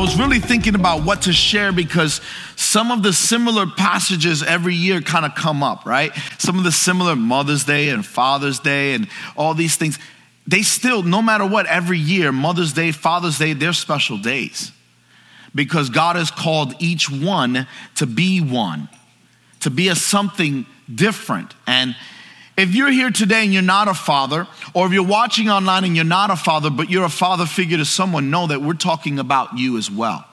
was 0.00 0.18
really 0.18 0.38
thinking 0.38 0.74
about 0.74 1.04
what 1.04 1.22
to 1.22 1.32
share 1.32 1.72
because 1.72 2.20
some 2.56 2.90
of 2.90 3.02
the 3.02 3.12
similar 3.12 3.66
passages 3.66 4.42
every 4.42 4.74
year 4.74 5.00
kind 5.00 5.26
of 5.26 5.34
come 5.34 5.62
up, 5.62 5.84
right? 5.84 6.12
Some 6.38 6.56
of 6.56 6.64
the 6.64 6.72
similar 6.72 7.14
Mother's 7.14 7.64
Day 7.64 7.90
and 7.90 8.04
Father's 8.04 8.58
Day 8.58 8.94
and 8.94 9.08
all 9.36 9.52
these 9.52 9.76
things, 9.76 9.98
they 10.46 10.62
still, 10.62 11.02
no 11.02 11.20
matter 11.20 11.46
what, 11.46 11.66
every 11.66 11.98
year, 11.98 12.32
Mother's 12.32 12.72
Day, 12.72 12.92
Father's 12.92 13.38
Day, 13.38 13.52
they're 13.52 13.72
special 13.72 14.16
days 14.16 14.72
because 15.54 15.90
God 15.90 16.16
has 16.16 16.30
called 16.30 16.74
each 16.78 17.10
one 17.10 17.66
to 17.96 18.06
be 18.06 18.40
one, 18.40 18.88
to 19.60 19.70
be 19.70 19.88
a 19.88 19.94
something 19.94 20.64
different. 20.92 21.54
And 21.66 21.94
if 22.60 22.74
you're 22.74 22.90
here 22.90 23.10
today 23.10 23.44
and 23.44 23.54
you're 23.54 23.62
not 23.62 23.88
a 23.88 23.94
father, 23.94 24.46
or 24.74 24.86
if 24.86 24.92
you're 24.92 25.02
watching 25.02 25.48
online 25.48 25.84
and 25.84 25.96
you're 25.96 26.04
not 26.04 26.30
a 26.30 26.36
father, 26.36 26.68
but 26.68 26.90
you're 26.90 27.04
a 27.04 27.08
father 27.08 27.46
figure 27.46 27.78
to 27.78 27.86
someone, 27.86 28.30
know 28.30 28.46
that 28.48 28.60
we're 28.60 28.74
talking 28.74 29.18
about 29.18 29.56
you 29.56 29.78
as 29.78 29.90
well. 29.90 30.26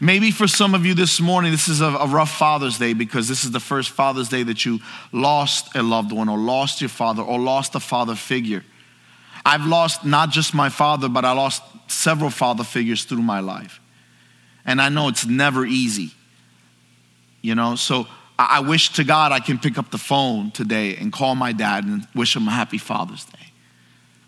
Maybe 0.00 0.32
for 0.32 0.48
some 0.48 0.74
of 0.74 0.84
you 0.84 0.94
this 0.94 1.20
morning, 1.20 1.52
this 1.52 1.68
is 1.68 1.80
a, 1.80 1.86
a, 1.86 2.08
rough 2.08 2.30
Father's 2.30 2.78
Day 2.78 2.92
because 2.92 3.28
this 3.28 3.44
is 3.44 3.52
the 3.52 3.60
first 3.60 3.90
Father's 3.90 4.28
Day 4.28 4.42
that 4.42 4.64
you 4.64 4.80
lost 5.12 5.74
a 5.76 5.82
loved 5.82 6.12
one, 6.12 6.28
or 6.28 6.38
lost 6.38 6.80
your 6.80 6.88
father, 6.88 7.22
or 7.22 7.38
lost 7.38 7.74
a 7.74 7.80
father 7.80 8.14
figure. 8.16 8.64
I've 9.44 9.66
lost 9.66 10.04
not 10.04 10.30
just 10.30 10.54
my 10.54 10.68
father, 10.68 11.08
but 11.08 11.24
I 11.24 11.32
lost 11.32 11.62
several 11.88 12.30
father 12.30 12.64
figures 12.64 13.04
through 13.04 13.22
my 13.22 13.40
life. 13.40 13.80
And 14.64 14.80
I 14.80 14.88
know 14.88 15.08
it's 15.08 15.26
never 15.26 15.64
easy. 15.64 16.10
You 17.42 17.54
know, 17.56 17.74
so 17.74 18.06
I 18.50 18.60
wish 18.60 18.90
to 18.94 19.04
God 19.04 19.32
I 19.32 19.40
can 19.40 19.58
pick 19.58 19.78
up 19.78 19.90
the 19.90 19.98
phone 19.98 20.50
today 20.50 20.96
and 20.96 21.12
call 21.12 21.34
my 21.34 21.52
dad 21.52 21.84
and 21.84 22.06
wish 22.14 22.34
him 22.36 22.48
a 22.48 22.50
happy 22.50 22.78
Father's 22.78 23.24
Day. 23.24 23.52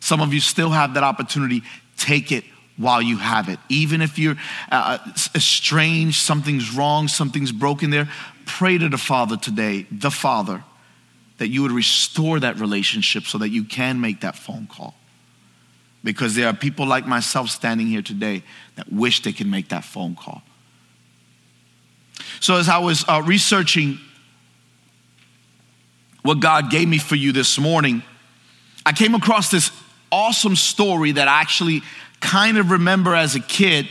Some 0.00 0.20
of 0.20 0.34
you 0.34 0.40
still 0.40 0.70
have 0.70 0.94
that 0.94 1.02
opportunity. 1.02 1.62
Take 1.96 2.30
it 2.30 2.44
while 2.76 3.00
you 3.00 3.16
have 3.16 3.48
it. 3.48 3.58
Even 3.68 4.02
if 4.02 4.18
you're 4.18 4.36
uh, 4.70 4.98
estranged, 5.34 6.20
something's 6.20 6.74
wrong, 6.74 7.08
something's 7.08 7.52
broken 7.52 7.90
there, 7.90 8.08
pray 8.46 8.76
to 8.76 8.88
the 8.88 8.98
Father 8.98 9.36
today, 9.36 9.86
the 9.90 10.10
Father, 10.10 10.62
that 11.38 11.48
you 11.48 11.62
would 11.62 11.72
restore 11.72 12.40
that 12.40 12.58
relationship 12.58 13.24
so 13.24 13.38
that 13.38 13.48
you 13.48 13.64
can 13.64 14.00
make 14.00 14.20
that 14.20 14.36
phone 14.36 14.66
call. 14.66 14.94
Because 16.02 16.34
there 16.34 16.48
are 16.48 16.54
people 16.54 16.86
like 16.86 17.06
myself 17.06 17.48
standing 17.48 17.86
here 17.86 18.02
today 18.02 18.42
that 18.76 18.92
wish 18.92 19.22
they 19.22 19.32
could 19.32 19.46
make 19.46 19.70
that 19.70 19.84
phone 19.84 20.14
call. 20.14 20.42
So, 22.40 22.56
as 22.56 22.68
I 22.68 22.78
was 22.78 23.04
uh, 23.08 23.22
researching 23.24 23.98
what 26.24 26.40
God 26.40 26.70
gave 26.70 26.88
me 26.88 26.96
for 26.96 27.16
you 27.16 27.32
this 27.32 27.58
morning, 27.58 28.02
I 28.86 28.92
came 28.92 29.14
across 29.14 29.50
this 29.50 29.70
awesome 30.10 30.56
story 30.56 31.12
that 31.12 31.28
I 31.28 31.40
actually 31.40 31.82
kind 32.20 32.56
of 32.56 32.70
remember 32.70 33.14
as 33.14 33.34
a 33.34 33.40
kid 33.40 33.86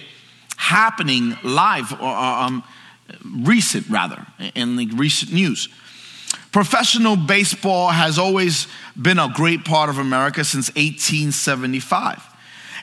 happening 0.57 1.37
live 1.43 1.93
or 1.93 2.07
um, 2.07 2.63
recent 3.23 3.87
rather 3.87 4.25
in 4.55 4.77
the 4.77 4.87
recent 4.95 5.31
news. 5.31 5.69
Professional 6.51 7.15
baseball 7.15 7.89
has 7.89 8.17
always 8.17 8.67
been 8.99 9.19
a 9.19 9.31
great 9.35 9.63
part 9.63 9.91
of 9.91 9.99
America 9.99 10.43
since 10.43 10.69
1875. 10.69 12.19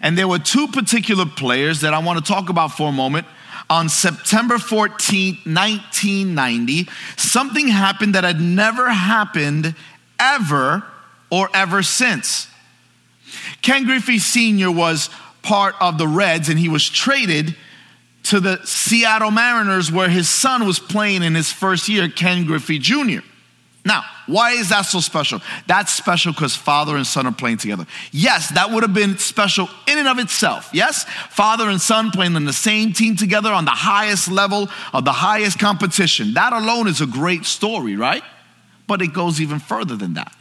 And 0.01 0.17
there 0.17 0.29
were 0.29 0.39
two 0.39 0.69
particular 0.69 1.27
players 1.27 1.81
that 1.81 1.93
I 1.93 1.99
want 1.99 2.25
to 2.25 2.33
talk 2.33 2.51
about 2.51 2.69
for 2.69 2.89
a 2.89 2.93
moment 2.93 3.27
on 3.71 3.89
September 3.89 4.59
14, 4.59 5.39
1990, 5.45 6.89
something 7.17 7.69
happened 7.69 8.17
that 8.17 8.25
had 8.25 8.41
never 8.41 8.91
happened 8.91 9.75
ever 10.19 10.85
or 11.31 11.49
ever 11.55 11.83
since. 11.83 12.49
Ken 13.63 13.85
Griffey 13.85 14.19
Sr. 14.19 14.73
was 14.73 15.09
part 15.43 15.77
of 15.81 15.97
the 15.97 16.09
Reds 16.09 16.49
and 16.49 16.59
he 16.59 16.69
was 16.69 16.89
traded 16.89 17.55
to 18.25 18.41
the 18.41 18.61
Seattle 18.65 19.31
Mariners 19.31 19.91
where 19.91 20.09
his 20.09 20.29
son 20.29 20.67
was 20.67 20.79
playing 20.79 21.23
in 21.23 21.35
his 21.35 21.53
first 21.53 21.89
year, 21.89 22.09
Ken 22.09 22.45
Griffey 22.45 22.79
Jr. 22.79 23.21
Now, 23.85 24.05
why 24.27 24.53
is 24.53 24.69
that 24.69 24.83
so 24.83 25.01
special? 25.01 25.41
That's 25.67 25.93
special 25.93 26.33
because 26.33 26.55
father 26.55 26.97
and 26.97 27.07
son 27.07 27.27
are 27.27 27.33
playing 27.33 27.57
together. 27.57 27.87
Yes, 28.13 28.51
that 28.51 28.71
would 28.71 28.83
have 28.83 28.93
been 28.93 29.17
special 29.17 29.69
in 29.89 29.97
and 29.97 30.07
of 30.07 30.19
itself. 30.19 30.69
Yes, 30.73 31.05
father 31.31 31.69
and 31.69 31.81
son 31.81 32.11
playing 32.11 32.37
in 32.37 32.45
the 32.45 32.53
same 32.53 32.93
team 32.93 33.17
together 33.17 33.51
on 33.51 33.65
the 33.65 33.71
highest 33.71 34.31
level 34.31 34.69
of 34.93 35.05
the 35.07 35.13
highest 35.13 35.59
competition. 35.59 36.35
That 36.35 36.53
alone 36.53 36.89
is 36.89 37.01
a 37.01 37.07
great 37.07 37.47
story, 37.47 37.97
right? 37.97 38.23
But 38.87 39.01
it 39.01 39.15
goes 39.15 39.41
even 39.41 39.59
further 39.59 39.97
than 39.97 40.15
that. 40.15 40.35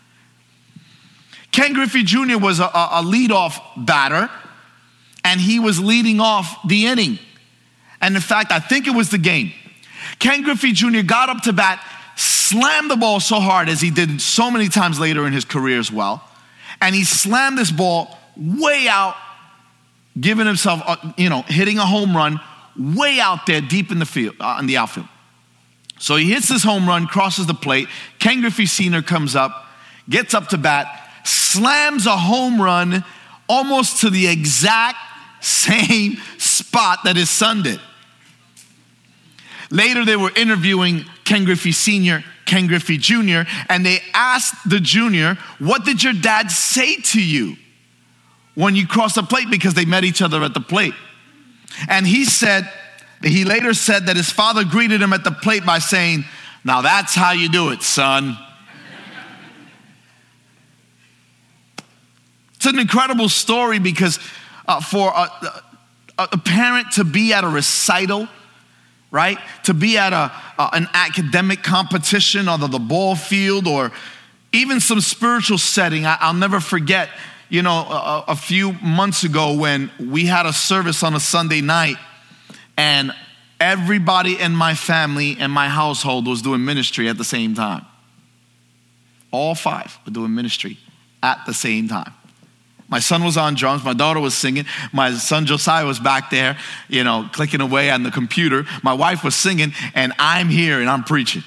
Ken 1.51 1.73
Griffey 1.73 2.03
Jr. 2.03 2.37
was 2.37 2.59
a, 2.59 2.65
a 2.65 3.01
leadoff 3.03 3.61
batter, 3.77 4.29
and 5.23 5.39
he 5.39 5.59
was 5.59 5.79
leading 5.79 6.19
off 6.19 6.67
the 6.67 6.87
inning. 6.87 7.19
And 8.01 8.15
in 8.15 8.21
fact, 8.21 8.51
I 8.51 8.59
think 8.59 8.85
it 8.87 8.93
was 8.93 9.09
the 9.09 9.17
game. 9.17 9.53
Ken 10.19 10.41
Griffey 10.41 10.73
Jr. 10.73 11.01
got 11.01 11.29
up 11.29 11.43
to 11.43 11.53
bat 11.53 11.83
slammed 12.49 12.89
the 12.89 12.95
ball 12.95 13.19
so 13.19 13.39
hard 13.39 13.69
as 13.69 13.81
he 13.81 13.91
did 13.91 14.21
so 14.21 14.49
many 14.49 14.69
times 14.69 14.99
later 14.99 15.27
in 15.27 15.33
his 15.33 15.45
career 15.45 15.79
as 15.79 15.91
well. 15.91 16.23
And 16.81 16.95
he 16.95 17.03
slammed 17.03 17.57
this 17.57 17.71
ball 17.71 18.17
way 18.37 18.87
out, 18.87 19.15
giving 20.19 20.45
himself, 20.45 20.81
uh, 20.85 20.95
you 21.17 21.29
know, 21.29 21.43
hitting 21.43 21.77
a 21.77 21.85
home 21.85 22.15
run 22.15 22.39
way 22.77 23.19
out 23.19 23.45
there 23.45 23.61
deep 23.61 23.91
in 23.91 23.99
the 23.99 24.05
field, 24.05 24.35
uh, 24.39 24.57
in 24.59 24.67
the 24.67 24.77
outfield. 24.77 25.07
So 25.99 26.15
he 26.15 26.31
hits 26.31 26.47
this 26.47 26.63
home 26.63 26.87
run, 26.87 27.07
crosses 27.07 27.45
the 27.45 27.53
plate. 27.53 27.89
Ken 28.19 28.41
Griffey 28.41 28.65
Sr. 28.65 29.01
comes 29.01 29.35
up, 29.35 29.65
gets 30.09 30.33
up 30.33 30.47
to 30.49 30.57
bat, 30.57 30.87
slams 31.25 32.05
a 32.05 32.15
home 32.15 32.61
run 32.61 33.03
almost 33.49 34.01
to 34.01 34.09
the 34.09 34.27
exact 34.27 34.97
same 35.41 36.17
spot 36.37 36.99
that 37.03 37.15
his 37.17 37.29
son 37.29 37.63
did. 37.63 37.79
Later, 39.71 40.05
they 40.05 40.15
were 40.15 40.31
interviewing 40.35 41.05
Ken 41.25 41.43
Griffey 41.43 41.73
Sr., 41.73 42.23
Ken 42.49 42.65
Griffey 42.65 42.97
Jr., 42.97 43.41
and 43.69 43.85
they 43.85 43.99
asked 44.13 44.67
the 44.67 44.79
junior, 44.79 45.37
What 45.59 45.85
did 45.85 46.03
your 46.03 46.13
dad 46.13 46.49
say 46.49 46.95
to 46.95 47.23
you 47.23 47.55
when 48.55 48.75
you 48.75 48.87
crossed 48.87 49.15
the 49.15 49.23
plate? 49.23 49.51
Because 49.51 49.75
they 49.75 49.85
met 49.85 50.03
each 50.03 50.21
other 50.21 50.43
at 50.43 50.55
the 50.55 50.59
plate. 50.59 50.95
And 51.87 52.07
he 52.07 52.25
said, 52.25 52.67
he 53.23 53.45
later 53.45 53.75
said 53.75 54.07
that 54.07 54.15
his 54.15 54.31
father 54.31 54.63
greeted 54.63 54.99
him 54.99 55.13
at 55.13 55.23
the 55.23 55.31
plate 55.31 55.63
by 55.63 55.77
saying, 55.77 56.25
Now 56.63 56.81
that's 56.81 57.13
how 57.13 57.33
you 57.33 57.49
do 57.49 57.69
it, 57.69 57.83
son. 57.83 58.35
it's 62.55 62.65
an 62.65 62.79
incredible 62.79 63.29
story 63.29 63.77
because 63.77 64.19
uh, 64.67 64.81
for 64.81 65.13
a, 65.15 65.29
a, 66.17 66.29
a 66.33 66.37
parent 66.37 66.91
to 66.93 67.03
be 67.03 67.31
at 67.31 67.43
a 67.43 67.47
recital, 67.47 68.27
right? 69.11 69.37
To 69.63 69.73
be 69.73 69.97
at 69.97 70.13
a, 70.13 70.31
an 70.57 70.87
academic 70.93 71.63
competition 71.63 72.47
on 72.47 72.59
the, 72.59 72.67
the 72.67 72.79
ball 72.79 73.15
field 73.15 73.67
or 73.67 73.91
even 74.51 74.79
some 74.79 75.01
spiritual 75.01 75.57
setting. 75.57 76.05
I, 76.05 76.27
will 76.27 76.39
never 76.39 76.59
forget, 76.59 77.09
you 77.49 77.61
know, 77.61 77.71
a, 77.71 78.25
a 78.29 78.35
few 78.35 78.73
months 78.73 79.23
ago 79.23 79.57
when 79.57 79.91
we 79.99 80.25
had 80.25 80.45
a 80.45 80.53
service 80.53 81.03
on 81.03 81.15
a 81.15 81.19
Sunday 81.19 81.61
night 81.61 81.97
and 82.77 83.11
everybody 83.59 84.39
in 84.39 84.53
my 84.55 84.73
family 84.73 85.37
and 85.39 85.51
my 85.51 85.69
household 85.69 86.27
was 86.27 86.41
doing 86.41 86.63
ministry 86.63 87.09
at 87.09 87.17
the 87.17 87.23
same 87.23 87.55
time. 87.55 87.85
All 89.31 89.53
five 89.53 89.97
were 90.05 90.11
doing 90.11 90.33
ministry 90.33 90.77
at 91.21 91.45
the 91.45 91.53
same 91.53 91.87
time. 91.87 92.13
My 92.89 92.99
son 92.99 93.23
was 93.23 93.37
on 93.37 93.53
drums. 93.53 93.83
My 93.83 93.93
daughter 93.93 94.19
was 94.19 94.33
singing. 94.33 94.65
My 94.91 95.13
son 95.13 95.45
Josiah 95.45 95.85
was 95.85 95.99
back 95.99 96.31
there, 96.31 96.57
you 96.87 97.03
know, 97.03 97.29
clicking 97.31 97.61
away 97.61 97.91
on 97.91 98.01
the 98.03 98.11
computer. 98.11 98.65
My 98.81 98.93
wife 98.93 99.23
was 99.23 99.35
singing, 99.35 99.73
and 99.93 100.11
I'm 100.17 100.49
here 100.49 100.79
and 100.79 100.89
I'm 100.89 101.03
preaching. 101.03 101.43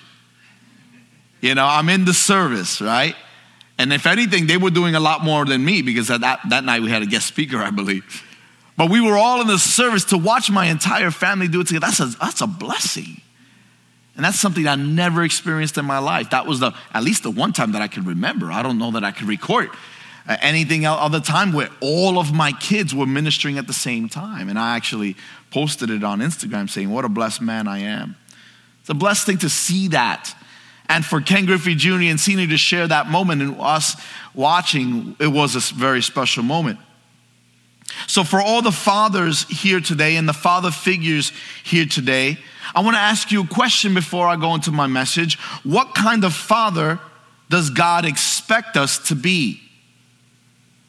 You 1.40 1.56
know, 1.56 1.66
I'm 1.66 1.88
in 1.88 2.04
the 2.04 2.14
service, 2.14 2.80
right? 2.80 3.16
And 3.76 3.92
if 3.92 4.06
anything, 4.06 4.46
they 4.46 4.56
were 4.56 4.70
doing 4.70 4.94
a 4.94 5.00
lot 5.00 5.24
more 5.24 5.44
than 5.44 5.64
me 5.64 5.82
because 5.82 6.06
that, 6.06 6.20
that 6.20 6.64
night 6.64 6.82
we 6.82 6.90
had 6.90 7.02
a 7.02 7.06
guest 7.06 7.26
speaker, 7.26 7.56
I 7.56 7.70
believe. 7.70 8.22
But 8.76 8.90
we 8.90 9.00
were 9.00 9.18
all 9.18 9.40
in 9.40 9.48
the 9.48 9.58
service 9.58 10.04
to 10.06 10.18
watch 10.18 10.50
my 10.50 10.66
entire 10.66 11.10
family 11.10 11.48
do 11.48 11.60
it 11.60 11.66
together. 11.66 11.86
That's 11.86 12.00
a, 12.00 12.06
that's 12.18 12.40
a 12.40 12.46
blessing. 12.46 13.20
And 14.14 14.24
that's 14.24 14.38
something 14.38 14.68
I 14.68 14.76
never 14.76 15.24
experienced 15.24 15.78
in 15.78 15.84
my 15.84 15.98
life. 15.98 16.30
That 16.30 16.46
was 16.46 16.60
the, 16.60 16.72
at 16.94 17.02
least 17.02 17.24
the 17.24 17.30
one 17.30 17.52
time 17.52 17.72
that 17.72 17.82
I 17.82 17.88
can 17.88 18.04
remember. 18.04 18.52
I 18.52 18.62
don't 18.62 18.78
know 18.78 18.92
that 18.92 19.02
I 19.02 19.10
could 19.10 19.26
record 19.26 19.70
uh, 20.28 20.36
anything 20.40 20.86
other 20.86 21.20
time 21.20 21.52
where 21.52 21.68
all 21.80 22.18
of 22.18 22.32
my 22.32 22.52
kids 22.52 22.94
were 22.94 23.06
ministering 23.06 23.58
at 23.58 23.66
the 23.66 23.72
same 23.72 24.08
time. 24.08 24.48
And 24.48 24.58
I 24.58 24.76
actually 24.76 25.16
posted 25.50 25.90
it 25.90 26.04
on 26.04 26.20
Instagram 26.20 26.68
saying, 26.70 26.90
What 26.90 27.04
a 27.04 27.08
blessed 27.08 27.42
man 27.42 27.66
I 27.68 27.80
am. 27.80 28.16
It's 28.80 28.90
a 28.90 28.94
blessed 28.94 29.26
thing 29.26 29.38
to 29.38 29.48
see 29.48 29.88
that. 29.88 30.34
And 30.88 31.04
for 31.04 31.20
Ken 31.20 31.46
Griffey 31.46 31.74
Jr. 31.74 32.02
and 32.02 32.20
Sr. 32.20 32.46
to 32.48 32.58
share 32.58 32.86
that 32.88 33.06
moment 33.06 33.40
and 33.40 33.56
us 33.58 33.96
watching, 34.34 35.16
it 35.18 35.28
was 35.28 35.56
a 35.56 35.74
very 35.74 36.02
special 36.02 36.42
moment. 36.42 36.78
So, 38.06 38.24
for 38.24 38.40
all 38.40 38.62
the 38.62 38.72
fathers 38.72 39.44
here 39.48 39.80
today 39.80 40.16
and 40.16 40.28
the 40.28 40.32
father 40.34 40.70
figures 40.70 41.32
here 41.64 41.86
today, 41.86 42.38
I 42.74 42.80
want 42.80 42.94
to 42.94 43.00
ask 43.00 43.30
you 43.30 43.42
a 43.42 43.46
question 43.46 43.94
before 43.94 44.26
I 44.26 44.36
go 44.36 44.54
into 44.54 44.70
my 44.70 44.86
message. 44.86 45.38
What 45.62 45.94
kind 45.94 46.24
of 46.24 46.34
father 46.34 47.00
does 47.48 47.70
God 47.70 48.04
expect 48.04 48.76
us 48.76 48.98
to 49.08 49.14
be? 49.14 49.61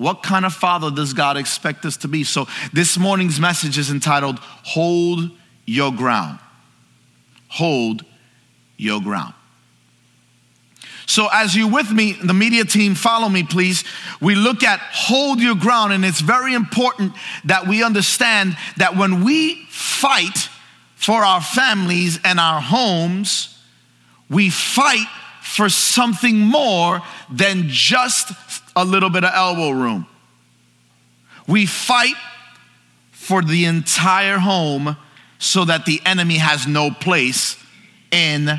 What 0.04 0.22
kind 0.22 0.44
of 0.44 0.54
father 0.54 0.92
does 0.92 1.14
God 1.14 1.38
expect 1.38 1.86
us 1.86 1.96
to 1.98 2.10
be? 2.10 2.26
So, 2.26 2.46
this 2.74 2.98
morning's 2.98 3.40
message 3.40 3.78
is 3.78 3.90
entitled 3.90 4.38
Hold 4.40 5.32
Your 5.66 5.94
Ground. 5.94 6.40
Hold 7.48 8.04
Your 8.76 9.00
Ground. 9.00 9.34
So, 11.06 11.30
as 11.32 11.56
you 11.56 11.70
with 11.70 11.90
me, 11.90 12.18
the 12.22 12.34
media 12.34 12.66
team, 12.66 12.96
follow 12.96 13.30
me, 13.30 13.44
please. 13.44 13.86
We 14.20 14.36
look 14.36 14.62
at 14.62 14.82
hold 14.82 15.40
your 15.40 15.56
ground, 15.56 15.94
and 15.94 16.04
it's 16.04 16.20
very 16.20 16.54
important 16.54 17.14
that 17.46 17.66
we 17.66 17.82
understand 17.82 18.58
that 18.76 18.98
when 18.98 19.24
we 19.24 19.64
fight 19.70 20.50
for 20.96 21.24
our 21.24 21.40
families 21.40 22.20
and 22.26 22.42
our 22.42 22.60
homes, 22.60 23.58
we 24.30 24.50
fight 24.50 25.08
for 25.42 25.70
something 25.70 26.40
more 26.40 27.02
than 27.32 27.70
just 27.70 28.34
a 28.76 28.86
little 28.86 29.10
bit 29.10 29.24
of 29.24 29.32
elbow 29.34 29.72
room. 29.72 30.08
We 31.48 31.66
fight 31.66 32.16
for 33.12 33.42
the 33.42 33.66
entire 33.66 34.38
home 34.38 34.98
so 35.40 35.66
that 35.66 35.86
the 35.86 36.02
enemy 36.06 36.38
has 36.38 36.68
no 36.68 36.90
place 36.90 37.58
in 38.12 38.50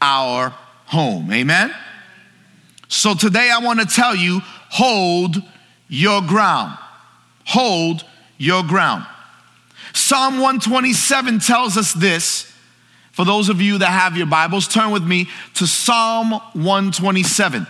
our 0.00 0.50
home. 0.86 1.32
Amen? 1.32 1.74
So 2.88 3.14
today 3.14 3.50
I 3.50 3.60
want 3.60 3.80
to 3.80 3.86
tell 3.86 4.16
you 4.16 4.40
hold 4.70 5.36
your 5.88 6.22
ground. 6.22 6.76
Hold 7.44 8.04
your 8.38 8.62
ground. 8.62 9.06
Psalm 9.92 10.34
127 10.34 11.40
tells 11.40 11.76
us 11.76 11.92
this. 11.92 12.52
For 13.12 13.24
those 13.24 13.48
of 13.48 13.60
you 13.60 13.78
that 13.78 13.86
have 13.86 14.16
your 14.16 14.26
Bibles, 14.26 14.68
turn 14.68 14.92
with 14.92 15.04
me 15.04 15.28
to 15.54 15.66
Psalm 15.66 16.30
127. 16.30 17.66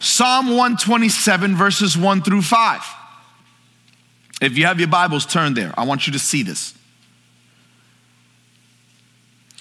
Psalm 0.00 0.48
127, 0.48 1.54
verses 1.54 1.96
1 1.96 2.22
through 2.22 2.40
5. 2.40 2.82
If 4.40 4.56
you 4.56 4.64
have 4.64 4.80
your 4.80 4.88
Bibles, 4.88 5.26
turn 5.26 5.52
there. 5.52 5.74
I 5.76 5.84
want 5.84 6.06
you 6.06 6.14
to 6.14 6.18
see 6.18 6.42
this. 6.42 6.74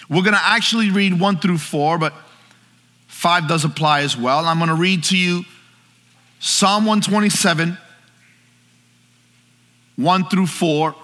We're 0.09 0.23
going 0.23 0.33
to 0.33 0.41
actually 0.41 0.91
read 0.91 1.19
1 1.19 1.37
through 1.39 1.57
4, 1.57 1.97
but 1.97 2.13
5 3.07 3.49
does 3.49 3.65
apply 3.65 4.01
as 4.01 4.17
well. 4.17 4.45
I'm 4.45 4.57
going 4.57 4.69
to 4.69 4.75
read 4.75 5.03
to 5.05 5.17
you 5.17 5.43
Psalm 6.39 6.85
127, 6.85 7.77
1 9.97 10.25
through 10.29 10.47
4. 10.47 10.95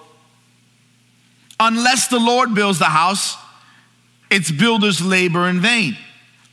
Unless 1.60 2.08
the 2.08 2.18
Lord 2.18 2.54
builds 2.54 2.78
the 2.78 2.86
house, 2.86 3.36
its 4.30 4.50
builders 4.50 5.04
labor 5.04 5.46
in 5.46 5.60
vain. 5.60 5.94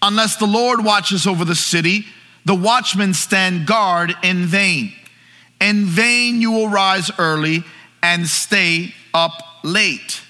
Unless 0.02 0.36
the 0.36 0.46
Lord 0.46 0.84
watches 0.84 1.26
over 1.26 1.46
the 1.46 1.56
city, 1.56 2.06
the 2.46 2.56
watchmen 2.56 3.14
stand 3.14 3.66
guard 3.66 4.14
in 4.24 4.46
vain. 4.46 4.94
In 5.62 5.86
vain 5.86 6.42
you 6.42 6.52
will 6.52 6.70
rise 6.70 7.12
early 7.18 7.64
and 8.02 8.28
stay 8.28 8.94
up 9.14 9.32
late, 9.64 10.22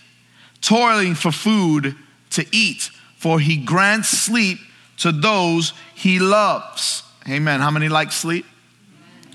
toiling 0.62 1.16
for 1.16 1.32
food 1.32 1.96
to 2.32 2.46
eat, 2.52 2.90
for 3.18 3.40
he 3.40 3.58
grants 3.58 4.10
sleep 4.10 4.60
to 4.98 5.12
those 5.12 5.74
he 5.96 6.20
loves. 6.20 7.04
Amen. 7.28 7.60
How 7.60 7.72
many 7.72 7.90
like 7.90 8.12
sleep? 8.12 8.46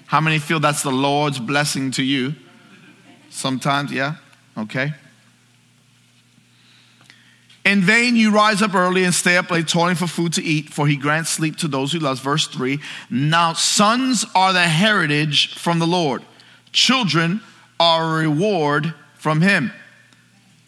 How 0.06 0.20
many 0.20 0.38
feel 0.38 0.60
that's 0.60 0.82
the 0.82 0.90
Lord's 0.92 1.38
blessing 1.38 1.90
to 1.92 2.02
you? 2.02 2.34
Sometimes, 3.30 3.92
yeah? 3.92 4.16
Okay. 4.56 4.92
In 7.68 7.82
vain 7.82 8.16
you 8.16 8.30
rise 8.30 8.62
up 8.62 8.74
early 8.74 9.04
and 9.04 9.12
stay 9.12 9.36
up 9.36 9.50
late, 9.50 9.68
toiling 9.68 9.94
for 9.94 10.06
food 10.06 10.32
to 10.32 10.42
eat, 10.42 10.70
for 10.70 10.86
he 10.86 10.96
grants 10.96 11.28
sleep 11.28 11.56
to 11.56 11.68
those 11.68 11.92
who 11.92 11.98
love. 11.98 12.18
Verse 12.18 12.46
3 12.46 12.80
Now 13.10 13.52
sons 13.52 14.24
are 14.34 14.54
the 14.54 14.66
heritage 14.66 15.54
from 15.54 15.78
the 15.78 15.86
Lord, 15.86 16.22
children 16.72 17.42
are 17.78 18.20
a 18.20 18.22
reward 18.22 18.94
from 19.18 19.42
him. 19.42 19.70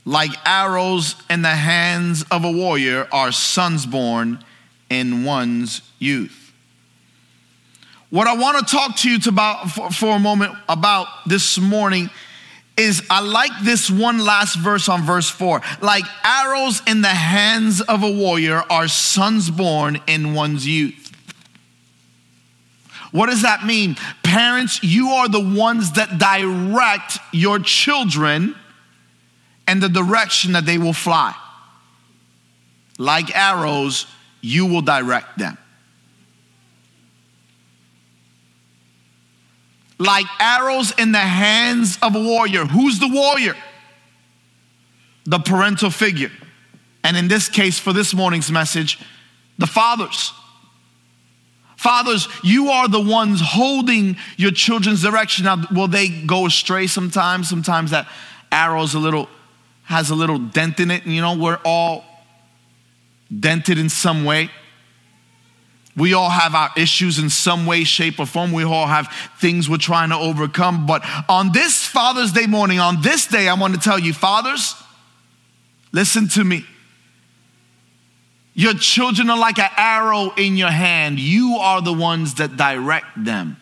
Like 0.05 0.31
arrows 0.44 1.14
in 1.31 1.41
the 1.41 1.49
hands 1.49 2.23
of 2.31 2.44
a 2.44 2.52
warrior 2.52 3.08
are 3.11 3.32
sons 3.32 3.87
born 3.87 4.44
in 4.91 5.25
one's 5.25 5.81
youth. 5.99 6.52
What 8.11 8.26
I 8.26 8.35
want 8.35 8.58
to 8.58 8.76
talk 8.76 8.97
to 8.97 9.11
you 9.11 9.19
about 9.26 9.70
for, 9.94 10.17
a 10.17 10.19
moment 10.19 10.55
about 10.69 11.06
this 11.26 11.58
morning 11.58 12.11
is 12.80 13.02
I 13.10 13.20
like 13.20 13.52
this 13.62 13.90
one 13.90 14.18
last 14.18 14.56
verse 14.56 14.88
on 14.88 15.02
verse 15.02 15.28
4. 15.28 15.60
Like 15.80 16.04
arrows 16.24 16.82
in 16.86 17.02
the 17.02 17.08
hands 17.08 17.80
of 17.80 18.02
a 18.02 18.10
warrior 18.10 18.62
are 18.70 18.88
sons 18.88 19.50
born 19.50 20.00
in 20.06 20.34
one's 20.34 20.66
youth. 20.66 21.12
What 23.12 23.26
does 23.26 23.42
that 23.42 23.64
mean? 23.64 23.96
Parents, 24.22 24.82
you 24.82 25.08
are 25.08 25.28
the 25.28 25.40
ones 25.40 25.92
that 25.92 26.18
direct 26.18 27.18
your 27.32 27.58
children 27.58 28.54
and 29.66 29.82
the 29.82 29.88
direction 29.88 30.52
that 30.52 30.64
they 30.64 30.78
will 30.78 30.92
fly. 30.92 31.34
Like 32.98 33.34
arrows, 33.36 34.06
you 34.40 34.66
will 34.66 34.82
direct 34.82 35.38
them. 35.38 35.58
Like 40.00 40.25
arrows 40.41 40.93
in 40.99 41.12
the 41.12 41.19
hands 41.19 41.99
of 42.02 42.17
a 42.17 42.20
warrior. 42.20 42.64
Who's 42.64 42.99
the 42.99 43.08
warrior? 43.08 43.55
The 45.26 45.38
parental 45.38 45.91
figure. 45.91 46.32
And 47.05 47.17
in 47.17 47.29
this 47.29 47.49
case, 47.49 47.79
for 47.79 47.93
this 47.93 48.14
morning's 48.14 48.50
message, 48.50 48.99
the 49.58 49.67
fathers. 49.67 50.32
Fathers, 51.76 52.29
you 52.43 52.70
are 52.70 52.88
the 52.88 53.00
ones 53.00 53.41
holding 53.43 54.17
your 54.38 54.50
children's 54.50 55.02
direction. 55.02 55.44
Now, 55.44 55.64
will 55.70 55.88
they 55.88 56.08
go 56.08 56.47
astray 56.47 56.87
sometimes? 56.87 57.49
Sometimes 57.49 57.91
that 57.91 58.08
arrow's 58.50 58.94
a 58.94 58.99
little, 58.99 59.29
has 59.85 60.08
a 60.08 60.14
little 60.14 60.38
dent 60.38 60.81
in 60.81 60.91
it, 60.91 61.05
and 61.05 61.14
you 61.14 61.20
know, 61.20 61.37
we're 61.37 61.61
all 61.64 62.05
dented 63.38 63.79
in 63.79 63.91
some 63.91 64.25
way. 64.25 64.50
We 65.96 66.14
all 66.14 66.31
have 66.31 66.54
our 66.54 66.70
issues 66.76 67.19
in 67.19 67.31
some 67.31 67.66
way, 67.66 67.84
shape, 67.84 68.20
or 68.20 68.26
form. 68.26 68.52
We 68.52 68.64
all 68.64 68.87
have 68.87 69.08
things 69.38 69.69
we're 69.69 69.76
trying 69.76 70.10
to 70.10 70.16
overcome. 70.16 70.87
But 70.87 71.04
on 71.28 71.52
this 71.52 71.84
Father's 71.84 72.32
Day 72.32 72.46
morning, 72.46 72.78
on 72.78 73.02
this 73.02 73.26
day, 73.26 73.48
I 73.48 73.54
want 73.54 73.75
to 73.75 73.81
tell 73.81 73.98
you, 73.98 74.12
fathers, 74.12 74.75
listen 75.92 76.28
to 76.28 76.44
me. 76.44 76.64
Your 78.54 78.75
children 78.75 79.30
are 79.30 79.38
like 79.38 79.59
an 79.59 79.70
arrow 79.76 80.32
in 80.37 80.56
your 80.56 80.70
hand. 80.70 81.18
You 81.18 81.56
are 81.61 81.82
the 81.82 81.92
ones 81.92 82.35
that 82.35 82.56
direct 82.56 83.25
them. 83.25 83.56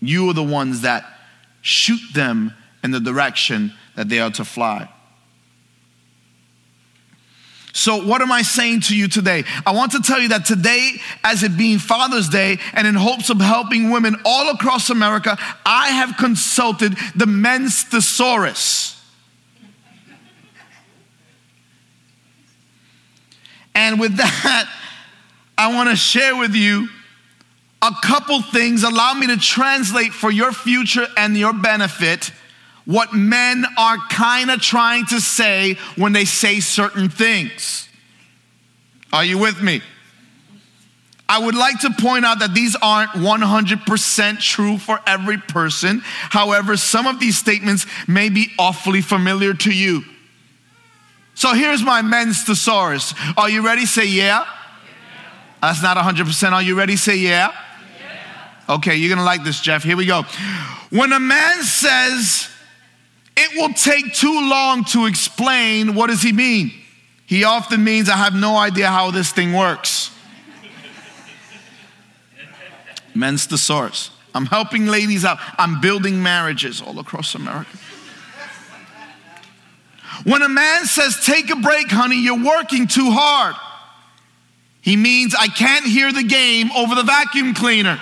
You 0.00 0.30
are 0.30 0.34
the 0.34 0.42
ones 0.42 0.82
that 0.82 1.04
shoot 1.62 2.00
them 2.14 2.52
in 2.82 2.90
the 2.90 3.00
direction 3.00 3.72
that 3.94 4.08
they 4.08 4.18
are 4.18 4.30
to 4.30 4.44
fly. 4.44 4.88
So, 7.76 8.02
what 8.02 8.22
am 8.22 8.32
I 8.32 8.40
saying 8.40 8.80
to 8.80 8.96
you 8.96 9.06
today? 9.06 9.44
I 9.66 9.72
want 9.72 9.92
to 9.92 10.00
tell 10.00 10.18
you 10.18 10.30
that 10.30 10.46
today, 10.46 10.92
as 11.22 11.42
it 11.42 11.58
being 11.58 11.78
Father's 11.78 12.30
Day, 12.30 12.56
and 12.72 12.86
in 12.86 12.94
hopes 12.94 13.28
of 13.28 13.38
helping 13.38 13.90
women 13.90 14.16
all 14.24 14.48
across 14.48 14.88
America, 14.88 15.36
I 15.66 15.88
have 15.88 16.16
consulted 16.16 16.96
the 17.14 17.26
men's 17.26 17.82
thesaurus. 17.82 18.98
And 23.74 24.00
with 24.00 24.16
that, 24.16 24.72
I 25.58 25.74
want 25.74 25.90
to 25.90 25.96
share 25.96 26.34
with 26.34 26.54
you 26.54 26.88
a 27.82 27.92
couple 28.02 28.40
things. 28.40 28.84
Allow 28.84 29.12
me 29.12 29.26
to 29.26 29.36
translate 29.36 30.14
for 30.14 30.30
your 30.30 30.52
future 30.52 31.06
and 31.18 31.36
your 31.36 31.52
benefit 31.52 32.32
what 32.86 33.12
men 33.12 33.66
are 33.76 33.98
kind 34.08 34.50
of 34.50 34.60
trying 34.62 35.04
to 35.06 35.20
say 35.20 35.74
when 35.96 36.12
they 36.12 36.24
say 36.24 36.60
certain 36.60 37.08
things. 37.08 37.88
Are 39.12 39.24
you 39.24 39.38
with 39.38 39.60
me? 39.60 39.82
I 41.28 41.44
would 41.44 41.56
like 41.56 41.80
to 41.80 41.90
point 41.90 42.24
out 42.24 42.38
that 42.38 42.54
these 42.54 42.76
aren't 42.80 43.10
100% 43.10 44.40
true 44.40 44.78
for 44.78 45.00
every 45.06 45.38
person. 45.38 46.00
However, 46.04 46.76
some 46.76 47.06
of 47.08 47.18
these 47.18 47.36
statements 47.36 47.86
may 48.06 48.28
be 48.28 48.48
awfully 48.58 49.00
familiar 49.00 49.52
to 49.52 49.72
you. 49.72 50.04
So 51.34 51.52
here's 51.52 51.82
my 51.82 52.00
men's 52.02 52.44
thesaurus. 52.44 53.12
Are 53.36 53.50
you 53.50 53.66
ready? 53.66 53.86
Say 53.86 54.06
yeah. 54.06 54.44
yeah. 54.44 54.46
That's 55.60 55.82
not 55.82 55.96
100%. 55.96 56.52
Are 56.52 56.62
you 56.62 56.78
ready? 56.78 56.96
Say 56.96 57.16
yeah. 57.16 57.52
yeah. 58.00 58.76
Okay, 58.76 58.94
you're 58.94 59.14
gonna 59.14 59.26
like 59.26 59.42
this, 59.42 59.60
Jeff. 59.60 59.82
Here 59.82 59.96
we 59.96 60.06
go. 60.06 60.22
When 60.90 61.12
a 61.12 61.20
man 61.20 61.62
says, 61.64 62.48
it 63.36 63.60
will 63.60 63.72
take 63.74 64.14
too 64.14 64.48
long 64.48 64.84
to 64.84 65.06
explain 65.06 65.94
what 65.94 66.08
does 66.08 66.22
he 66.22 66.32
mean. 66.32 66.72
He 67.26 67.44
often 67.44 67.82
means 67.84 68.08
I 68.08 68.16
have 68.16 68.34
no 68.34 68.56
idea 68.56 68.88
how 68.88 69.10
this 69.10 69.32
thing 69.32 69.52
works. 69.52 70.10
Men's 73.14 73.46
thesaurus. 73.46 74.10
I'm 74.34 74.46
helping 74.46 74.86
ladies 74.86 75.24
out. 75.24 75.38
I'm 75.58 75.80
building 75.80 76.22
marriages 76.22 76.82
all 76.82 76.98
across 76.98 77.34
America. 77.34 77.76
When 80.24 80.42
a 80.42 80.48
man 80.48 80.84
says, 80.84 81.24
Take 81.24 81.50
a 81.50 81.56
break, 81.56 81.90
honey, 81.90 82.20
you're 82.20 82.42
working 82.42 82.86
too 82.86 83.10
hard, 83.10 83.54
he 84.80 84.96
means 84.96 85.34
I 85.34 85.48
can't 85.48 85.84
hear 85.84 86.12
the 86.12 86.22
game 86.22 86.70
over 86.72 86.94
the 86.94 87.02
vacuum 87.02 87.54
cleaner. 87.54 88.00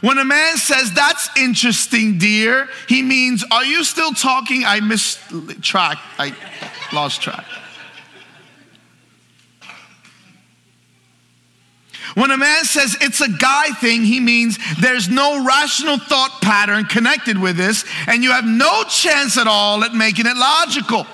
When 0.00 0.18
a 0.18 0.24
man 0.24 0.56
says, 0.56 0.92
That's 0.92 1.28
interesting, 1.36 2.18
dear, 2.18 2.68
he 2.88 3.02
means, 3.02 3.44
Are 3.50 3.64
you 3.64 3.84
still 3.84 4.12
talking? 4.12 4.64
I 4.64 4.80
missed 4.80 5.18
track. 5.62 5.98
I 6.18 6.34
lost 6.92 7.20
track. 7.22 7.44
When 12.14 12.30
a 12.30 12.36
man 12.36 12.64
says 12.64 12.96
it's 13.00 13.20
a 13.20 13.28
guy 13.28 13.68
thing, 13.80 14.02
he 14.02 14.18
means 14.18 14.58
there's 14.80 15.08
no 15.08 15.44
rational 15.44 15.96
thought 15.96 16.40
pattern 16.42 16.84
connected 16.84 17.38
with 17.38 17.56
this, 17.56 17.84
and 18.08 18.24
you 18.24 18.32
have 18.32 18.44
no 18.44 18.82
chance 18.84 19.38
at 19.38 19.46
all 19.46 19.84
at 19.84 19.94
making 19.94 20.26
it 20.26 20.36
logical. 20.36 21.06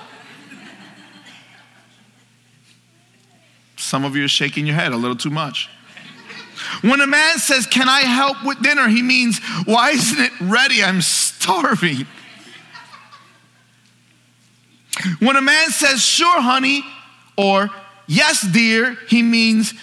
Some 3.75 4.03
of 4.05 4.15
you 4.15 4.25
are 4.25 4.29
shaking 4.29 4.65
your 4.65 4.75
head 4.75 4.91
a 4.91 4.97
little 4.97 5.15
too 5.15 5.29
much. 5.29 5.69
When 6.81 7.01
a 7.01 7.07
man 7.07 7.37
says, 7.37 7.65
Can 7.65 7.89
I 7.89 8.01
help 8.01 8.43
with 8.43 8.61
dinner? 8.61 8.87
he 8.87 9.01
means, 9.01 9.39
Why 9.65 9.91
isn't 9.91 10.19
it 10.19 10.31
ready? 10.41 10.83
I'm 10.83 11.01
starving. 11.01 12.07
When 15.19 15.35
a 15.35 15.41
man 15.41 15.69
says, 15.69 16.03
Sure, 16.03 16.41
honey, 16.41 16.83
or 17.37 17.69
Yes, 18.07 18.41
dear, 18.41 18.97
he 19.09 19.21
means 19.21 19.73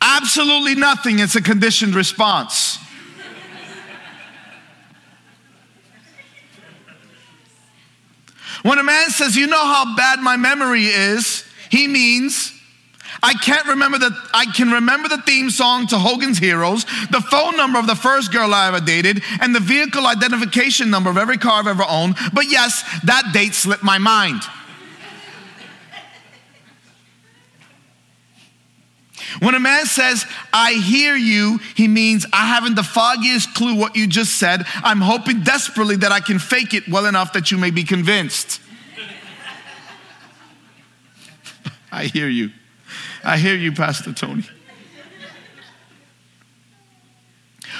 absolutely 0.00 0.74
nothing. 0.74 1.20
It's 1.20 1.36
a 1.36 1.42
conditioned 1.42 1.94
response. 1.94 2.78
When 8.62 8.78
a 8.78 8.82
man 8.82 9.10
says, 9.10 9.36
You 9.36 9.46
know 9.46 9.64
how 9.64 9.96
bad 9.96 10.18
my 10.18 10.36
memory 10.36 10.86
is, 10.86 11.44
he 11.70 11.86
means, 11.86 12.52
I 13.22 13.34
can't 13.34 13.66
remember 13.66 13.98
that 13.98 14.12
I 14.34 14.46
can 14.46 14.70
remember 14.70 15.08
the 15.08 15.22
theme 15.22 15.50
song 15.50 15.86
to 15.88 15.98
Hogan's 15.98 16.38
Heroes, 16.38 16.84
the 16.84 17.24
phone 17.30 17.56
number 17.56 17.78
of 17.78 17.86
the 17.86 17.94
first 17.94 18.32
girl 18.32 18.52
I 18.52 18.68
ever 18.68 18.80
dated, 18.80 19.22
and 19.40 19.54
the 19.54 19.60
vehicle 19.60 20.06
identification 20.06 20.90
number 20.90 21.10
of 21.10 21.16
every 21.16 21.38
car 21.38 21.60
I've 21.60 21.66
ever 21.66 21.84
owned. 21.88 22.16
But 22.32 22.50
yes, 22.50 22.82
that 23.04 23.30
date 23.32 23.54
slipped 23.54 23.82
my 23.82 23.98
mind. 23.98 24.42
When 29.40 29.54
a 29.54 29.60
man 29.60 29.86
says, 29.86 30.24
I 30.52 30.74
hear 30.74 31.14
you, 31.14 31.58
he 31.74 31.88
means 31.88 32.26
I 32.32 32.46
haven't 32.46 32.74
the 32.74 32.82
foggiest 32.82 33.54
clue 33.54 33.74
what 33.74 33.96
you 33.96 34.06
just 34.06 34.38
said. 34.38 34.64
I'm 34.76 35.00
hoping 35.00 35.42
desperately 35.42 35.96
that 35.96 36.12
I 36.12 36.20
can 36.20 36.38
fake 36.38 36.74
it 36.74 36.88
well 36.88 37.06
enough 37.06 37.32
that 37.34 37.50
you 37.50 37.58
may 37.58 37.70
be 37.70 37.84
convinced. 37.84 38.60
I 41.92 42.04
hear 42.04 42.28
you. 42.28 42.50
I 43.26 43.36
hear 43.38 43.56
you, 43.56 43.72
Pastor 43.72 44.12
Tony. 44.12 44.44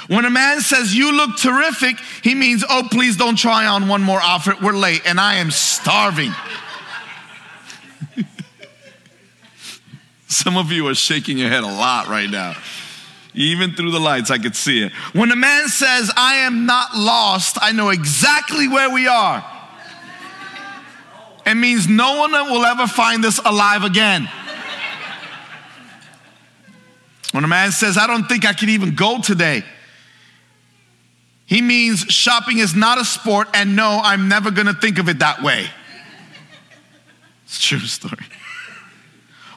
When 0.09 0.25
a 0.25 0.31
man 0.31 0.61
says, 0.61 0.93
You 0.93 1.13
look 1.17 1.39
terrific, 1.39 1.99
he 2.23 2.35
means, 2.35 2.65
Oh, 2.69 2.89
please 2.91 3.17
don't 3.17 3.37
try 3.37 3.65
on 3.67 3.87
one 3.87 4.03
more 4.03 4.21
outfit. 4.21 4.61
We're 4.61 4.73
late 4.73 5.03
and 5.07 5.21
I 5.21 5.37
am 5.37 5.53
starving. 5.53 6.33
Some 10.27 10.57
of 10.57 10.73
you 10.73 10.89
are 10.89 10.97
shaking 10.97 11.39
your 11.39 11.49
head 11.49 11.63
a 11.63 11.67
lot 11.67 12.09
right 12.09 12.29
now. 12.29 12.57
Even 13.33 13.75
through 13.75 13.93
the 13.93 14.01
lights, 14.01 14.33
I 14.33 14.39
could 14.39 14.57
see 14.57 14.83
it. 14.83 14.91
When 15.13 15.31
a 15.31 15.37
man 15.37 15.69
says, 15.69 16.11
I 16.17 16.39
am 16.39 16.67
not 16.67 16.97
lost, 16.97 17.57
I 17.61 17.71
know 17.71 17.91
exactly 17.91 18.67
where 18.67 18.91
we 18.91 19.07
are. 19.07 19.45
It 21.47 21.55
means 21.55 21.87
no 21.89 22.19
one 22.19 22.33
will 22.33 22.65
ever 22.65 22.89
find 22.89 23.25
us 23.25 23.39
alive 23.45 23.85
again. 23.85 24.29
When 27.37 27.45
a 27.45 27.49
man 27.49 27.71
says, 27.71 27.99
I 27.99 28.07
don't 28.07 28.27
think 28.27 28.47
I 28.47 28.55
can 28.55 28.71
even 28.71 28.95
go 28.95 29.21
today, 29.21 29.63
he 31.45 31.61
means 31.61 32.01
shopping 32.09 32.61
is 32.61 32.75
not 32.75 32.97
a 32.97 33.05
sport, 33.05 33.49
and 33.53 33.77
no, 33.77 34.01
I'm 34.03 34.27
never 34.27 34.51
gonna 34.51 34.73
think 34.73 34.99
of 34.99 35.11
it 35.11 35.19
that 35.19 35.43
way. 35.43 35.67
It's 37.45 37.63
true 37.63 37.81
story. 37.81 38.25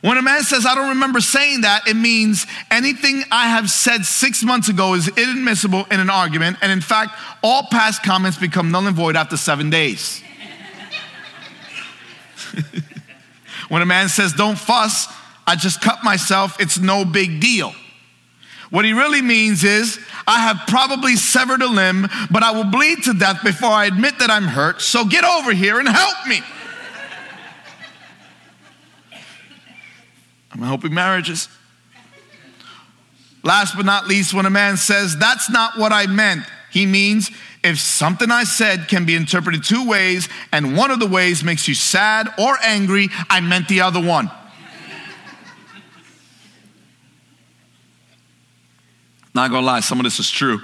When 0.01 0.17
a 0.17 0.21
man 0.21 0.43
says, 0.43 0.65
I 0.65 0.75
don't 0.75 0.89
remember 0.89 1.21
saying 1.21 1.61
that, 1.61 1.87
it 1.87 1.93
means 1.93 2.45
anything 2.69 3.23
I 3.31 3.47
have 3.47 3.69
said 3.69 4.03
six 4.03 4.43
months 4.43 4.67
ago 4.67 4.93
is 4.93 5.07
inadmissible 5.07 5.85
in 5.89 6.01
an 6.01 6.09
argument, 6.09 6.57
and 6.61 6.73
in 6.73 6.81
fact, 6.81 7.11
all 7.41 7.63
past 7.71 8.03
comments 8.03 8.37
become 8.37 8.71
null 8.71 8.87
and 8.87 8.95
void 8.95 9.15
after 9.15 9.37
seven 9.37 9.69
days. 9.69 10.21
when 13.69 13.81
a 13.81 13.85
man 13.85 14.09
says, 14.09 14.33
Don't 14.33 14.59
fuss, 14.59 15.07
I 15.49 15.55
just 15.55 15.81
cut 15.81 16.03
myself, 16.03 16.59
it's 16.59 16.77
no 16.77 17.03
big 17.03 17.41
deal. 17.41 17.73
What 18.69 18.85
he 18.85 18.93
really 18.93 19.23
means 19.23 19.63
is, 19.63 19.99
I 20.27 20.41
have 20.41 20.67
probably 20.67 21.15
severed 21.15 21.63
a 21.63 21.67
limb, 21.67 22.07
but 22.29 22.43
I 22.43 22.51
will 22.51 22.65
bleed 22.65 23.01
to 23.05 23.15
death 23.15 23.43
before 23.43 23.71
I 23.71 23.85
admit 23.85 24.19
that 24.19 24.29
I'm 24.29 24.43
hurt, 24.43 24.79
so 24.79 25.05
get 25.05 25.25
over 25.25 25.51
here 25.51 25.79
and 25.79 25.89
help 25.89 26.27
me. 26.27 26.41
I'm 30.51 30.61
helping 30.61 30.93
marriages. 30.93 31.49
Last 33.41 33.75
but 33.75 33.87
not 33.87 34.07
least, 34.07 34.35
when 34.35 34.45
a 34.45 34.51
man 34.51 34.77
says, 34.77 35.17
That's 35.17 35.49
not 35.49 35.79
what 35.79 35.91
I 35.91 36.05
meant, 36.05 36.43
he 36.69 36.85
means 36.85 37.31
if 37.63 37.79
something 37.79 38.29
I 38.29 38.43
said 38.43 38.87
can 38.87 39.03
be 39.03 39.15
interpreted 39.15 39.63
two 39.63 39.89
ways, 39.89 40.29
and 40.51 40.77
one 40.77 40.91
of 40.91 40.99
the 40.99 41.07
ways 41.07 41.43
makes 41.43 41.67
you 41.67 41.73
sad 41.73 42.29
or 42.37 42.55
angry, 42.61 43.09
I 43.31 43.39
meant 43.39 43.67
the 43.67 43.81
other 43.81 43.99
one. 43.99 44.29
Not 49.39 49.51
gonna 49.51 49.65
lie, 49.65 49.79
some 49.79 50.01
of 50.01 50.03
this 50.03 50.19
is 50.19 50.29
true. 50.29 50.59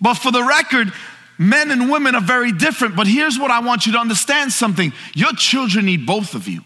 But 0.00 0.14
for 0.14 0.30
the 0.30 0.44
record, 0.44 0.92
men 1.36 1.72
and 1.72 1.90
women 1.90 2.14
are 2.14 2.20
very 2.20 2.52
different. 2.52 2.94
But 2.94 3.08
here's 3.08 3.36
what 3.36 3.50
I 3.50 3.58
want 3.58 3.86
you 3.86 3.92
to 3.94 3.98
understand 3.98 4.52
something 4.52 4.92
your 5.14 5.32
children 5.32 5.86
need 5.86 6.06
both 6.06 6.34
of 6.34 6.46
you. 6.46 6.60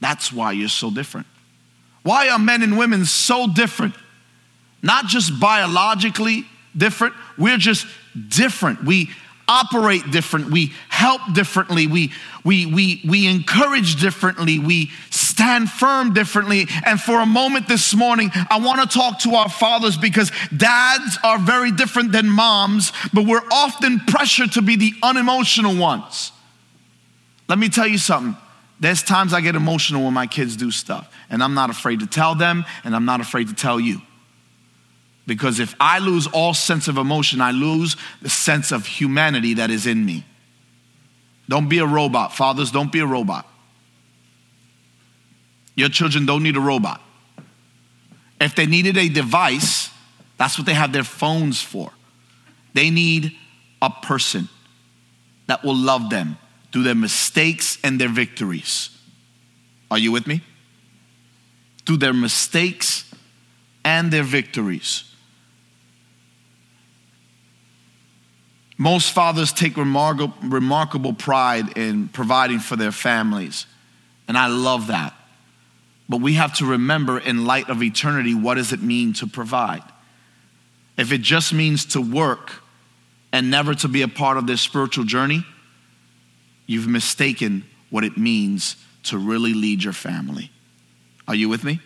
That's 0.00 0.32
why 0.32 0.52
you're 0.52 0.70
so 0.70 0.90
different. 0.90 1.26
Why 2.02 2.30
are 2.30 2.38
men 2.38 2.62
and 2.62 2.78
women 2.78 3.04
so 3.04 3.46
different? 3.46 3.94
Not 4.80 5.08
just 5.08 5.38
biologically 5.38 6.46
different, 6.74 7.12
we're 7.36 7.58
just 7.58 7.86
different. 8.30 8.82
We 8.82 9.10
operate 9.46 10.10
different, 10.10 10.50
we 10.50 10.72
help 10.88 11.20
differently, 11.34 11.86
we, 11.86 12.10
we, 12.42 12.64
we, 12.64 13.02
we 13.06 13.26
encourage 13.26 14.00
differently, 14.00 14.58
we 14.58 14.90
stand 15.42 15.68
firm 15.68 16.12
differently. 16.14 16.68
And 16.86 17.00
for 17.00 17.20
a 17.20 17.26
moment 17.26 17.66
this 17.66 17.94
morning, 17.96 18.30
I 18.48 18.60
want 18.60 18.88
to 18.88 18.98
talk 18.98 19.18
to 19.20 19.34
our 19.34 19.48
fathers 19.48 19.96
because 19.96 20.30
dads 20.56 21.18
are 21.24 21.38
very 21.38 21.72
different 21.72 22.12
than 22.12 22.28
moms, 22.28 22.92
but 23.12 23.26
we're 23.26 23.42
often 23.50 23.98
pressured 24.00 24.52
to 24.52 24.62
be 24.62 24.76
the 24.76 24.92
unemotional 25.02 25.76
ones. 25.76 26.30
Let 27.48 27.58
me 27.58 27.68
tell 27.68 27.88
you 27.88 27.98
something. 27.98 28.36
There's 28.78 29.02
times 29.02 29.34
I 29.34 29.40
get 29.40 29.56
emotional 29.56 30.04
when 30.04 30.14
my 30.14 30.28
kids 30.28 30.56
do 30.56 30.70
stuff, 30.70 31.12
and 31.28 31.42
I'm 31.42 31.54
not 31.54 31.70
afraid 31.70 32.00
to 32.00 32.06
tell 32.06 32.36
them, 32.36 32.64
and 32.84 32.94
I'm 32.94 33.04
not 33.04 33.20
afraid 33.20 33.48
to 33.48 33.54
tell 33.54 33.80
you. 33.80 34.00
Because 35.26 35.58
if 35.58 35.74
I 35.80 35.98
lose 35.98 36.28
all 36.28 36.54
sense 36.54 36.86
of 36.86 36.98
emotion, 36.98 37.40
I 37.40 37.50
lose 37.50 37.96
the 38.22 38.30
sense 38.30 38.70
of 38.70 38.86
humanity 38.86 39.54
that 39.54 39.70
is 39.70 39.86
in 39.88 40.04
me. 40.04 40.24
Don't 41.48 41.68
be 41.68 41.78
a 41.78 41.86
robot. 41.86 42.32
Fathers, 42.32 42.70
don't 42.70 42.92
be 42.92 43.00
a 43.00 43.06
robot. 43.06 43.48
Your 45.82 45.88
children 45.88 46.26
don't 46.26 46.44
need 46.44 46.56
a 46.56 46.60
robot. 46.60 47.02
If 48.40 48.54
they 48.54 48.66
needed 48.66 48.96
a 48.96 49.08
device, 49.08 49.90
that's 50.38 50.56
what 50.56 50.64
they 50.64 50.74
have 50.74 50.92
their 50.92 51.02
phones 51.02 51.60
for. 51.60 51.90
They 52.72 52.88
need 52.88 53.36
a 53.82 53.90
person 53.90 54.48
that 55.48 55.64
will 55.64 55.74
love 55.74 56.08
them 56.08 56.38
through 56.70 56.84
their 56.84 56.94
mistakes 56.94 57.78
and 57.82 58.00
their 58.00 58.08
victories. 58.08 58.96
Are 59.90 59.98
you 59.98 60.12
with 60.12 60.28
me? 60.28 60.42
Through 61.84 61.96
their 61.96 62.12
mistakes 62.12 63.12
and 63.84 64.12
their 64.12 64.22
victories. 64.22 65.02
Most 68.78 69.10
fathers 69.10 69.52
take 69.52 69.76
remarkable, 69.76 70.32
remarkable 70.44 71.12
pride 71.12 71.76
in 71.76 72.06
providing 72.06 72.60
for 72.60 72.76
their 72.76 72.92
families, 72.92 73.66
and 74.28 74.38
I 74.38 74.46
love 74.46 74.86
that. 74.86 75.14
But 76.12 76.20
we 76.20 76.34
have 76.34 76.52
to 76.58 76.66
remember, 76.66 77.18
in 77.18 77.46
light 77.46 77.70
of 77.70 77.82
eternity, 77.82 78.34
what 78.34 78.56
does 78.56 78.74
it 78.74 78.82
mean 78.82 79.14
to 79.14 79.26
provide? 79.26 79.82
If 80.98 81.10
it 81.10 81.22
just 81.22 81.54
means 81.54 81.86
to 81.86 82.02
work 82.02 82.52
and 83.32 83.50
never 83.50 83.74
to 83.76 83.88
be 83.88 84.02
a 84.02 84.08
part 84.08 84.36
of 84.36 84.46
their 84.46 84.58
spiritual 84.58 85.06
journey, 85.06 85.42
you've 86.66 86.86
mistaken 86.86 87.64
what 87.88 88.04
it 88.04 88.18
means 88.18 88.76
to 89.04 89.16
really 89.16 89.54
lead 89.54 89.82
your 89.82 89.94
family. 89.94 90.50
Are 91.26 91.34
you 91.34 91.48
with 91.48 91.64
me? 91.64 91.80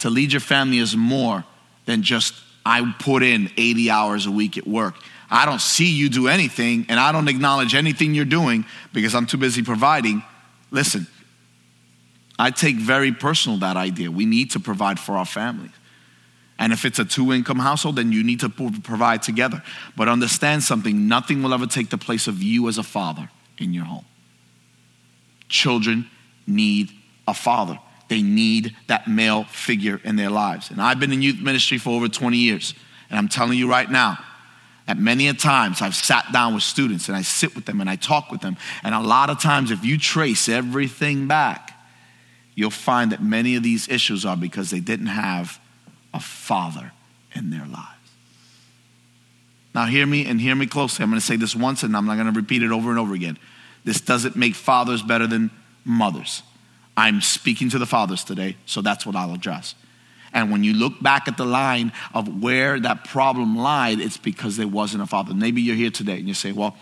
To 0.00 0.10
lead 0.10 0.32
your 0.32 0.40
family 0.40 0.78
is 0.78 0.96
more 0.96 1.44
than 1.86 2.02
just 2.02 2.34
I 2.66 2.96
put 2.98 3.22
in 3.22 3.48
80 3.56 3.90
hours 3.90 4.26
a 4.26 4.32
week 4.32 4.58
at 4.58 4.66
work. 4.66 4.96
I 5.30 5.46
don't 5.46 5.60
see 5.60 5.88
you 5.88 6.08
do 6.08 6.26
anything 6.26 6.86
and 6.88 6.98
I 6.98 7.12
don't 7.12 7.28
acknowledge 7.28 7.76
anything 7.76 8.12
you're 8.12 8.24
doing 8.24 8.64
because 8.92 9.14
I'm 9.14 9.26
too 9.26 9.38
busy 9.38 9.62
providing. 9.62 10.24
Listen, 10.72 11.06
I 12.38 12.50
take 12.50 12.76
very 12.76 13.12
personal 13.12 13.58
that 13.58 13.76
idea. 13.76 14.10
We 14.10 14.26
need 14.26 14.50
to 14.52 14.60
provide 14.60 14.98
for 14.98 15.16
our 15.16 15.24
families. 15.24 15.70
And 16.58 16.72
if 16.72 16.84
it's 16.84 16.98
a 16.98 17.04
two 17.04 17.32
income 17.32 17.58
household, 17.58 17.96
then 17.96 18.12
you 18.12 18.22
need 18.22 18.40
to 18.40 18.48
provide 18.48 19.22
together. 19.22 19.62
But 19.96 20.08
understand 20.08 20.62
something 20.62 21.08
nothing 21.08 21.42
will 21.42 21.52
ever 21.52 21.66
take 21.66 21.90
the 21.90 21.98
place 21.98 22.26
of 22.26 22.42
you 22.42 22.68
as 22.68 22.78
a 22.78 22.82
father 22.82 23.28
in 23.58 23.72
your 23.72 23.84
home. 23.84 24.04
Children 25.48 26.08
need 26.46 26.90
a 27.26 27.34
father, 27.34 27.78
they 28.08 28.22
need 28.22 28.76
that 28.86 29.08
male 29.08 29.44
figure 29.44 30.00
in 30.04 30.16
their 30.16 30.30
lives. 30.30 30.70
And 30.70 30.80
I've 30.80 31.00
been 31.00 31.12
in 31.12 31.22
youth 31.22 31.40
ministry 31.40 31.78
for 31.78 31.90
over 31.90 32.08
20 32.08 32.36
years. 32.36 32.74
And 33.10 33.18
I'm 33.18 33.28
telling 33.28 33.58
you 33.58 33.68
right 33.68 33.90
now, 33.90 34.18
that 34.86 34.98
many 34.98 35.28
a 35.28 35.34
times 35.34 35.80
I've 35.80 35.94
sat 35.94 36.30
down 36.32 36.52
with 36.52 36.62
students 36.62 37.08
and 37.08 37.16
I 37.16 37.22
sit 37.22 37.54
with 37.54 37.64
them 37.64 37.80
and 37.80 37.88
I 37.88 37.96
talk 37.96 38.30
with 38.30 38.42
them. 38.42 38.56
And 38.82 38.94
a 38.94 39.00
lot 39.00 39.30
of 39.30 39.40
times, 39.40 39.70
if 39.70 39.82
you 39.84 39.98
trace 39.98 40.48
everything 40.48 41.26
back, 41.26 41.63
you'll 42.54 42.70
find 42.70 43.12
that 43.12 43.22
many 43.22 43.56
of 43.56 43.62
these 43.62 43.88
issues 43.88 44.24
are 44.24 44.36
because 44.36 44.70
they 44.70 44.80
didn't 44.80 45.06
have 45.06 45.60
a 46.12 46.20
father 46.20 46.92
in 47.34 47.50
their 47.50 47.66
lives. 47.66 47.88
Now, 49.74 49.86
hear 49.86 50.06
me 50.06 50.24
and 50.26 50.40
hear 50.40 50.54
me 50.54 50.66
closely. 50.66 51.02
I'm 51.02 51.10
going 51.10 51.20
to 51.20 51.26
say 51.26 51.36
this 51.36 51.56
once 51.56 51.82
and 51.82 51.96
I'm 51.96 52.06
not 52.06 52.14
going 52.14 52.32
to 52.32 52.38
repeat 52.38 52.62
it 52.62 52.70
over 52.70 52.90
and 52.90 52.98
over 52.98 53.12
again. 53.12 53.38
This 53.82 54.00
doesn't 54.00 54.36
make 54.36 54.54
fathers 54.54 55.02
better 55.02 55.26
than 55.26 55.50
mothers. 55.84 56.42
I'm 56.96 57.20
speaking 57.20 57.70
to 57.70 57.78
the 57.78 57.86
fathers 57.86 58.22
today, 58.22 58.56
so 58.66 58.80
that's 58.80 59.04
what 59.04 59.16
I'll 59.16 59.34
address. 59.34 59.74
And 60.32 60.50
when 60.50 60.64
you 60.64 60.74
look 60.74 61.00
back 61.02 61.28
at 61.28 61.36
the 61.36 61.44
line 61.44 61.92
of 62.12 62.42
where 62.42 62.78
that 62.80 63.04
problem 63.04 63.56
lied, 63.56 64.00
it's 64.00 64.16
because 64.16 64.56
there 64.56 64.68
wasn't 64.68 65.02
a 65.02 65.06
father. 65.06 65.34
Maybe 65.34 65.60
you're 65.60 65.76
here 65.76 65.90
today 65.90 66.18
and 66.18 66.28
you 66.28 66.34
say, 66.34 66.52
Well, 66.52 66.76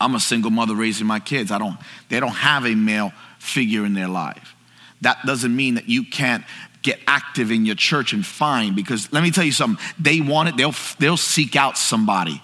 I'm 0.00 0.14
a 0.14 0.20
single 0.20 0.50
mother 0.50 0.74
raising 0.74 1.06
my 1.06 1.20
kids. 1.20 1.50
I 1.50 1.58
don't, 1.58 1.76
they 2.08 2.20
don't 2.20 2.30
have 2.30 2.64
a 2.64 2.74
male 2.74 3.12
figure 3.38 3.84
in 3.84 3.94
their 3.94 4.08
life. 4.08 4.54
That 5.02 5.24
doesn't 5.24 5.54
mean 5.54 5.74
that 5.74 5.88
you 5.88 6.04
can't 6.04 6.44
get 6.82 7.00
active 7.06 7.50
in 7.50 7.66
your 7.66 7.74
church 7.74 8.12
and 8.12 8.24
find 8.24 8.74
because 8.74 9.12
let 9.12 9.22
me 9.22 9.30
tell 9.30 9.44
you 9.44 9.52
something. 9.52 9.84
They 9.98 10.20
want 10.20 10.48
it 10.48 10.56
they'll 10.56 10.74
they'll 10.98 11.16
seek 11.16 11.56
out 11.56 11.76
somebody. 11.76 12.42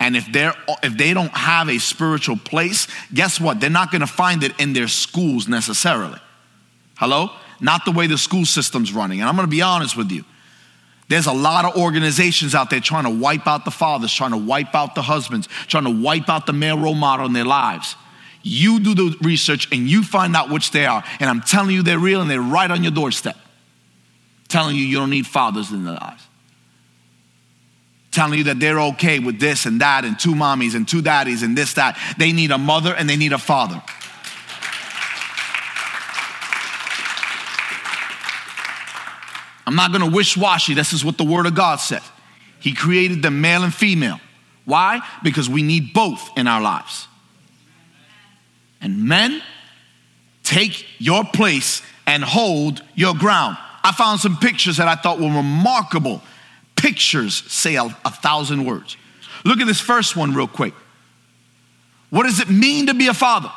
And 0.00 0.16
if 0.16 0.30
they're 0.32 0.54
if 0.82 0.96
they 0.96 1.12
don't 1.14 1.36
have 1.36 1.68
a 1.68 1.78
spiritual 1.78 2.36
place 2.36 2.86
guess 3.12 3.40
what? 3.40 3.60
They're 3.60 3.70
not 3.70 3.90
going 3.90 4.00
to 4.00 4.06
find 4.06 4.42
it 4.42 4.58
in 4.60 4.72
their 4.72 4.88
schools 4.88 5.48
necessarily. 5.48 6.18
Hello? 6.96 7.30
Not 7.60 7.84
the 7.84 7.92
way 7.92 8.06
the 8.06 8.18
school 8.18 8.44
system's 8.44 8.92
running. 8.92 9.20
And 9.20 9.28
i'm 9.28 9.36
going 9.36 9.46
to 9.46 9.50
be 9.50 9.62
honest 9.62 9.96
with 9.96 10.10
you. 10.10 10.24
There's 11.08 11.26
a 11.26 11.32
lot 11.32 11.64
of 11.64 11.80
organizations 11.80 12.54
out 12.54 12.68
there 12.70 12.80
trying 12.80 13.04
to 13.04 13.10
wipe 13.10 13.46
out 13.46 13.64
the 13.64 13.70
fathers 13.70 14.12
trying 14.12 14.32
to 14.32 14.36
wipe 14.36 14.74
out 14.74 14.94
the 14.94 15.02
husbands 15.02 15.48
trying 15.66 15.84
to 15.84 16.02
wipe 16.02 16.28
out 16.28 16.46
the 16.46 16.52
male 16.52 16.78
role 16.78 16.94
model 16.94 17.26
in 17.26 17.32
their 17.32 17.44
lives 17.44 17.96
you 18.42 18.80
do 18.80 18.94
the 18.94 19.16
research 19.22 19.68
and 19.72 19.88
you 19.88 20.02
find 20.02 20.34
out 20.36 20.50
which 20.50 20.70
they 20.70 20.86
are 20.86 21.02
and 21.20 21.28
i'm 21.28 21.40
telling 21.40 21.70
you 21.70 21.82
they're 21.82 21.98
real 21.98 22.20
and 22.20 22.30
they're 22.30 22.40
right 22.40 22.70
on 22.70 22.82
your 22.82 22.92
doorstep 22.92 23.36
telling 24.48 24.76
you 24.76 24.82
you 24.82 24.96
don't 24.96 25.10
need 25.10 25.26
fathers 25.26 25.70
in 25.70 25.84
their 25.84 25.94
lives. 25.94 26.26
Telling 28.10 28.38
you 28.38 28.44
that 28.44 28.58
they're 28.58 28.80
okay 28.80 29.18
with 29.18 29.38
this 29.38 29.66
and 29.66 29.80
that 29.80 30.04
and 30.04 30.18
two 30.18 30.34
mommies 30.34 30.74
and 30.74 30.88
two 30.88 31.02
daddies 31.02 31.42
and 31.42 31.56
this, 31.56 31.74
that. 31.74 31.98
They 32.18 32.32
need 32.32 32.50
a 32.50 32.58
mother 32.58 32.94
and 32.94 33.08
they 33.08 33.16
need 33.16 33.32
a 33.32 33.38
father. 33.38 33.80
I'm 39.66 39.74
not 39.74 39.92
gonna 39.92 40.10
wish 40.10 40.34
washy. 40.34 40.72
This 40.72 40.94
is 40.94 41.04
what 41.04 41.18
the 41.18 41.24
Word 41.24 41.44
of 41.44 41.54
God 41.54 41.76
says. 41.76 42.02
He 42.58 42.74
created 42.74 43.22
them 43.22 43.42
male 43.42 43.62
and 43.62 43.72
female. 43.72 44.18
Why? 44.64 45.00
Because 45.22 45.48
we 45.48 45.62
need 45.62 45.92
both 45.92 46.30
in 46.36 46.46
our 46.46 46.60
lives. 46.60 47.07
And 48.80 49.04
men, 49.08 49.42
take 50.42 50.86
your 50.98 51.24
place 51.24 51.82
and 52.06 52.22
hold 52.22 52.82
your 52.94 53.14
ground. 53.14 53.56
I 53.84 53.92
found 53.92 54.20
some 54.20 54.36
pictures 54.36 54.76
that 54.78 54.88
I 54.88 54.94
thought 54.94 55.18
were 55.18 55.34
remarkable. 55.34 56.22
Pictures 56.76 57.34
say 57.50 57.76
a, 57.76 57.84
a 57.84 58.10
thousand 58.10 58.64
words. 58.64 58.96
Look 59.44 59.60
at 59.60 59.66
this 59.66 59.80
first 59.80 60.16
one, 60.16 60.34
real 60.34 60.48
quick. 60.48 60.74
What 62.10 62.24
does 62.24 62.40
it 62.40 62.48
mean 62.48 62.86
to 62.86 62.94
be 62.94 63.08
a 63.08 63.14
father? 63.14 63.50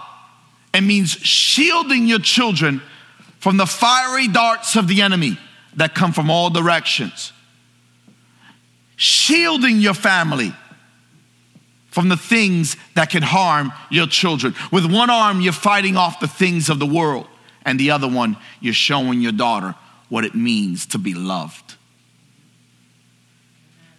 It 0.74 0.82
means 0.82 1.12
shielding 1.12 2.08
your 2.08 2.20
children 2.20 2.82
from 3.40 3.58
the 3.58 3.66
fiery 3.66 4.28
darts 4.28 4.76
of 4.76 4.88
the 4.88 5.02
enemy 5.02 5.38
that 5.76 5.96
come 5.96 6.14
from 6.14 6.30
all 6.30 6.50
directions. 6.50 7.34
Shielding 8.96 9.80
your 9.80 9.94
family 9.94 10.54
from 11.92 12.10
the 12.10 12.18
things 12.18 12.78
that 12.96 13.10
can 13.10 13.22
harm 13.22 13.72
your 13.90 14.08
children. 14.08 14.56
With 14.72 14.92
one 14.92 15.10
arm, 15.10 15.42
you're 15.42 15.54
fighting 15.54 15.98
off 15.98 16.20
the 16.20 16.28
things 16.28 16.70
of 16.70 16.80
the 16.80 16.86
world, 16.86 17.28
and 17.64 17.80
the 17.80 17.92
other 17.92 18.08
one, 18.08 18.38
you're 18.60 18.74
showing 18.74 19.22
your 19.22 19.34
daughter 19.34 19.76
what 20.10 20.26
it 20.26 20.34
means 20.34 20.88
to 20.88 20.98
be 20.98 21.14
loved. 21.14 21.76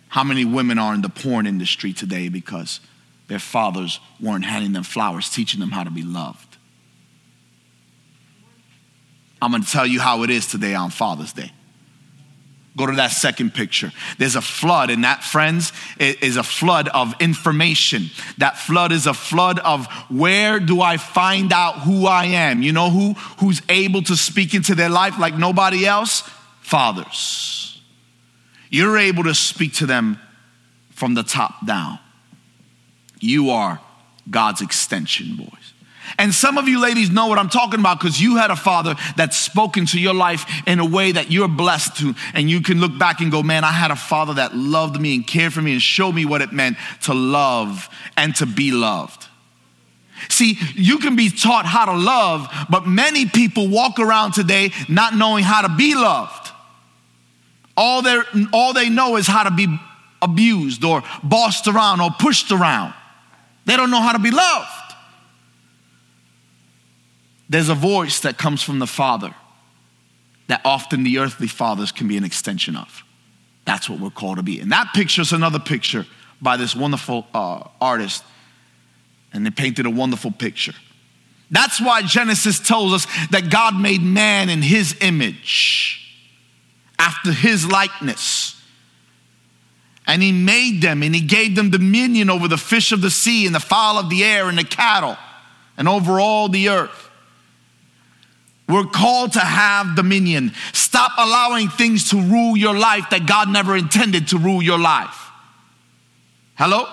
How 0.08 0.24
many 0.24 0.44
women 0.44 0.78
are 0.78 0.94
in 0.94 1.02
the 1.02 1.08
porn 1.08 1.46
industry 1.46 1.92
today 1.92 2.28
because 2.28 2.80
their 3.28 3.38
fathers 3.38 4.00
weren't 4.20 4.44
handing 4.44 4.72
them 4.72 4.82
flowers, 4.82 5.30
teaching 5.30 5.60
them 5.60 5.70
how 5.70 5.84
to 5.84 5.90
be 5.90 6.02
loved? 6.02 6.56
I'm 9.40 9.60
to 9.60 9.68
tell 9.68 9.86
you 9.86 10.00
how 10.00 10.22
it 10.22 10.30
is 10.30 10.46
today 10.46 10.74
on 10.74 10.90
Father's 10.90 11.32
Day. 11.32 11.50
Go 12.74 12.86
to 12.86 12.96
that 12.96 13.10
second 13.10 13.52
picture. 13.52 13.92
There's 14.16 14.34
a 14.34 14.40
flood, 14.40 14.88
and 14.88 15.04
that, 15.04 15.22
friends, 15.22 15.72
is 15.98 16.38
a 16.38 16.42
flood 16.42 16.88
of 16.88 17.14
information. 17.20 18.06
That 18.38 18.56
flood 18.56 18.92
is 18.92 19.06
a 19.06 19.12
flood 19.12 19.58
of 19.58 19.86
where 20.08 20.58
do 20.58 20.80
I 20.80 20.96
find 20.96 21.52
out 21.52 21.80
who 21.80 22.06
I 22.06 22.24
am? 22.24 22.62
You 22.62 22.72
know 22.72 22.88
who 22.90 23.12
who's 23.38 23.60
able 23.68 24.02
to 24.04 24.16
speak 24.16 24.54
into 24.54 24.74
their 24.74 24.88
life 24.88 25.18
like 25.18 25.36
nobody 25.36 25.84
else? 25.84 26.22
Fathers. 26.62 27.80
You're 28.70 28.96
able 28.96 29.24
to 29.24 29.34
speak 29.34 29.74
to 29.74 29.86
them 29.86 30.18
from 30.90 31.12
the 31.12 31.22
top 31.22 31.66
down. 31.66 31.98
You 33.20 33.50
are 33.50 33.80
God's 34.30 34.62
extension, 34.62 35.36
boys. 35.36 35.61
And 36.18 36.34
some 36.34 36.58
of 36.58 36.68
you 36.68 36.80
ladies 36.80 37.10
know 37.10 37.26
what 37.26 37.38
I'm 37.38 37.48
talking 37.48 37.80
about 37.80 38.00
because 38.00 38.20
you 38.20 38.36
had 38.36 38.50
a 38.50 38.56
father 38.56 38.94
that 39.16 39.32
spoke 39.32 39.76
into 39.76 39.98
your 39.98 40.14
life 40.14 40.44
in 40.66 40.78
a 40.78 40.84
way 40.84 41.12
that 41.12 41.30
you're 41.30 41.48
blessed 41.48 41.96
to. 41.98 42.14
And 42.34 42.50
you 42.50 42.60
can 42.60 42.80
look 42.80 42.98
back 42.98 43.20
and 43.20 43.30
go, 43.30 43.42
man, 43.42 43.64
I 43.64 43.72
had 43.72 43.90
a 43.90 43.96
father 43.96 44.34
that 44.34 44.54
loved 44.54 45.00
me 45.00 45.14
and 45.14 45.26
cared 45.26 45.52
for 45.52 45.62
me 45.62 45.72
and 45.72 45.82
showed 45.82 46.12
me 46.12 46.24
what 46.24 46.42
it 46.42 46.52
meant 46.52 46.76
to 47.02 47.14
love 47.14 47.88
and 48.16 48.34
to 48.36 48.46
be 48.46 48.72
loved. 48.72 49.28
See, 50.28 50.58
you 50.74 50.98
can 50.98 51.16
be 51.16 51.30
taught 51.30 51.66
how 51.66 51.86
to 51.86 51.94
love, 51.94 52.48
but 52.70 52.86
many 52.86 53.26
people 53.26 53.68
walk 53.68 53.98
around 53.98 54.32
today 54.32 54.70
not 54.88 55.14
knowing 55.14 55.42
how 55.42 55.62
to 55.62 55.74
be 55.74 55.94
loved. 55.94 56.50
All, 57.76 58.02
all 58.52 58.72
they 58.72 58.88
know 58.88 59.16
is 59.16 59.26
how 59.26 59.42
to 59.44 59.50
be 59.50 59.66
abused 60.20 60.84
or 60.84 61.02
bossed 61.24 61.66
around 61.66 62.00
or 62.00 62.10
pushed 62.10 62.52
around. 62.52 62.94
They 63.64 63.76
don't 63.76 63.90
know 63.90 64.00
how 64.00 64.12
to 64.12 64.18
be 64.18 64.30
loved 64.30 64.81
there's 67.52 67.68
a 67.68 67.74
voice 67.74 68.20
that 68.20 68.38
comes 68.38 68.62
from 68.62 68.78
the 68.78 68.86
Father 68.86 69.34
that 70.48 70.60
often 70.64 71.04
the 71.04 71.18
earthly 71.18 71.46
fathers 71.46 71.92
can 71.92 72.08
be 72.08 72.16
an 72.16 72.24
extension 72.24 72.76
of. 72.76 73.02
That's 73.64 73.88
what 73.88 74.00
we're 74.00 74.10
called 74.10 74.38
to 74.38 74.42
be. 74.42 74.60
And 74.60 74.72
that 74.72 74.92
picture 74.94 75.22
is 75.22 75.32
another 75.32 75.58
picture 75.58 76.06
by 76.40 76.56
this 76.56 76.74
wonderful 76.74 77.26
uh, 77.32 77.68
artist, 77.80 78.24
and 79.32 79.46
they 79.46 79.50
painted 79.50 79.86
a 79.86 79.90
wonderful 79.90 80.32
picture. 80.32 80.74
That's 81.50 81.80
why 81.80 82.02
Genesis 82.02 82.58
tells 82.58 82.92
us 82.92 83.06
that 83.30 83.50
God 83.50 83.78
made 83.78 84.02
man 84.02 84.48
in 84.48 84.62
his 84.62 84.96
image, 85.00 85.98
after 86.98 87.32
his 87.32 87.70
likeness. 87.70 88.60
And 90.06 90.22
he 90.22 90.32
made 90.32 90.82
them 90.82 91.02
and 91.02 91.14
he 91.14 91.20
gave 91.20 91.54
them 91.54 91.70
dominion 91.70 92.28
over 92.28 92.48
the 92.48 92.58
fish 92.58 92.90
of 92.90 93.02
the 93.02 93.10
sea 93.10 93.46
and 93.46 93.54
the 93.54 93.60
fowl 93.60 93.98
of 93.98 94.10
the 94.10 94.24
air 94.24 94.48
and 94.48 94.58
the 94.58 94.64
cattle 94.64 95.16
and 95.76 95.88
over 95.88 96.18
all 96.18 96.48
the 96.48 96.70
earth. 96.70 97.01
We're 98.72 98.84
called 98.84 99.34
to 99.34 99.40
have 99.40 99.96
dominion. 99.96 100.52
Stop 100.72 101.12
allowing 101.18 101.68
things 101.68 102.10
to 102.10 102.16
rule 102.16 102.56
your 102.56 102.76
life 102.76 103.10
that 103.10 103.26
God 103.26 103.50
never 103.50 103.76
intended 103.76 104.28
to 104.28 104.38
rule 104.38 104.62
your 104.62 104.78
life. 104.78 105.30
Hello? 106.54 106.86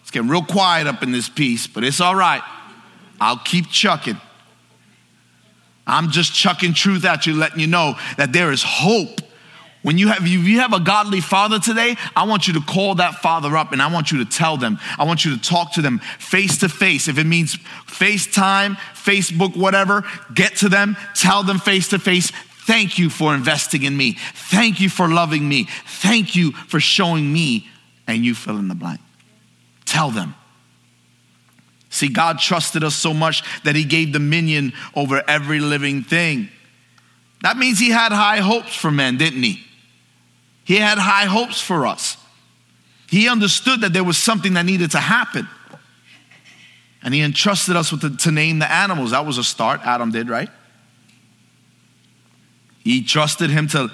It's 0.00 0.10
getting 0.10 0.30
real 0.30 0.42
quiet 0.42 0.86
up 0.86 1.02
in 1.02 1.12
this 1.12 1.28
piece, 1.28 1.66
but 1.66 1.84
it's 1.84 2.00
all 2.00 2.14
right. 2.14 2.42
I'll 3.20 3.38
keep 3.38 3.68
chucking. 3.68 4.18
I'm 5.86 6.10
just 6.10 6.34
chucking 6.34 6.72
truth 6.74 7.04
at 7.04 7.26
you, 7.26 7.34
letting 7.34 7.60
you 7.60 7.66
know 7.66 7.98
that 8.16 8.32
there 8.32 8.50
is 8.50 8.62
hope 8.62 9.20
when 9.82 9.96
you 9.96 10.08
have, 10.08 10.26
you 10.26 10.58
have 10.58 10.72
a 10.72 10.80
godly 10.80 11.20
father 11.20 11.58
today, 11.60 11.96
I 12.16 12.26
want 12.26 12.48
you 12.48 12.54
to 12.54 12.60
call 12.60 12.96
that 12.96 13.16
father 13.16 13.56
up 13.56 13.72
and 13.72 13.80
I 13.80 13.92
want 13.92 14.10
you 14.10 14.18
to 14.18 14.30
tell 14.30 14.56
them. 14.56 14.78
I 14.98 15.04
want 15.04 15.24
you 15.24 15.36
to 15.36 15.40
talk 15.40 15.74
to 15.74 15.82
them 15.82 16.00
face 16.18 16.58
to 16.58 16.68
face. 16.68 17.06
If 17.08 17.18
it 17.18 17.24
means 17.24 17.56
FaceTime, 17.86 18.76
Facebook, 18.94 19.56
whatever, 19.56 20.04
get 20.34 20.56
to 20.56 20.68
them, 20.68 20.96
tell 21.14 21.42
them 21.44 21.58
face 21.58 21.88
to 21.88 21.98
face. 21.98 22.32
Thank 22.66 22.98
you 22.98 23.08
for 23.08 23.34
investing 23.34 23.84
in 23.84 23.96
me. 23.96 24.18
Thank 24.34 24.80
you 24.80 24.90
for 24.90 25.08
loving 25.08 25.48
me. 25.48 25.68
Thank 25.86 26.36
you 26.36 26.52
for 26.52 26.80
showing 26.80 27.32
me, 27.32 27.66
and 28.06 28.24
you 28.24 28.34
fill 28.34 28.58
in 28.58 28.68
the 28.68 28.74
blank. 28.74 29.00
Tell 29.86 30.10
them. 30.10 30.34
See, 31.88 32.08
God 32.08 32.38
trusted 32.40 32.84
us 32.84 32.94
so 32.94 33.14
much 33.14 33.42
that 33.62 33.74
He 33.74 33.84
gave 33.84 34.12
dominion 34.12 34.74
over 34.94 35.22
every 35.26 35.60
living 35.60 36.02
thing. 36.02 36.50
That 37.40 37.56
means 37.56 37.78
He 37.78 37.88
had 37.88 38.12
high 38.12 38.40
hopes 38.40 38.74
for 38.74 38.90
men, 38.90 39.16
didn't 39.16 39.42
He? 39.42 39.64
He 40.68 40.76
had 40.76 40.98
high 40.98 41.24
hopes 41.24 41.62
for 41.62 41.86
us. 41.86 42.18
He 43.08 43.26
understood 43.26 43.80
that 43.80 43.94
there 43.94 44.04
was 44.04 44.18
something 44.18 44.52
that 44.52 44.66
needed 44.66 44.90
to 44.90 44.98
happen. 44.98 45.48
And 47.02 47.14
He 47.14 47.22
entrusted 47.22 47.74
us 47.74 47.90
with 47.90 48.02
the, 48.02 48.10
to 48.10 48.30
name 48.30 48.58
the 48.58 48.70
animals. 48.70 49.12
That 49.12 49.24
was 49.24 49.38
a 49.38 49.44
start. 49.44 49.80
Adam 49.82 50.10
did, 50.10 50.28
right? 50.28 50.50
He 52.84 53.02
trusted 53.02 53.48
Him 53.48 53.66
to 53.68 53.90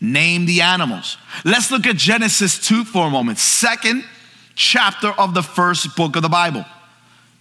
name 0.00 0.46
the 0.46 0.60
animals. 0.60 1.16
Let's 1.44 1.72
look 1.72 1.88
at 1.88 1.96
Genesis 1.96 2.56
2 2.64 2.84
for 2.84 3.08
a 3.08 3.10
moment. 3.10 3.38
Second 3.38 4.04
chapter 4.54 5.08
of 5.08 5.34
the 5.34 5.42
first 5.42 5.96
book 5.96 6.14
of 6.14 6.22
the 6.22 6.28
Bible. 6.28 6.64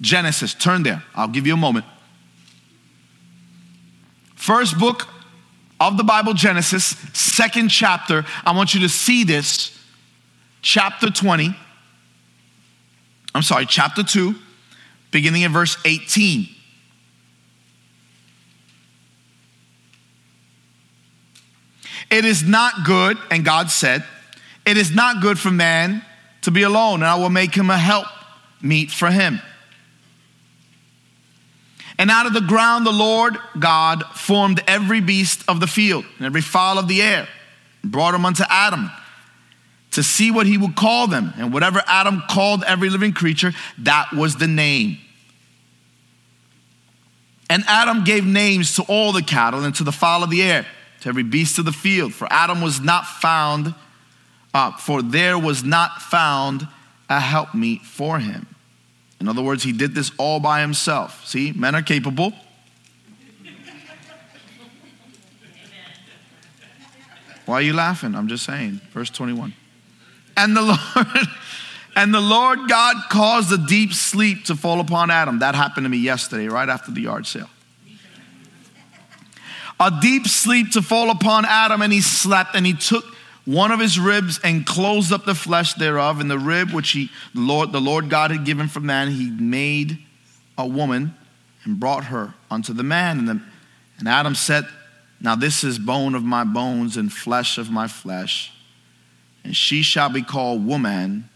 Genesis, 0.01 0.55
turn 0.55 0.81
there. 0.81 1.03
I'll 1.13 1.27
give 1.27 1.45
you 1.45 1.53
a 1.53 1.57
moment. 1.57 1.85
First 4.33 4.79
book 4.79 5.07
of 5.79 5.97
the 5.97 6.03
Bible, 6.03 6.33
Genesis, 6.33 6.95
second 7.13 7.69
chapter. 7.69 8.25
I 8.45 8.55
want 8.55 8.73
you 8.73 8.81
to 8.81 8.89
see 8.89 9.23
this. 9.23 9.77
Chapter 10.61 11.09
20. 11.09 11.55
I'm 13.35 13.41
sorry, 13.41 13.65
chapter 13.65 14.03
2, 14.03 14.35
beginning 15.11 15.41
in 15.41 15.51
verse 15.51 15.77
18. 15.85 16.47
It 22.11 22.25
is 22.25 22.43
not 22.43 22.85
good, 22.85 23.17
and 23.31 23.43
God 23.43 23.71
said, 23.71 24.03
It 24.65 24.77
is 24.77 24.93
not 24.93 25.21
good 25.21 25.39
for 25.39 25.49
man 25.49 26.05
to 26.43 26.51
be 26.51 26.61
alone, 26.61 27.01
and 27.01 27.05
I 27.05 27.15
will 27.15 27.31
make 27.31 27.55
him 27.55 27.71
a 27.71 27.77
help 27.77 28.05
meet 28.61 28.91
for 28.91 29.09
him. 29.09 29.41
And 31.97 32.09
out 32.09 32.25
of 32.25 32.33
the 32.33 32.41
ground 32.41 32.85
the 32.85 32.91
Lord 32.91 33.37
God 33.59 34.03
formed 34.15 34.63
every 34.67 35.01
beast 35.01 35.43
of 35.47 35.59
the 35.59 35.67
field 35.67 36.05
and 36.17 36.25
every 36.25 36.41
fowl 36.41 36.79
of 36.79 36.87
the 36.87 37.01
air, 37.01 37.27
and 37.81 37.91
brought 37.91 38.11
them 38.11 38.25
unto 38.25 38.43
Adam 38.49 38.89
to 39.91 40.03
see 40.03 40.31
what 40.31 40.47
he 40.47 40.57
would 40.57 40.75
call 40.75 41.07
them. 41.07 41.33
And 41.37 41.53
whatever 41.53 41.83
Adam 41.85 42.23
called 42.29 42.63
every 42.63 42.89
living 42.89 43.13
creature, 43.13 43.53
that 43.79 44.11
was 44.11 44.37
the 44.37 44.47
name. 44.47 44.97
And 47.49 47.63
Adam 47.67 48.03
gave 48.03 48.25
names 48.25 48.75
to 48.77 48.83
all 48.83 49.11
the 49.11 49.21
cattle 49.21 49.63
and 49.63 49.75
to 49.75 49.83
the 49.83 49.91
fowl 49.91 50.23
of 50.23 50.31
the 50.31 50.41
air 50.41 50.65
to 51.01 51.09
every 51.09 51.23
beast 51.23 51.59
of 51.59 51.65
the 51.65 51.71
field. 51.71 52.13
For 52.13 52.27
Adam 52.31 52.61
was 52.61 52.79
not 52.81 53.05
found, 53.05 53.75
uh, 54.53 54.71
for 54.77 55.01
there 55.03 55.37
was 55.37 55.63
not 55.63 56.01
found 56.01 56.67
a 57.09 57.19
helpmeet 57.19 57.81
for 57.81 58.17
him. 58.17 58.47
In 59.23 59.29
other 59.29 59.41
words, 59.41 59.63
he 59.63 59.71
did 59.71 59.95
this 59.95 60.11
all 60.17 60.41
by 60.41 60.59
himself. 60.59 61.25
See, 61.25 61.53
men 61.53 61.75
are 61.75 61.81
capable. 61.81 62.33
Why 67.45 67.55
are 67.55 67.61
you 67.61 67.71
laughing? 67.71 68.15
I'm 68.15 68.27
just 68.27 68.43
saying. 68.43 68.81
Verse 68.91 69.09
21. 69.09 69.53
And 70.35 70.57
the 70.57 70.61
Lord 70.95 71.27
and 71.95 72.13
the 72.13 72.19
Lord 72.19 72.67
God 72.67 72.97
caused 73.09 73.49
a 73.53 73.57
deep 73.57 73.93
sleep 73.93 74.43
to 74.45 74.57
fall 74.57 74.81
upon 74.81 75.09
Adam. 75.09 75.39
That 75.39 75.55
happened 75.55 75.85
to 75.85 75.89
me 75.89 75.99
yesterday, 75.99 76.49
right 76.49 76.67
after 76.67 76.91
the 76.91 76.99
yard 76.99 77.25
sale 77.25 77.49
a 79.79 79.91
deep 80.01 80.27
sleep 80.27 80.71
to 80.71 80.81
fall 80.81 81.09
upon 81.09 81.45
Adam, 81.45 81.81
and 81.81 81.91
he 81.91 82.01
slept, 82.01 82.55
and 82.55 82.65
he 82.65 82.73
took 82.73 83.05
one 83.45 83.71
of 83.71 83.79
his 83.79 83.99
ribs 83.99 84.39
and 84.43 84.65
closed 84.65 85.11
up 85.11 85.25
the 85.25 85.35
flesh 85.35 85.73
thereof, 85.73 86.19
and 86.19 86.31
the 86.31 86.39
rib 86.39 86.71
which 86.71 86.91
he, 86.91 87.09
the 87.33 87.41
Lord, 87.41 87.71
the 87.71 87.81
Lord 87.81 88.09
God 88.09 88.31
had 88.31 88.45
given 88.45 88.67
for 88.67 88.79
man, 88.79 89.11
he 89.11 89.29
made 89.29 89.97
a 90.57 90.65
woman 90.65 91.15
and 91.65 91.79
brought 91.79 92.05
her 92.05 92.33
unto 92.49 92.73
the 92.73 92.83
man. 92.83 93.19
And, 93.19 93.27
the, 93.27 93.41
and 93.99 94.07
Adam 94.07 94.35
said, 94.35 94.65
Now 95.19 95.35
this 95.35 95.63
is 95.63 95.77
bone 95.77 96.15
of 96.15 96.23
my 96.23 96.45
bones 96.45 96.95
and 96.95 97.11
flesh 97.11 97.57
of 97.57 97.69
my 97.69 97.87
flesh, 97.87 98.53
and 99.43 99.55
she 99.55 99.81
shall 99.81 100.09
be 100.09 100.21
called 100.21 100.65
woman 100.65 101.29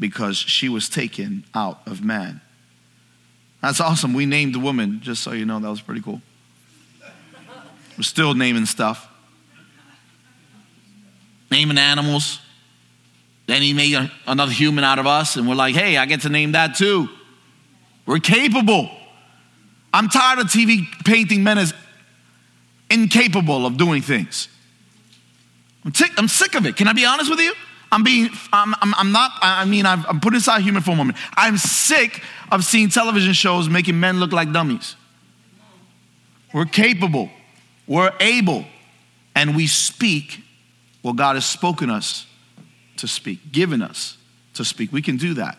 because 0.00 0.38
she 0.38 0.68
was 0.68 0.88
taken 0.88 1.44
out 1.54 1.80
of 1.86 2.02
man. 2.02 2.40
That's 3.60 3.80
awesome. 3.80 4.14
We 4.14 4.26
named 4.26 4.54
the 4.54 4.58
woman, 4.58 5.00
just 5.02 5.22
so 5.22 5.32
you 5.32 5.44
know, 5.44 5.58
that 5.58 5.68
was 5.68 5.80
pretty 5.80 6.00
cool. 6.00 6.20
We're 7.96 8.02
still 8.02 8.34
naming 8.34 8.66
stuff. 8.66 9.08
Naming 11.50 11.78
animals. 11.78 12.40
Then 13.46 13.62
he 13.62 13.74
made 13.74 14.10
another 14.26 14.52
human 14.52 14.84
out 14.84 14.98
of 14.98 15.06
us, 15.06 15.36
and 15.36 15.48
we're 15.48 15.54
like, 15.54 15.74
hey, 15.74 15.96
I 15.96 16.06
get 16.06 16.22
to 16.22 16.28
name 16.28 16.52
that 16.52 16.76
too. 16.76 17.08
We're 18.06 18.18
capable. 18.18 18.90
I'm 19.92 20.08
tired 20.08 20.38
of 20.40 20.46
TV 20.46 20.86
painting 21.04 21.44
men 21.44 21.58
as 21.58 21.74
incapable 22.90 23.66
of 23.66 23.76
doing 23.76 24.02
things. 24.02 24.48
I'm 26.16 26.28
sick 26.28 26.54
of 26.54 26.66
it. 26.66 26.76
Can 26.76 26.88
I 26.88 26.94
be 26.94 27.04
honest 27.04 27.30
with 27.30 27.40
you? 27.40 27.52
I'm 27.92 28.02
being, 28.02 28.30
I'm, 28.52 28.74
I'm, 28.80 28.94
I'm 28.96 29.12
not, 29.12 29.32
I 29.40 29.64
mean, 29.66 29.86
i 29.86 29.92
am 29.92 30.20
putting 30.20 30.38
aside 30.38 30.62
human 30.62 30.82
for 30.82 30.92
a 30.92 30.96
moment. 30.96 31.18
I'm 31.36 31.56
sick 31.58 32.22
of 32.50 32.64
seeing 32.64 32.88
television 32.88 33.34
shows 33.34 33.68
making 33.68 34.00
men 34.00 34.18
look 34.18 34.32
like 34.32 34.52
dummies. 34.52 34.96
We're 36.52 36.64
capable. 36.64 37.30
We're 37.86 38.12
able 38.18 38.64
and 39.36 39.54
we 39.54 39.66
speak 39.66 40.43
what 41.04 41.16
God 41.16 41.36
has 41.36 41.44
spoken 41.44 41.90
us 41.90 42.24
to 42.96 43.06
speak, 43.06 43.52
given 43.52 43.82
us 43.82 44.16
to 44.54 44.64
speak. 44.64 44.90
We 44.90 45.02
can 45.02 45.18
do 45.18 45.34
that. 45.34 45.58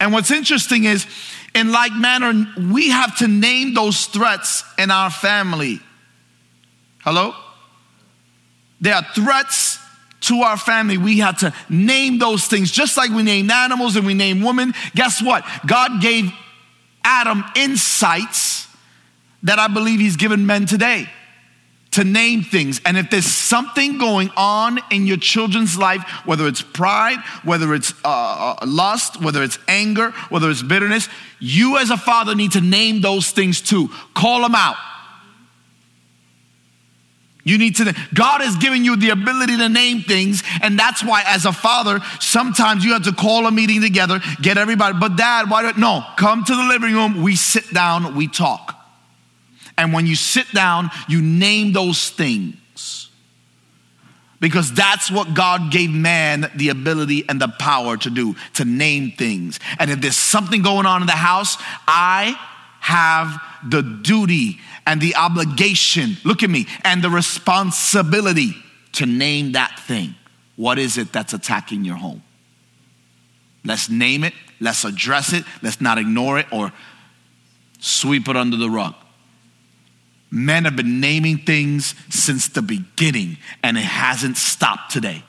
And 0.00 0.12
what's 0.12 0.32
interesting 0.32 0.84
is, 0.84 1.06
in 1.54 1.70
like 1.70 1.92
manner, 1.92 2.46
we 2.72 2.90
have 2.90 3.16
to 3.18 3.28
name 3.28 3.74
those 3.74 4.06
threats 4.06 4.64
in 4.76 4.90
our 4.90 5.08
family. 5.08 5.78
Hello? 6.98 7.32
There 8.80 8.92
are 8.92 9.06
threats 9.14 9.78
to 10.22 10.40
our 10.40 10.56
family. 10.56 10.98
We 10.98 11.20
have 11.20 11.38
to 11.38 11.54
name 11.68 12.18
those 12.18 12.46
things, 12.46 12.72
just 12.72 12.96
like 12.96 13.10
we 13.10 13.22
name 13.22 13.52
animals 13.52 13.94
and 13.94 14.04
we 14.04 14.14
name 14.14 14.42
women. 14.42 14.74
Guess 14.96 15.22
what? 15.22 15.44
God 15.64 16.02
gave 16.02 16.32
Adam 17.04 17.44
insights 17.54 18.66
that 19.44 19.60
I 19.60 19.68
believe 19.68 20.00
He's 20.00 20.16
given 20.16 20.44
men 20.44 20.66
today 20.66 21.08
to 21.92 22.04
name 22.04 22.42
things. 22.42 22.80
And 22.84 22.96
if 22.96 23.10
there's 23.10 23.26
something 23.26 23.98
going 23.98 24.30
on 24.36 24.78
in 24.90 25.06
your 25.06 25.16
children's 25.16 25.76
life, 25.76 26.02
whether 26.24 26.46
it's 26.46 26.62
pride, 26.62 27.18
whether 27.42 27.74
it's 27.74 27.92
uh, 28.04 28.56
uh, 28.60 28.66
lust, 28.66 29.20
whether 29.20 29.42
it's 29.42 29.58
anger, 29.66 30.10
whether 30.28 30.50
it's 30.50 30.62
bitterness, 30.62 31.08
you 31.40 31.78
as 31.78 31.90
a 31.90 31.96
father 31.96 32.34
need 32.34 32.52
to 32.52 32.60
name 32.60 33.00
those 33.00 33.30
things 33.30 33.60
too. 33.60 33.88
Call 34.14 34.42
them 34.42 34.54
out. 34.54 34.76
You 37.42 37.56
need 37.58 37.76
to, 37.76 37.94
God 38.14 38.42
has 38.42 38.56
given 38.56 38.84
you 38.84 38.96
the 38.96 39.10
ability 39.10 39.56
to 39.56 39.68
name 39.68 40.02
things, 40.02 40.42
and 40.62 40.78
that's 40.78 41.02
why, 41.02 41.22
as 41.26 41.46
a 41.46 41.52
father, 41.52 41.98
sometimes 42.20 42.84
you 42.84 42.92
have 42.92 43.04
to 43.04 43.12
call 43.12 43.46
a 43.46 43.50
meeting 43.50 43.80
together, 43.80 44.20
get 44.42 44.58
everybody. 44.58 44.96
But, 45.00 45.16
dad, 45.16 45.50
why 45.50 45.62
don't, 45.62 45.78
no, 45.78 46.04
come 46.16 46.44
to 46.44 46.54
the 46.54 46.64
living 46.64 46.92
room, 46.92 47.22
we 47.22 47.36
sit 47.36 47.72
down, 47.72 48.14
we 48.14 48.28
talk. 48.28 48.79
And 49.80 49.94
when 49.94 50.06
you 50.06 50.14
sit 50.14 50.52
down, 50.52 50.90
you 51.08 51.22
name 51.22 51.72
those 51.72 52.10
things. 52.10 53.08
Because 54.38 54.72
that's 54.74 55.10
what 55.10 55.32
God 55.32 55.72
gave 55.72 55.90
man 55.90 56.50
the 56.54 56.68
ability 56.68 57.24
and 57.30 57.40
the 57.40 57.48
power 57.48 57.96
to 57.96 58.10
do, 58.10 58.36
to 58.54 58.66
name 58.66 59.12
things. 59.12 59.58
And 59.78 59.90
if 59.90 60.02
there's 60.02 60.18
something 60.18 60.60
going 60.60 60.84
on 60.84 61.00
in 61.00 61.06
the 61.06 61.12
house, 61.12 61.56
I 61.88 62.38
have 62.80 63.40
the 63.66 63.80
duty 63.80 64.60
and 64.86 65.00
the 65.00 65.16
obligation, 65.16 66.18
look 66.24 66.42
at 66.42 66.50
me, 66.50 66.66
and 66.84 67.02
the 67.02 67.10
responsibility 67.10 68.54
to 68.92 69.06
name 69.06 69.52
that 69.52 69.78
thing. 69.80 70.14
What 70.56 70.78
is 70.78 70.98
it 70.98 71.10
that's 71.10 71.32
attacking 71.32 71.86
your 71.86 71.96
home? 71.96 72.22
Let's 73.64 73.88
name 73.88 74.24
it, 74.24 74.34
let's 74.60 74.84
address 74.84 75.32
it, 75.32 75.44
let's 75.62 75.80
not 75.80 75.96
ignore 75.96 76.38
it 76.38 76.52
or 76.52 76.70
sweep 77.78 78.28
it 78.28 78.36
under 78.36 78.58
the 78.58 78.68
rug. 78.68 78.94
Men 80.30 80.64
have 80.64 80.76
been 80.76 81.00
naming 81.00 81.38
things 81.38 81.94
since 82.08 82.48
the 82.48 82.62
beginning, 82.62 83.38
and 83.62 83.76
it 83.76 83.84
hasn't 83.84 84.36
stopped 84.36 84.92
today. 84.92 85.24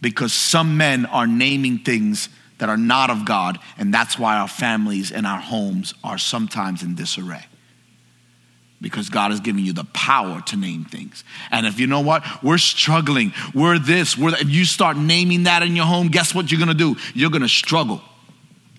Because 0.00 0.32
some 0.32 0.76
men 0.76 1.06
are 1.06 1.26
naming 1.26 1.78
things 1.78 2.28
that 2.58 2.68
are 2.68 2.76
not 2.76 3.10
of 3.10 3.24
God, 3.24 3.58
and 3.76 3.94
that's 3.94 4.18
why 4.18 4.36
our 4.36 4.48
families 4.48 5.12
and 5.12 5.26
our 5.26 5.40
homes 5.40 5.94
are 6.02 6.18
sometimes 6.18 6.82
in 6.82 6.96
disarray. 6.96 7.44
Because 8.80 9.08
God 9.08 9.30
has 9.30 9.40
given 9.40 9.64
you 9.64 9.72
the 9.72 9.84
power 9.84 10.40
to 10.42 10.56
name 10.56 10.84
things. 10.84 11.24
And 11.50 11.66
if 11.66 11.80
you 11.80 11.88
know 11.88 12.00
what? 12.00 12.24
We're 12.44 12.58
struggling. 12.58 13.32
We're 13.52 13.78
this. 13.78 14.16
We're 14.16 14.32
that. 14.32 14.42
If 14.42 14.50
you 14.50 14.64
start 14.64 14.96
naming 14.96 15.44
that 15.44 15.62
in 15.62 15.74
your 15.74 15.86
home, 15.86 16.08
guess 16.08 16.34
what 16.34 16.50
you're 16.50 16.60
gonna 16.60 16.74
do? 16.74 16.96
You're 17.12 17.30
gonna 17.30 17.48
struggle 17.48 18.00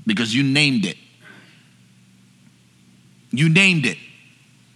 because 0.07 0.33
you 0.33 0.43
named 0.43 0.85
it. 0.85 0.97
You 3.31 3.49
named 3.49 3.85
it. 3.85 3.97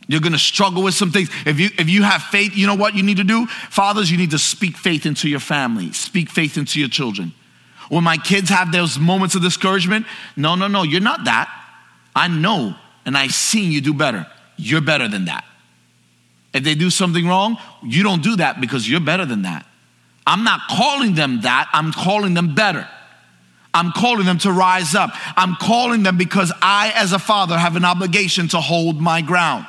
You're 0.08 0.22
going 0.22 0.34
to 0.34 0.40
struggle 0.40 0.84
with 0.84 0.94
some 0.94 1.12
things. 1.12 1.30
If 1.46 1.60
you 1.60 1.70
if 1.78 1.90
you 1.90 2.04
have 2.04 2.24
faith, 2.24 2.56
you 2.56 2.68
know 2.68 2.76
what 2.76 2.96
you 2.96 3.04
need 3.04 3.18
to 3.18 3.24
do? 3.24 3.46
Fathers, 3.48 4.12
you 4.12 4.18
need 4.18 4.32
to 4.32 4.40
speak 4.40 4.76
faith 4.76 5.06
into 5.06 5.30
your 5.30 5.40
family. 5.40 5.92
Speak 5.94 6.30
faith 6.30 6.58
into 6.58 6.80
your 6.80 6.90
children. 6.90 7.34
When 7.90 8.04
my 8.04 8.18
kids 8.18 8.50
have 8.50 8.72
those 8.72 8.98
moments 9.00 9.36
of 9.36 9.42
discouragement, 9.42 10.06
no, 10.36 10.56
no, 10.56 10.68
no, 10.68 10.84
you're 10.84 11.02
not 11.02 11.26
that. 11.26 11.50
I 12.16 12.28
know 12.28 12.76
and 13.06 13.18
I've 13.18 13.34
seen 13.34 13.72
you 13.72 13.82
do 13.82 13.94
better. 13.94 14.28
You're 14.58 14.82
better 14.82 15.08
than 15.08 15.26
that. 15.26 15.44
If 16.54 16.64
they 16.64 16.76
do 16.76 16.90
something 16.90 17.28
wrong, 17.28 17.58
you 17.84 18.04
don't 18.04 18.22
do 18.22 18.36
that 18.38 18.62
because 18.62 18.90
you're 18.90 19.00
better 19.00 19.26
than 19.26 19.44
that. 19.44 19.66
I'm 20.26 20.44
not 20.44 20.62
calling 20.70 21.16
them 21.16 21.42
that, 21.42 21.70
I'm 21.74 21.92
calling 21.92 22.34
them 22.34 22.56
better. 22.56 22.88
I'm 23.76 23.92
calling 23.92 24.26
them 24.26 24.38
to 24.40 24.52
rise 24.52 24.94
up. 24.94 25.10
I'm 25.36 25.56
calling 25.56 26.04
them 26.04 26.16
because 26.16 26.54
I, 26.62 26.94
as 26.96 27.12
a 27.12 27.18
father, 27.18 27.58
have 27.58 27.76
an 27.76 27.84
obligation 27.84 28.48
to 28.50 28.62
hold 28.62 29.02
my 29.02 29.22
ground 29.22 29.66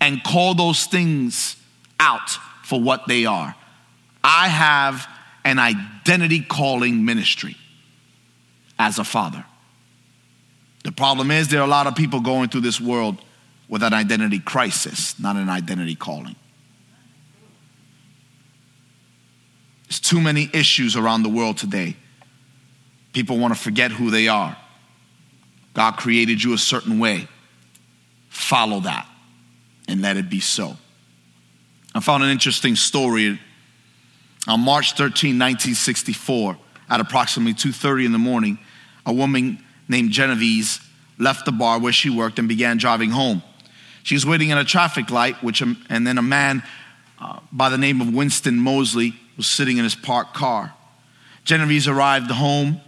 and 0.00 0.22
call 0.24 0.54
those 0.54 0.86
things 0.86 1.56
out 1.98 2.30
for 2.64 2.80
what 2.80 3.06
they 3.06 3.26
are. 3.26 3.54
I 4.24 4.48
have 4.48 5.06
an 5.44 5.58
identity 5.58 6.40
calling 6.40 7.04
ministry 7.04 7.56
as 8.78 8.98
a 8.98 9.04
father. 9.04 9.44
The 10.84 10.92
problem 10.92 11.30
is, 11.30 11.48
there 11.48 11.60
are 11.60 11.66
a 11.66 11.70
lot 11.70 11.86
of 11.86 11.94
people 11.94 12.20
going 12.20 12.48
through 12.48 12.62
this 12.62 12.80
world 12.80 13.22
with 13.68 13.82
an 13.82 13.92
identity 13.92 14.38
crisis, 14.38 15.18
not 15.20 15.36
an 15.36 15.48
identity 15.48 15.94
calling. 15.94 16.36
There's 19.88 20.00
too 20.00 20.20
many 20.20 20.48
issues 20.52 20.96
around 20.96 21.22
the 21.24 21.28
world 21.28 21.58
today. 21.58 21.96
People 23.12 23.38
want 23.38 23.52
to 23.54 23.60
forget 23.60 23.90
who 23.90 24.10
they 24.10 24.28
are. 24.28 24.56
God 25.74 25.92
created 25.92 26.42
you 26.42 26.54
a 26.54 26.58
certain 26.58 26.98
way. 26.98 27.28
Follow 28.28 28.80
that 28.80 29.09
and 29.90 30.00
let 30.00 30.16
it 30.16 30.30
be 30.30 30.40
so. 30.40 30.76
I 31.94 32.00
found 32.00 32.22
an 32.22 32.30
interesting 32.30 32.76
story 32.76 33.38
on 34.46 34.60
March 34.60 34.92
13, 34.92 35.38
1964, 35.38 36.56
at 36.88 37.00
approximately 37.00 37.54
2:30 37.54 38.06
in 38.06 38.12
the 38.12 38.18
morning, 38.18 38.58
a 39.04 39.12
woman 39.12 39.62
named 39.88 40.10
Genevieve 40.10 40.78
left 41.18 41.44
the 41.44 41.52
bar 41.52 41.78
where 41.78 41.92
she 41.92 42.08
worked 42.08 42.38
and 42.38 42.48
began 42.48 42.78
driving 42.78 43.10
home. 43.10 43.42
She 44.02 44.14
was 44.14 44.24
waiting 44.24 44.50
at 44.50 44.58
a 44.58 44.64
traffic 44.64 45.10
light, 45.10 45.42
which, 45.42 45.60
and 45.60 46.06
then 46.06 46.16
a 46.16 46.22
man 46.22 46.62
uh, 47.20 47.40
by 47.52 47.68
the 47.68 47.76
name 47.76 48.00
of 48.00 48.12
Winston 48.14 48.56
Moseley 48.58 49.14
was 49.36 49.46
sitting 49.46 49.76
in 49.76 49.84
his 49.84 49.94
parked 49.94 50.34
car. 50.34 50.72
Genevieve 51.44 51.86
arrived 51.88 52.30
home. 52.30 52.80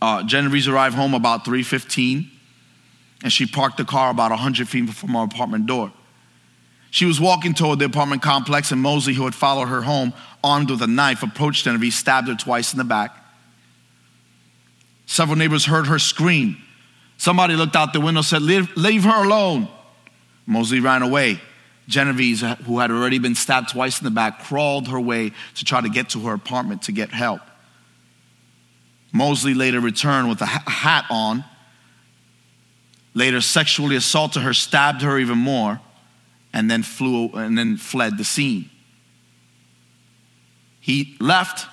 Uh, 0.00 0.22
Genevieve 0.22 0.68
arrived 0.68 0.94
home 0.94 1.14
about 1.14 1.44
3:15, 1.44 2.30
and 3.24 3.32
she 3.32 3.46
parked 3.46 3.78
the 3.78 3.84
car 3.84 4.10
about 4.10 4.30
100 4.30 4.68
feet 4.68 4.88
from 4.90 5.08
her 5.10 5.24
apartment 5.24 5.66
door. 5.66 5.90
She 6.90 7.06
was 7.06 7.20
walking 7.20 7.54
toward 7.54 7.80
the 7.80 7.86
apartment 7.86 8.22
complex, 8.22 8.70
and 8.70 8.80
Moseley, 8.80 9.14
who 9.14 9.24
had 9.24 9.34
followed 9.34 9.66
her 9.66 9.82
home 9.82 10.12
armed 10.44 10.70
with 10.70 10.82
a 10.82 10.86
knife, 10.86 11.22
approached 11.22 11.64
Genevieve, 11.64 11.94
stabbed 11.94 12.28
her 12.28 12.36
twice 12.36 12.72
in 12.72 12.78
the 12.78 12.84
back. 12.84 13.16
Several 15.06 15.36
neighbors 15.36 15.64
heard 15.64 15.86
her 15.86 15.98
scream. 15.98 16.58
Somebody 17.16 17.56
looked 17.56 17.74
out 17.74 17.92
the 17.94 18.00
window 18.00 18.20
said, 18.20 18.42
leave, 18.42 18.76
leave 18.76 19.04
her 19.04 19.24
alone. 19.24 19.68
Moseley 20.46 20.80
ran 20.80 21.02
away. 21.02 21.40
Genevieve, 21.88 22.40
who 22.40 22.78
had 22.78 22.90
already 22.90 23.18
been 23.18 23.34
stabbed 23.34 23.70
twice 23.70 23.98
in 23.98 24.04
the 24.04 24.10
back, 24.10 24.40
crawled 24.44 24.88
her 24.88 25.00
way 25.00 25.32
to 25.54 25.64
try 25.64 25.80
to 25.80 25.88
get 25.88 26.10
to 26.10 26.20
her 26.20 26.34
apartment 26.34 26.82
to 26.82 26.92
get 26.92 27.10
help. 27.10 27.40
Moseley 29.12 29.54
later 29.54 29.80
returned 29.80 30.28
with 30.28 30.42
a 30.42 30.46
hat 30.46 31.06
on, 31.10 31.44
later 33.14 33.40
sexually 33.40 33.96
assaulted 33.96 34.42
her, 34.42 34.52
stabbed 34.52 35.02
her 35.02 35.18
even 35.18 35.38
more, 35.38 35.80
and 36.52 36.70
then 36.70 36.82
flew 36.82 37.30
and 37.34 37.56
then 37.56 37.76
fled 37.76 38.18
the 38.18 38.24
scene. 38.24 38.68
He 40.80 41.16
left 41.18 41.66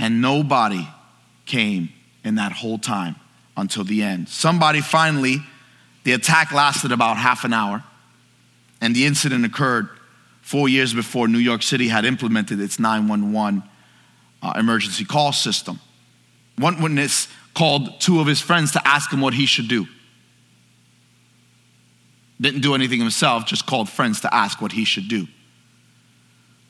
and 0.00 0.22
nobody 0.22 0.88
came 1.44 1.90
in 2.24 2.36
that 2.36 2.52
whole 2.52 2.78
time 2.78 3.16
until 3.54 3.84
the 3.84 4.02
end. 4.02 4.28
Somebody 4.30 4.80
finally, 4.80 5.42
the 6.04 6.12
attack 6.12 6.52
lasted 6.52 6.90
about 6.90 7.18
half 7.18 7.44
an 7.44 7.52
hour, 7.52 7.84
and 8.80 8.96
the 8.96 9.04
incident 9.04 9.44
occurred 9.44 9.90
four 10.40 10.70
years 10.70 10.94
before 10.94 11.28
New 11.28 11.38
York 11.38 11.62
City 11.62 11.88
had 11.88 12.06
implemented 12.06 12.60
its 12.60 12.78
911 12.78 13.62
uh, 14.42 14.52
emergency 14.56 15.04
call 15.04 15.32
system. 15.32 15.78
One 16.56 16.80
witness 16.80 17.28
called 17.54 18.00
two 18.00 18.20
of 18.20 18.26
his 18.26 18.40
friends 18.40 18.72
to 18.72 18.88
ask 18.88 19.12
him 19.12 19.20
what 19.20 19.34
he 19.34 19.46
should 19.46 19.68
do. 19.68 19.86
Didn't 22.40 22.60
do 22.60 22.74
anything 22.74 23.00
himself, 23.00 23.44
just 23.46 23.66
called 23.66 23.88
friends 23.88 24.20
to 24.22 24.34
ask 24.34 24.62
what 24.62 24.72
he 24.72 24.84
should 24.84 25.08
do. 25.08 25.26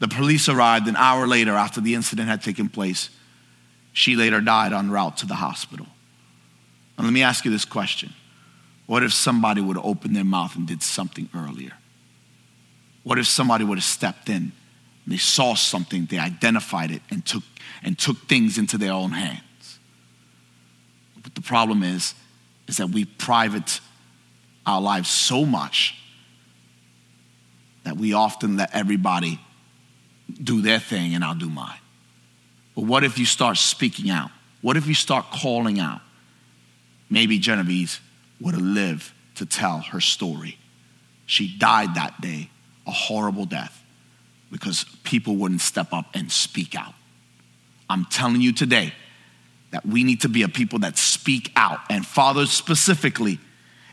The 0.01 0.09
police 0.09 0.49
arrived 0.49 0.89
an 0.89 0.97
hour 0.97 1.27
later 1.27 1.53
after 1.53 1.81
the 1.81 1.95
incident 1.95 2.29
had 2.29 2.43
taken 2.43 2.69
place 2.69 3.11
she 3.93 4.17
later 4.17 4.41
died 4.41 4.73
en 4.73 4.91
route 4.91 5.17
to 5.19 5.27
the 5.27 5.35
hospital. 5.35 5.87
And 6.97 7.07
let 7.07 7.13
me 7.13 7.23
ask 7.23 7.45
you 7.45 7.51
this 7.51 7.65
question 7.65 8.13
What 8.87 9.03
if 9.03 9.13
somebody 9.13 9.61
would 9.61 9.77
have 9.77 9.85
opened 9.85 10.17
their 10.17 10.25
mouth 10.25 10.57
and 10.57 10.67
did 10.67 10.83
something 10.83 11.29
earlier? 11.35 11.73
What 13.03 13.19
if 13.19 13.27
somebody 13.27 13.65
would 13.65 13.79
have 13.79 13.85
stepped 13.85 14.29
in? 14.29 14.53
They 15.07 15.17
saw 15.17 15.55
something, 15.55 16.07
they 16.07 16.19
identified 16.19 16.91
it, 16.91 17.03
and 17.11 17.25
took, 17.25 17.43
and 17.83 17.99
took 17.99 18.29
things 18.29 18.59
into 18.59 18.79
their 18.79 18.93
own 18.93 19.13
hands. 19.13 19.41
But 21.23 21.35
the 21.35 21.41
problem 21.41 21.83
is, 21.83 22.15
is 22.67 22.79
that 22.79 22.91
we 22.91 23.05
private 23.05 23.81
our 24.67 24.81
lives 24.81 25.09
so 25.09 25.45
much 25.45 25.97
that 27.85 27.97
we 27.97 28.13
often 28.13 28.57
let 28.57 28.75
everybody 28.75 29.41
do 30.43 30.61
their 30.63 30.79
thing 30.79 31.15
and 31.15 31.25
I'll 31.25 31.35
do 31.35 31.49
mine. 31.49 31.79
But 32.75 32.85
what 32.85 33.05
if 33.05 33.19
you 33.19 33.27
start 33.27 33.57
speaking 33.57 34.11
out? 34.11 34.31
What 34.61 34.77
if 34.77 34.87
you 34.87 34.95
start 34.95 35.27
calling 35.33 35.81
out? 35.81 36.01
Maybe 37.09 37.39
Genevieve 37.39 38.01
would 38.41 38.55
have 38.55 38.63
lived 38.63 39.11
to 39.37 39.47
tell 39.47 39.81
her 39.81 40.01
story. 40.01 40.59
She 41.27 41.57
died 41.59 41.95
that 41.95 42.21
day, 42.21 42.51
a 42.87 42.91
horrible 42.91 43.45
death, 43.45 43.83
because 44.53 44.85
people 45.03 45.37
wouldn't 45.37 45.61
step 45.61 45.93
up 45.93 46.07
and 46.15 46.31
speak 46.31 46.75
out. 46.75 46.95
I'm 47.89 48.05
telling 48.05 48.41
you 48.41 48.53
today 48.53 48.93
that 49.71 49.87
we 49.87 50.05
need 50.05 50.23
to 50.23 50.29
be 50.29 50.43
a 50.43 50.49
people 50.49 50.81
that 50.81 50.99
speak 50.99 51.53
out. 51.57 51.79
And 51.89 52.05
fathers 52.05 52.51
specifically, 52.51 53.39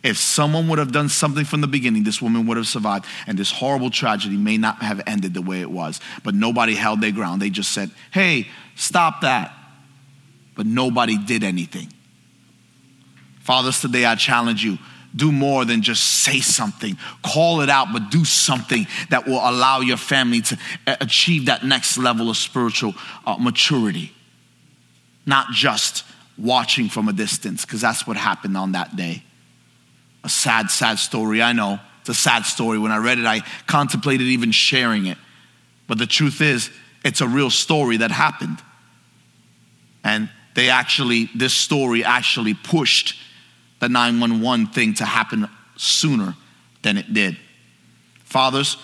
if 0.03 0.17
someone 0.17 0.67
would 0.69 0.79
have 0.79 0.91
done 0.91 1.09
something 1.09 1.45
from 1.45 1.61
the 1.61 1.67
beginning, 1.67 2.03
this 2.03 2.21
woman 2.21 2.47
would 2.47 2.57
have 2.57 2.67
survived, 2.67 3.05
and 3.25 3.37
this 3.37 3.51
horrible 3.51 3.89
tragedy 3.89 4.37
may 4.37 4.57
not 4.57 4.77
have 4.77 5.01
ended 5.05 5.33
the 5.33 5.41
way 5.41 5.61
it 5.61 5.69
was. 5.69 5.99
But 6.23 6.35
nobody 6.35 6.75
held 6.75 7.01
their 7.01 7.11
ground. 7.11 7.41
They 7.41 7.49
just 7.49 7.71
said, 7.71 7.91
hey, 8.11 8.47
stop 8.75 9.21
that. 9.21 9.53
But 10.55 10.65
nobody 10.65 11.17
did 11.17 11.43
anything. 11.43 11.91
Fathers, 13.41 13.79
today 13.81 14.05
I 14.05 14.15
challenge 14.15 14.63
you 14.63 14.77
do 15.15 15.31
more 15.31 15.65
than 15.65 15.81
just 15.81 16.03
say 16.23 16.39
something. 16.39 16.97
Call 17.23 17.61
it 17.61 17.69
out, 17.69 17.87
but 17.91 18.11
do 18.11 18.23
something 18.23 18.85
that 19.09 19.25
will 19.25 19.39
allow 19.39 19.79
your 19.79 19.97
family 19.97 20.41
to 20.41 20.57
achieve 20.85 21.47
that 21.47 21.63
next 21.63 21.97
level 21.97 22.29
of 22.29 22.37
spiritual 22.37 22.93
uh, 23.25 23.35
maturity. 23.39 24.13
Not 25.27 25.51
just 25.51 26.03
watching 26.37 26.89
from 26.89 27.07
a 27.07 27.13
distance, 27.13 27.65
because 27.65 27.81
that's 27.81 28.07
what 28.07 28.17
happened 28.17 28.57
on 28.57 28.71
that 28.71 28.95
day 28.95 29.23
a 30.27 30.29
sad, 30.29 30.69
sad 30.69 30.99
story. 30.99 31.41
I 31.41 31.53
know 31.53 31.79
it's 32.01 32.09
a 32.09 32.13
sad 32.13 32.45
story. 32.45 32.77
When 32.77 32.91
I 32.91 32.97
read 32.97 33.17
it, 33.17 33.25
I 33.25 33.41
contemplated 33.65 34.27
even 34.27 34.51
sharing 34.51 35.05
it. 35.05 35.17
But 35.87 35.99
the 35.99 36.05
truth 36.05 36.41
is, 36.41 36.69
it's 37.05 37.21
a 37.21 37.27
real 37.27 37.49
story 37.49 37.97
that 37.97 38.11
happened. 38.11 38.61
And 40.03 40.29
they 40.53 40.69
actually, 40.69 41.29
this 41.33 41.53
story 41.53 42.03
actually 42.03 42.55
pushed 42.55 43.15
the 43.79 43.87
911 43.87 44.67
thing 44.67 44.95
to 44.95 45.05
happen 45.05 45.47
sooner 45.77 46.35
than 46.81 46.97
it 46.97 47.13
did. 47.13 47.37
Fathers, 48.25 48.75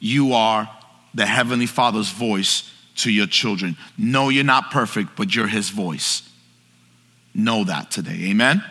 you 0.00 0.32
are 0.32 0.66
the 1.14 1.26
Heavenly 1.26 1.66
Father's 1.66 2.10
voice 2.10 2.72
to 2.96 3.10
your 3.10 3.26
children. 3.26 3.76
No, 3.96 4.28
you're 4.28 4.44
not 4.44 4.70
perfect, 4.70 5.16
but 5.16 5.34
you're 5.34 5.46
His 5.46 5.70
voice. 5.70 6.28
Know 7.34 7.64
that 7.64 7.90
today. 7.90 8.30
Amen. 8.30 8.64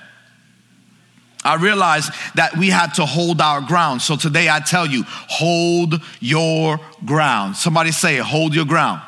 I 1.43 1.55
realized 1.55 2.11
that 2.33 2.57
we 2.57 2.71
had 2.71 2.95
to 2.95 3.05
hold 3.05 3.39
our 3.39 3.61
ground. 3.61 4.01
So 4.01 4.15
today 4.15 4.49
I 4.49 4.59
tell 4.59 4.88
you, 4.88 5.03
hold 5.05 6.01
your 6.19 6.79
ground. 7.05 7.55
Somebody 7.55 7.91
say, 7.91 8.17
hold 8.17 8.55
your 8.55 8.65
ground. 8.65 9.01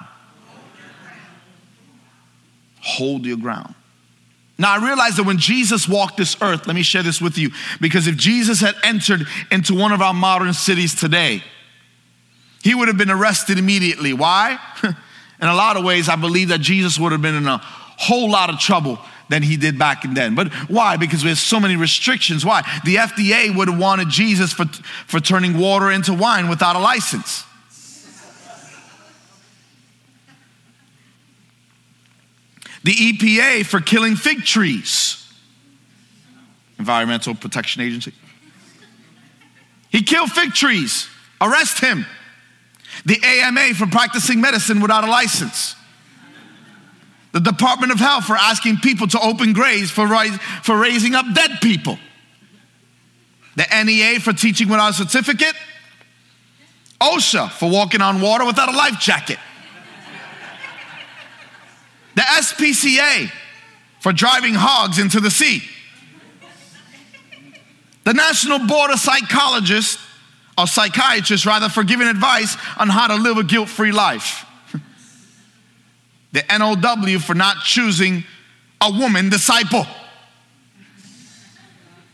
Hold 2.80 3.26
your 3.26 3.38
ground. 3.38 3.74
Now 4.60 4.74
I 4.74 4.86
realize 4.86 5.18
that 5.18 5.24
when 5.24 5.40
Jesus 5.40 5.88
walked 5.90 6.18
this 6.18 6.40
earth, 6.42 6.68
let 6.68 6.76
me 6.76 6.84
share 6.84 7.04
this 7.04 7.20
with 7.20 7.40
you, 7.40 7.52
because 7.82 8.08
if 8.08 8.16
Jesus 8.18 8.62
had 8.62 8.76
entered 8.84 9.28
into 9.52 9.76
one 9.76 9.92
of 9.92 10.02
our 10.02 10.14
modern 10.14 10.54
cities 10.54 10.94
today, 10.94 11.44
he 12.64 12.76
would 12.76 12.88
have 12.88 12.98
been 12.98 13.12
arrested 13.12 13.58
immediately. 13.58 14.14
Why? 14.14 14.60
in 15.42 15.48
a 15.48 15.56
lot 15.56 15.78
of 15.78 15.84
ways, 15.84 16.10
I 16.10 16.16
believe 16.16 16.50
that 16.50 16.62
Jesus 16.62 17.00
would 17.00 17.12
have 17.12 17.22
been 17.22 17.36
in 17.36 17.48
a 17.48 17.58
whole 17.58 18.30
lot 18.30 18.50
of 18.50 18.60
trouble 18.60 19.00
than 19.30 19.44
he 19.44 19.58
did 19.58 19.78
back 19.78 20.04
then. 20.14 20.36
But 20.36 20.54
why? 20.70 20.98
Because 20.98 21.22
there's 21.22 21.40
so 21.40 21.60
many 21.60 21.76
restrictions. 21.76 22.46
Why? 22.46 22.62
The 22.86 22.96
FDA 22.96 23.56
would 23.56 23.68
have 23.68 23.80
wanted 23.80 24.10
Jesus 24.10 24.54
for, 24.54 24.66
for 25.06 25.20
turning 25.20 25.58
water 25.58 25.92
into 25.92 26.14
wine 26.14 26.50
without 26.50 26.76
a 26.76 26.80
license. 26.80 27.44
the 32.84 32.94
EPA 32.94 33.66
for 33.66 33.82
killing 33.82 34.16
fig 34.16 34.46
trees, 34.46 35.30
Environmental 36.80 37.36
Protection 37.36 37.82
Agency. 37.82 38.14
He 39.90 40.04
killed 40.04 40.32
fig 40.32 40.54
trees, 40.54 41.10
arrest 41.42 41.82
him. 41.82 42.06
The 43.08 43.24
AMA 43.24 43.74
for 43.76 43.88
practicing 43.88 44.42
medicine 44.42 44.82
without 44.82 45.06
a 45.06 45.08
license. 45.10 45.78
The 47.32 47.40
Department 47.40 47.94
of 47.94 48.00
Health 48.00 48.26
for 48.26 48.36
asking 48.36 48.78
people 48.78 49.08
to 49.08 49.20
open 49.22 49.54
graves 49.54 49.90
for, 49.90 50.10
for 50.62 50.78
raising 50.78 51.16
up 51.16 51.26
dead 51.34 51.52
people. 51.62 51.98
The 53.56 53.66
NEA 53.84 54.20
for 54.20 54.34
teaching 54.34 54.68
without 54.68 54.90
a 54.90 54.94
certificate. 54.94 55.56
OSHA 57.00 57.52
for 57.52 57.70
walking 57.70 58.02
on 58.02 58.20
water 58.20 58.46
without 58.46 58.68
a 58.68 58.76
life 58.76 59.00
jacket. 59.00 59.40
The 62.16 62.24
SPCA 62.24 63.32
for 64.02 64.12
driving 64.12 64.54
hogs 64.54 65.00
into 65.00 65.22
the 65.22 65.32
sea. 65.32 65.64
The 68.04 68.14
National 68.14 68.60
Board 68.68 68.92
of 68.92 69.00
Psychologists, 69.00 69.98
or 70.58 70.68
psychiatrist, 70.68 71.46
rather, 71.46 71.70
for 71.70 71.84
giving 71.84 72.08
advice 72.08 72.58
on 72.78 72.90
how 72.90 73.08
to 73.08 73.16
live 73.16 73.38
a 73.38 73.44
guilt 73.44 73.70
free 73.70 73.92
life. 73.92 74.46
the 76.32 76.44
NOW 76.50 77.20
for 77.20 77.36
not 77.36 77.58
choosing 77.64 78.24
a 78.82 78.92
woman 78.92 79.30
disciple. 79.30 79.86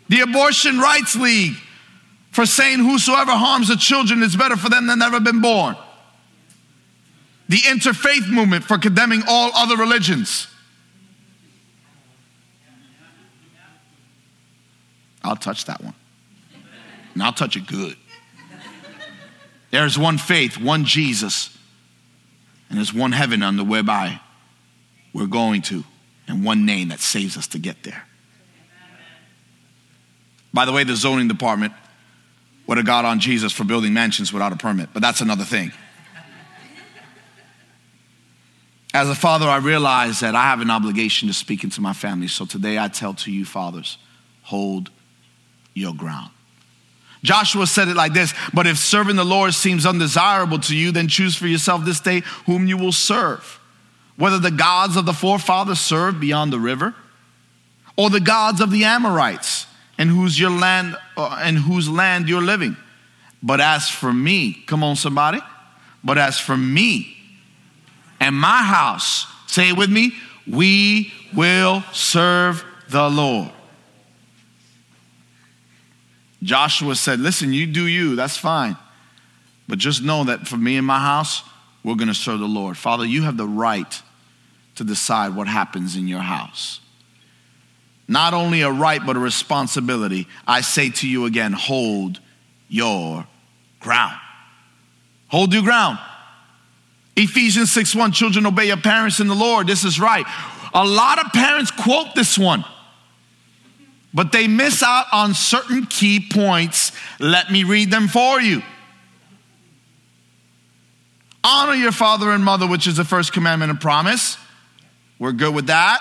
The 0.10 0.22
Abortion 0.22 0.80
Rights 0.80 1.16
League 1.16 1.56
for 2.32 2.46
saying 2.46 2.80
whosoever 2.80 3.32
harms 3.32 3.68
the 3.68 3.76
children 3.76 4.22
is 4.22 4.36
better 4.36 4.58
for 4.58 4.70
them 4.70 4.88
than 4.88 5.00
never 5.00 5.20
been 5.20 5.42
born 5.42 5.76
the 7.50 7.58
interfaith 7.58 8.28
movement 8.30 8.64
for 8.64 8.80
condemning 8.80 9.22
all 9.28 9.52
other 9.54 9.78
religions. 9.78 10.48
I'll 15.24 15.36
touch 15.36 15.66
that 15.66 15.80
one. 15.84 15.94
And 17.14 17.22
I'll 17.22 17.32
touch 17.32 17.56
it 17.56 17.68
good. 17.68 17.96
There's 19.74 19.98
one 19.98 20.20
faith, 20.20 20.60
one 20.60 20.86
Jesus, 20.86 21.50
and 22.70 22.78
there's 22.78 22.94
one 22.94 23.12
heaven 23.12 23.42
under 23.42 23.64
whereby 23.64 24.20
we're 25.14 25.26
going 25.26 25.64
to, 25.64 25.84
and 26.28 26.46
one 26.46 26.68
name 26.68 26.90
that 26.90 27.00
saves 27.00 27.38
us 27.38 27.48
to 27.48 27.58
get 27.58 27.82
there. 27.82 28.06
By 30.54 30.66
the 30.66 30.72
way, 30.72 30.84
the 30.84 30.96
zoning 30.96 31.28
department 31.28 31.74
would 32.68 32.78
have 32.78 32.86
got 32.86 33.04
on 33.04 33.20
Jesus 33.20 33.52
for 33.52 33.64
building 33.64 33.96
mansions 33.96 34.32
without 34.32 34.54
a 34.54 34.58
permit, 34.58 34.90
but 34.94 35.02
that's 35.02 35.22
another 35.22 35.44
thing. 35.44 35.72
As 38.94 39.10
a 39.10 39.16
father, 39.16 39.48
I 39.48 39.58
realize 39.58 40.20
that 40.20 40.36
I 40.36 40.44
have 40.44 40.62
an 40.62 40.70
obligation 40.70 41.30
to 41.30 41.34
speak 41.34 41.64
into 41.64 41.82
my 41.82 41.94
family. 41.94 42.28
So 42.28 42.46
today 42.46 42.78
I 42.78 42.90
tell 42.90 43.16
to 43.16 43.32
you, 43.32 43.44
fathers, 43.44 43.98
hold 44.44 44.92
your 45.74 45.96
ground. 45.96 46.30
Joshua 47.24 47.66
said 47.66 47.88
it 47.88 47.96
like 47.96 48.14
this 48.14 48.34
But 48.54 48.68
if 48.68 48.78
serving 48.78 49.16
the 49.16 49.24
Lord 49.24 49.54
seems 49.54 49.86
undesirable 49.86 50.60
to 50.60 50.76
you, 50.76 50.92
then 50.92 51.08
choose 51.08 51.36
for 51.36 51.48
yourself 51.48 51.86
this 51.86 52.00
day 52.00 52.22
whom 52.46 52.68
you 52.68 52.78
will 52.78 52.92
serve. 52.92 53.60
Whether 54.16 54.38
the 54.38 54.52
gods 54.52 54.96
of 54.96 55.06
the 55.06 55.14
forefathers 55.14 55.80
served 55.80 56.20
beyond 56.20 56.54
the 56.54 56.60
river, 56.60 56.94
or 57.96 58.10
the 58.10 58.20
gods 58.20 58.62
of 58.62 58.70
the 58.70 58.84
Amorites, 58.84 59.66
in 59.98 60.10
whose 60.10 60.40
your 60.40 60.52
land 60.52 60.96
uh, 61.18 61.44
in 61.46 61.56
whose 61.56 61.90
land 61.90 62.28
you're 62.28 62.42
living. 62.42 62.76
But 63.42 63.60
as 63.60 63.90
for 63.90 64.14
me, 64.14 64.54
come 64.68 64.84
on, 64.84 64.96
somebody. 64.96 65.40
But 66.04 66.18
as 66.18 66.40
for 66.40 66.58
me 66.58 67.16
and 68.20 68.36
my 68.36 68.64
house, 68.64 69.26
say 69.48 69.70
it 69.70 69.78
with 69.78 69.90
me, 69.90 70.14
we 70.46 71.14
will 71.34 71.84
serve 71.94 72.64
the 72.90 73.10
Lord. 73.10 73.52
Joshua 76.44 76.96
said, 76.96 77.20
Listen, 77.20 77.54
you 77.54 77.66
do 77.66 77.88
you, 77.88 78.16
that's 78.16 78.38
fine. 78.38 78.78
But 79.68 79.80
just 79.80 80.04
know 80.04 80.26
that 80.26 80.48
for 80.48 80.58
me 80.58 80.78
and 80.78 80.86
my 80.86 81.00
house, 81.00 81.44
we're 81.84 81.96
going 81.96 82.10
to 82.10 82.14
serve 82.14 82.40
the 82.40 82.48
Lord. 82.48 82.78
Father, 82.78 83.06
you 83.06 83.24
have 83.24 83.38
the 83.38 83.48
right 83.48 84.02
to 84.76 84.84
decide 84.84 85.36
what 85.36 85.48
happens 85.48 85.96
in 85.96 86.08
your 86.08 86.20
house. 86.20 86.80
Not 88.08 88.34
only 88.34 88.62
a 88.62 88.72
right, 88.72 89.04
but 89.06 89.16
a 89.16 89.20
responsibility. 89.20 90.28
I 90.46 90.62
say 90.62 90.90
to 90.90 91.08
you 91.08 91.26
again 91.26 91.54
hold 91.54 92.20
your 92.68 93.26
ground. 93.80 94.20
Hold 95.30 95.54
your 95.54 95.64
ground. 95.64 96.00
Ephesians 97.16 97.72
6 97.72 97.96
1, 97.96 98.12
children 98.12 98.46
obey 98.46 98.68
your 98.68 98.78
parents 98.78 99.20
in 99.20 99.28
the 99.28 99.36
Lord. 99.36 99.68
This 99.68 99.84
is 99.84 100.00
right. 100.00 100.26
A 100.74 100.86
lot 100.86 101.24
of 101.24 101.32
parents 101.32 101.70
quote 101.70 102.16
this 102.16 102.38
one, 102.38 102.66
but 104.14 104.32
they 104.32 104.48
miss 104.48 104.84
out 104.84 105.06
on 105.12 105.34
certain 105.34 105.86
key 105.86 106.26
points. 106.32 106.92
Let 107.20 107.52
me 107.52 107.64
read 107.64 107.90
them 107.90 108.08
for 108.08 108.40
you. 108.40 108.62
Honor 111.44 111.74
your 111.74 111.92
father 111.92 112.32
and 112.32 112.44
mother, 112.44 112.68
which 112.68 112.88
is 112.88 112.98
the 112.98 113.04
first 113.04 113.34
commandment 113.34 113.72
and 113.72 113.82
promise. 113.82 114.38
We're 115.20 115.34
good 115.34 115.54
with 115.54 115.68
that. 115.68 116.00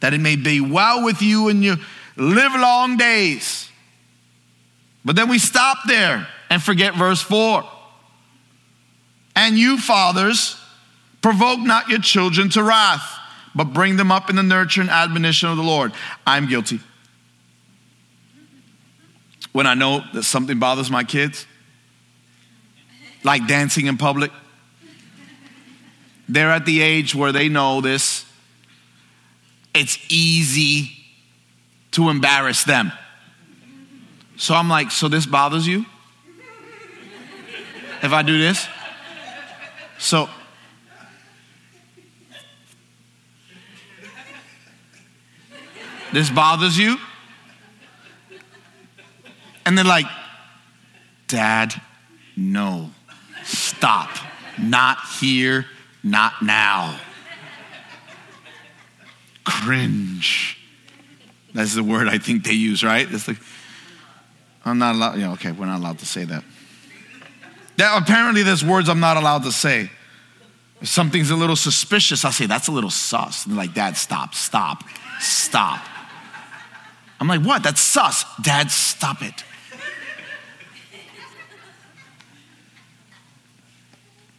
That 0.00 0.14
it 0.14 0.20
may 0.20 0.36
be 0.36 0.60
well 0.60 1.04
with 1.04 1.22
you 1.22 1.48
and 1.48 1.62
you 1.62 1.76
live 2.16 2.52
long 2.52 2.96
days. 2.96 3.68
But 5.04 5.16
then 5.16 5.28
we 5.28 5.38
stop 5.38 5.78
there 5.86 6.26
and 6.50 6.62
forget 6.62 6.94
verse 6.94 7.22
4. 7.22 7.64
And 9.34 9.56
you, 9.56 9.78
fathers, 9.78 10.60
provoke 11.22 11.60
not 11.60 11.88
your 11.88 12.00
children 12.00 12.50
to 12.50 12.62
wrath, 12.62 13.18
but 13.54 13.72
bring 13.72 13.96
them 13.96 14.12
up 14.12 14.28
in 14.28 14.36
the 14.36 14.42
nurture 14.42 14.80
and 14.80 14.90
admonition 14.90 15.48
of 15.48 15.56
the 15.56 15.62
Lord. 15.62 15.92
I'm 16.26 16.46
guilty. 16.46 16.80
When 19.52 19.66
I 19.66 19.74
know 19.74 20.02
that 20.14 20.22
something 20.22 20.58
bothers 20.58 20.90
my 20.90 21.04
kids, 21.04 21.46
like 23.22 23.46
dancing 23.46 23.86
in 23.86 23.98
public, 23.98 24.32
they're 26.28 26.50
at 26.50 26.64
the 26.64 26.80
age 26.80 27.14
where 27.14 27.32
they 27.32 27.48
know 27.48 27.80
this. 27.80 28.24
It's 29.74 29.98
easy 30.08 30.92
to 31.92 32.08
embarrass 32.08 32.64
them. 32.64 32.92
So 34.36 34.54
I'm 34.54 34.68
like, 34.68 34.90
so 34.90 35.08
this 35.08 35.26
bothers 35.26 35.66
you? 35.66 35.84
If 38.02 38.12
I 38.12 38.22
do 38.22 38.38
this? 38.38 38.66
So, 39.98 40.28
this 46.12 46.28
bothers 46.28 46.76
you? 46.76 46.96
And 49.64 49.76
they're 49.76 49.84
like, 49.84 50.06
Dad, 51.28 51.74
no, 52.36 52.90
stop. 53.44 54.10
Not 54.58 54.98
here, 55.20 55.66
not 56.02 56.42
now. 56.42 56.98
Cringe. 59.44 60.58
That's 61.54 61.74
the 61.74 61.82
word 61.82 62.08
I 62.08 62.18
think 62.18 62.44
they 62.44 62.52
use, 62.52 62.82
right? 62.82 63.06
It's 63.10 63.28
like, 63.28 63.38
I'm 64.64 64.78
not 64.78 64.94
allowed, 64.94 65.18
yeah, 65.18 65.32
okay, 65.32 65.52
we're 65.52 65.66
not 65.66 65.78
allowed 65.78 65.98
to 66.00 66.06
say 66.06 66.24
that. 66.24 66.44
Apparently 67.78 68.42
there's 68.42 68.64
words 68.64 68.88
I'm 68.88 69.00
not 69.00 69.16
allowed 69.16 69.42
to 69.44 69.52
say. 69.52 69.90
If 70.80 70.88
something's 70.88 71.30
a 71.30 71.36
little 71.36 71.56
suspicious, 71.56 72.24
I'll 72.24 72.32
say, 72.32 72.46
that's 72.46 72.68
a 72.68 72.72
little 72.72 72.90
sus. 72.90 73.44
And 73.44 73.52
they're 73.52 73.64
like, 73.64 73.74
Dad, 73.74 73.96
stop, 73.96 74.34
stop, 74.34 74.84
stop. 75.20 75.80
I'm 77.20 77.28
like, 77.28 77.42
what? 77.42 77.62
That's 77.62 77.80
sus. 77.80 78.24
Dad, 78.42 78.70
stop 78.70 79.22
it. 79.22 79.44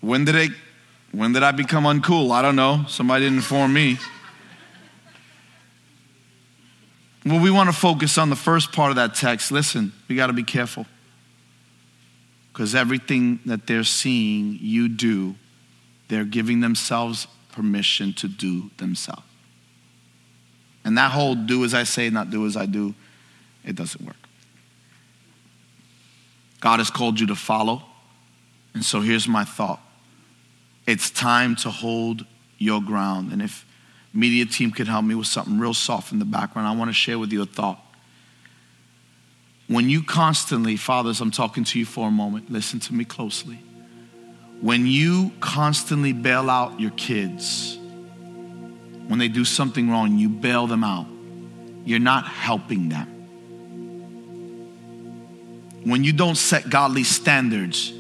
When 0.04 0.26
did 0.26 0.36
I 0.36 0.50
when 1.14 1.32
did 1.32 1.44
I 1.44 1.52
become 1.52 1.86
uncool? 1.86 2.32
I 2.32 2.42
don't 2.42 2.58
know. 2.58 2.84
Somebody 2.90 3.24
didn't 3.24 3.38
inform 3.38 3.72
me. 3.72 3.98
Well, 7.26 7.40
we 7.40 7.50
want 7.50 7.70
to 7.70 7.74
focus 7.74 8.18
on 8.18 8.30
the 8.30 8.36
first 8.36 8.74
part 8.74 8.90
of 8.90 8.98
that 8.98 9.16
text. 9.16 9.50
Listen, 9.50 9.94
we 10.10 10.18
got 10.18 10.28
to 10.28 10.34
be 10.34 10.44
careful 10.44 10.86
because 12.52 12.76
everything 12.76 13.40
that 13.46 13.66
they're 13.66 13.86
seeing 13.86 14.58
you 14.60 14.90
do, 14.90 15.36
they're 16.10 16.26
giving 16.26 16.60
themselves 16.60 17.26
permission 17.54 18.12
to 18.14 18.28
do 18.28 18.72
themselves. 18.76 19.24
And 20.84 20.98
that 20.98 21.12
whole 21.12 21.34
do 21.34 21.64
as 21.64 21.74
I 21.74 21.84
say, 21.84 22.10
not 22.10 22.30
do 22.30 22.46
as 22.46 22.58
I 22.58 22.66
do, 22.66 22.94
it 23.64 23.78
doesn't 23.78 24.06
work. 24.06 24.18
God 26.60 26.80
has 26.80 26.90
called 26.90 27.22
you 27.22 27.28
to 27.28 27.36
follow. 27.36 27.84
And 28.74 28.84
so 28.84 29.00
here's 29.00 29.30
my 29.30 29.46
thought 29.46 29.80
it's 30.86 31.10
time 31.10 31.56
to 31.58 31.70
hold 31.70 32.26
your 32.58 32.82
ground. 32.82 33.32
And 33.32 33.42
if 33.42 33.66
media 34.14 34.46
team 34.46 34.72
could 34.72 34.88
help 34.88 35.06
me 35.06 35.16
with 35.16 35.28
something 35.28 35.58
real 35.60 35.74
soft 35.74 36.12
in 36.12 36.20
the 36.20 36.26
background, 36.26 36.68
I 36.68 36.76
want 36.76 36.90
to 36.90 36.94
share 36.94 37.18
with 37.18 37.32
you 37.32 37.42
a 37.42 37.46
thought. 37.46 37.80
When 39.68 39.90
you 39.90 40.04
constantly, 40.04 40.76
fathers, 40.76 41.22
I'm 41.22 41.32
talking 41.32 41.64
to 41.64 41.80
you 41.80 41.86
for 41.86 42.08
a 42.08 42.12
moment, 42.12 42.52
listen 42.52 42.80
to 42.82 42.94
me 42.94 43.06
closely. 43.06 43.60
When 44.62 44.86
you 44.86 45.32
constantly 45.40 46.14
bail 46.14 46.50
out 46.50 46.80
your 46.80 46.92
kids, 46.92 47.78
when 49.08 49.20
they 49.20 49.28
do 49.28 49.46
something 49.46 49.90
wrong, 49.90 50.18
you 50.18 50.30
bail 50.30 50.68
them 50.68 50.84
out, 50.84 51.08
you're 51.86 52.00
not 52.00 52.26
helping 52.28 52.90
them. 52.90 53.10
When 55.84 56.04
you 56.04 56.14
don't 56.14 56.36
set 56.36 56.70
godly 56.70 57.04
standards, 57.04 57.92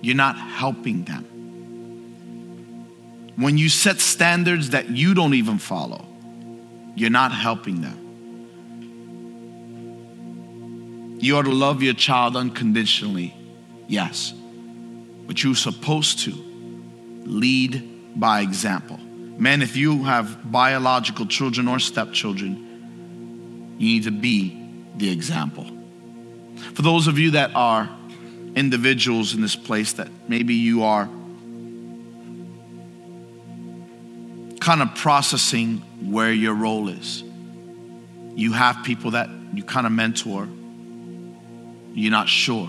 you're 0.00 0.16
not 0.16 0.36
helping 0.36 1.04
them. 1.04 1.35
When 3.36 3.58
you 3.58 3.68
set 3.68 4.00
standards 4.00 4.70
that 4.70 4.88
you 4.88 5.14
don't 5.14 5.34
even 5.34 5.58
follow, 5.58 6.06
you're 6.94 7.10
not 7.10 7.32
helping 7.32 7.82
them. 7.82 8.02
You 11.20 11.36
ought 11.36 11.42
to 11.42 11.52
love 11.52 11.82
your 11.82 11.94
child 11.94 12.36
unconditionally, 12.36 13.34
yes, 13.88 14.32
but 15.26 15.42
you're 15.42 15.54
supposed 15.54 16.20
to 16.20 16.32
lead 17.24 18.18
by 18.18 18.40
example. 18.40 18.98
Men, 18.98 19.60
if 19.60 19.76
you 19.76 20.04
have 20.04 20.50
biological 20.50 21.26
children 21.26 21.68
or 21.68 21.78
stepchildren, 21.78 23.74
you 23.78 23.86
need 23.86 24.04
to 24.04 24.10
be 24.10 24.62
the 24.96 25.10
example. 25.10 25.66
For 26.72 26.80
those 26.80 27.06
of 27.06 27.18
you 27.18 27.32
that 27.32 27.50
are 27.54 27.90
individuals 28.54 29.34
in 29.34 29.42
this 29.42 29.56
place 29.56 29.92
that 29.94 30.08
maybe 30.26 30.54
you 30.54 30.84
are 30.84 31.06
kind 34.66 34.82
of 34.82 34.92
processing 34.96 35.76
where 36.10 36.32
your 36.32 36.52
role 36.52 36.88
is. 36.88 37.22
You 38.34 38.52
have 38.52 38.82
people 38.82 39.12
that 39.12 39.30
you 39.54 39.62
kind 39.62 39.86
of 39.86 39.92
mentor, 39.92 40.48
you're 41.94 42.10
not 42.10 42.28
sure. 42.28 42.68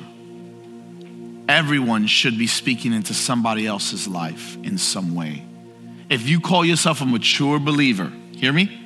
Everyone 1.50 2.06
should 2.06 2.38
be 2.38 2.46
speaking 2.46 2.94
into 2.94 3.16
somebody 3.16 3.66
else's 3.66 4.08
life 4.08 4.58
in 4.58 4.78
some 4.78 5.16
way. 5.16 5.44
If 6.08 6.30
you 6.30 6.40
call 6.40 6.64
yourself 6.64 7.02
a 7.02 7.06
mature 7.06 7.58
believer, 7.58 8.12
hear 8.34 8.54
me? 8.54 8.80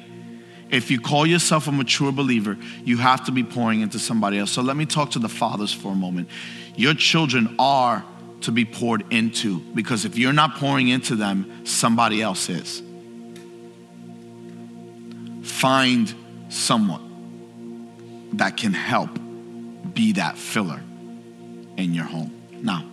If 0.69 0.89
you 0.89 1.01
call 1.01 1.25
yourself 1.25 1.67
a 1.67 1.71
mature 1.73 2.13
believer, 2.13 2.57
you 2.85 2.95
have 2.95 3.25
to 3.25 3.33
be 3.33 3.43
pouring 3.43 3.81
into 3.81 3.99
somebody 3.99 4.39
else. 4.39 4.51
So 4.51 4.61
let 4.61 4.77
me 4.77 4.85
talk 4.85 5.11
to 5.11 5.19
the 5.19 5.27
fathers 5.27 5.73
for 5.73 5.91
a 5.91 5.95
moment. 5.95 6.29
Your 6.77 6.93
children 6.93 7.57
are 7.59 8.05
to 8.41 8.53
be 8.53 8.63
poured 8.63 9.03
into 9.11 9.59
because 9.75 10.05
if 10.05 10.17
you're 10.17 10.31
not 10.31 10.55
pouring 10.55 10.87
into 10.87 11.17
them, 11.17 11.65
somebody 11.65 12.21
else 12.21 12.47
is. 12.47 12.81
Find 15.41 16.13
someone 16.49 18.29
that 18.33 18.57
can 18.57 18.73
help 18.73 19.09
be 19.93 20.13
that 20.13 20.37
filler 20.37 20.81
in 21.77 21.93
your 21.93 22.05
home. 22.05 22.31
Now, 22.61 22.85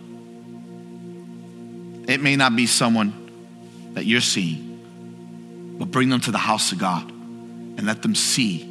it 2.07 2.21
may 2.21 2.35
not 2.35 2.55
be 2.55 2.65
someone 2.65 3.13
that 3.93 4.05
you're 4.05 4.21
seeing, 4.21 5.77
but 5.77 5.91
bring 5.91 6.09
them 6.09 6.21
to 6.21 6.31
the 6.31 6.37
house 6.37 6.71
of 6.71 6.79
God 6.79 7.09
and 7.09 7.85
let 7.85 8.01
them 8.01 8.15
see 8.15 8.65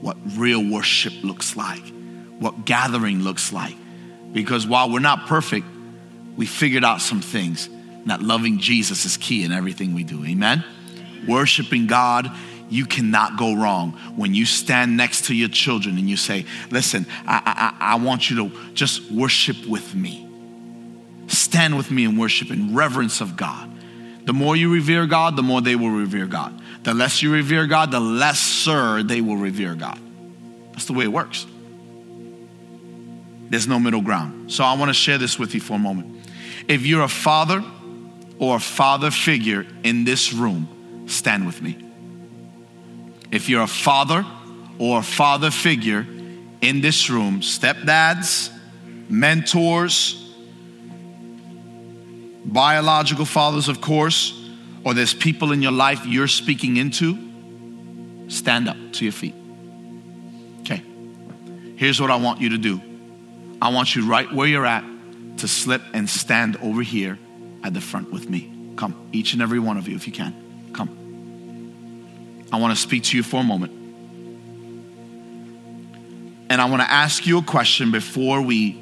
what 0.00 0.16
real 0.36 0.64
worship 0.68 1.12
looks 1.22 1.56
like, 1.56 1.82
what 2.38 2.64
gathering 2.64 3.20
looks 3.20 3.52
like. 3.52 3.76
Because 4.32 4.66
while 4.66 4.90
we're 4.90 5.00
not 5.00 5.26
perfect, 5.26 5.66
we 6.36 6.46
figured 6.46 6.84
out 6.84 7.00
some 7.00 7.20
things. 7.20 7.68
That 8.06 8.20
loving 8.20 8.58
Jesus 8.58 9.04
is 9.04 9.16
key 9.16 9.44
in 9.44 9.52
everything 9.52 9.94
we 9.94 10.02
do. 10.02 10.24
Amen? 10.24 10.64
Worshiping 11.28 11.86
God, 11.86 12.28
you 12.72 12.86
cannot 12.86 13.36
go 13.36 13.54
wrong 13.54 13.92
when 14.16 14.34
you 14.34 14.46
stand 14.46 14.96
next 14.96 15.26
to 15.26 15.34
your 15.34 15.48
children 15.48 15.98
and 15.98 16.08
you 16.08 16.16
say, 16.16 16.46
Listen, 16.70 17.06
I, 17.26 17.74
I, 17.78 17.92
I 17.92 17.94
want 17.96 18.30
you 18.30 18.48
to 18.48 18.72
just 18.74 19.10
worship 19.10 19.66
with 19.66 19.94
me. 19.94 20.28
Stand 21.28 21.76
with 21.76 21.90
me 21.90 22.04
and 22.04 22.18
worship 22.18 22.50
in 22.50 22.74
reverence 22.74 23.20
of 23.20 23.36
God. 23.36 23.68
The 24.24 24.32
more 24.32 24.56
you 24.56 24.72
revere 24.72 25.06
God, 25.06 25.36
the 25.36 25.42
more 25.42 25.60
they 25.60 25.76
will 25.76 25.90
revere 25.90 26.26
God. 26.26 26.60
The 26.84 26.94
less 26.94 27.22
you 27.22 27.32
revere 27.32 27.66
God, 27.66 27.90
the 27.90 28.00
lesser 28.00 29.02
they 29.02 29.20
will 29.20 29.36
revere 29.36 29.74
God. 29.74 29.98
That's 30.72 30.86
the 30.86 30.94
way 30.94 31.04
it 31.04 31.12
works. 31.12 31.46
There's 33.50 33.68
no 33.68 33.78
middle 33.78 34.00
ground. 34.00 34.50
So 34.50 34.64
I 34.64 34.74
want 34.76 34.88
to 34.88 34.94
share 34.94 35.18
this 35.18 35.38
with 35.38 35.54
you 35.54 35.60
for 35.60 35.74
a 35.74 35.78
moment. 35.78 36.26
If 36.68 36.86
you're 36.86 37.02
a 37.02 37.08
father 37.08 37.62
or 38.38 38.56
a 38.56 38.60
father 38.60 39.10
figure 39.10 39.66
in 39.84 40.04
this 40.04 40.32
room, 40.32 41.04
stand 41.06 41.44
with 41.44 41.60
me. 41.60 41.91
If 43.32 43.48
you're 43.48 43.62
a 43.62 43.66
father 43.66 44.24
or 44.78 45.00
a 45.00 45.02
father 45.02 45.50
figure 45.50 46.06
in 46.60 46.80
this 46.82 47.10
room, 47.10 47.40
stepdads, 47.40 48.52
mentors, 49.08 50.34
biological 52.44 53.24
fathers, 53.24 53.68
of 53.68 53.80
course, 53.80 54.38
or 54.84 54.94
there's 54.94 55.14
people 55.14 55.52
in 55.52 55.62
your 55.62 55.72
life 55.72 56.04
you're 56.04 56.28
speaking 56.28 56.76
into, 56.76 57.16
stand 58.28 58.68
up 58.68 58.76
to 58.92 59.04
your 59.04 59.12
feet. 59.12 59.34
Okay. 60.60 60.82
Here's 61.76 62.00
what 62.00 62.10
I 62.10 62.16
want 62.16 62.40
you 62.40 62.50
to 62.50 62.58
do 62.58 62.80
I 63.62 63.70
want 63.70 63.96
you 63.96 64.06
right 64.06 64.30
where 64.30 64.46
you're 64.46 64.66
at 64.66 64.84
to 65.38 65.48
slip 65.48 65.82
and 65.94 66.08
stand 66.08 66.56
over 66.58 66.82
here 66.82 67.18
at 67.64 67.72
the 67.72 67.80
front 67.80 68.12
with 68.12 68.28
me. 68.28 68.74
Come, 68.76 69.08
each 69.12 69.32
and 69.32 69.40
every 69.40 69.58
one 69.58 69.78
of 69.78 69.88
you, 69.88 69.96
if 69.96 70.06
you 70.06 70.12
can. 70.12 70.34
Come. 70.74 71.01
I 72.52 72.56
want 72.56 72.76
to 72.76 72.80
speak 72.80 73.04
to 73.04 73.16
you 73.16 73.22
for 73.22 73.40
a 73.40 73.42
moment. 73.42 73.72
And 76.50 76.60
I 76.60 76.66
want 76.66 76.82
to 76.82 76.90
ask 76.90 77.26
you 77.26 77.38
a 77.38 77.42
question 77.42 77.90
before 77.90 78.42
we 78.42 78.78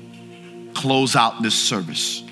close 0.74 1.14
out 1.14 1.40
this 1.40 1.54
service. 1.54 2.24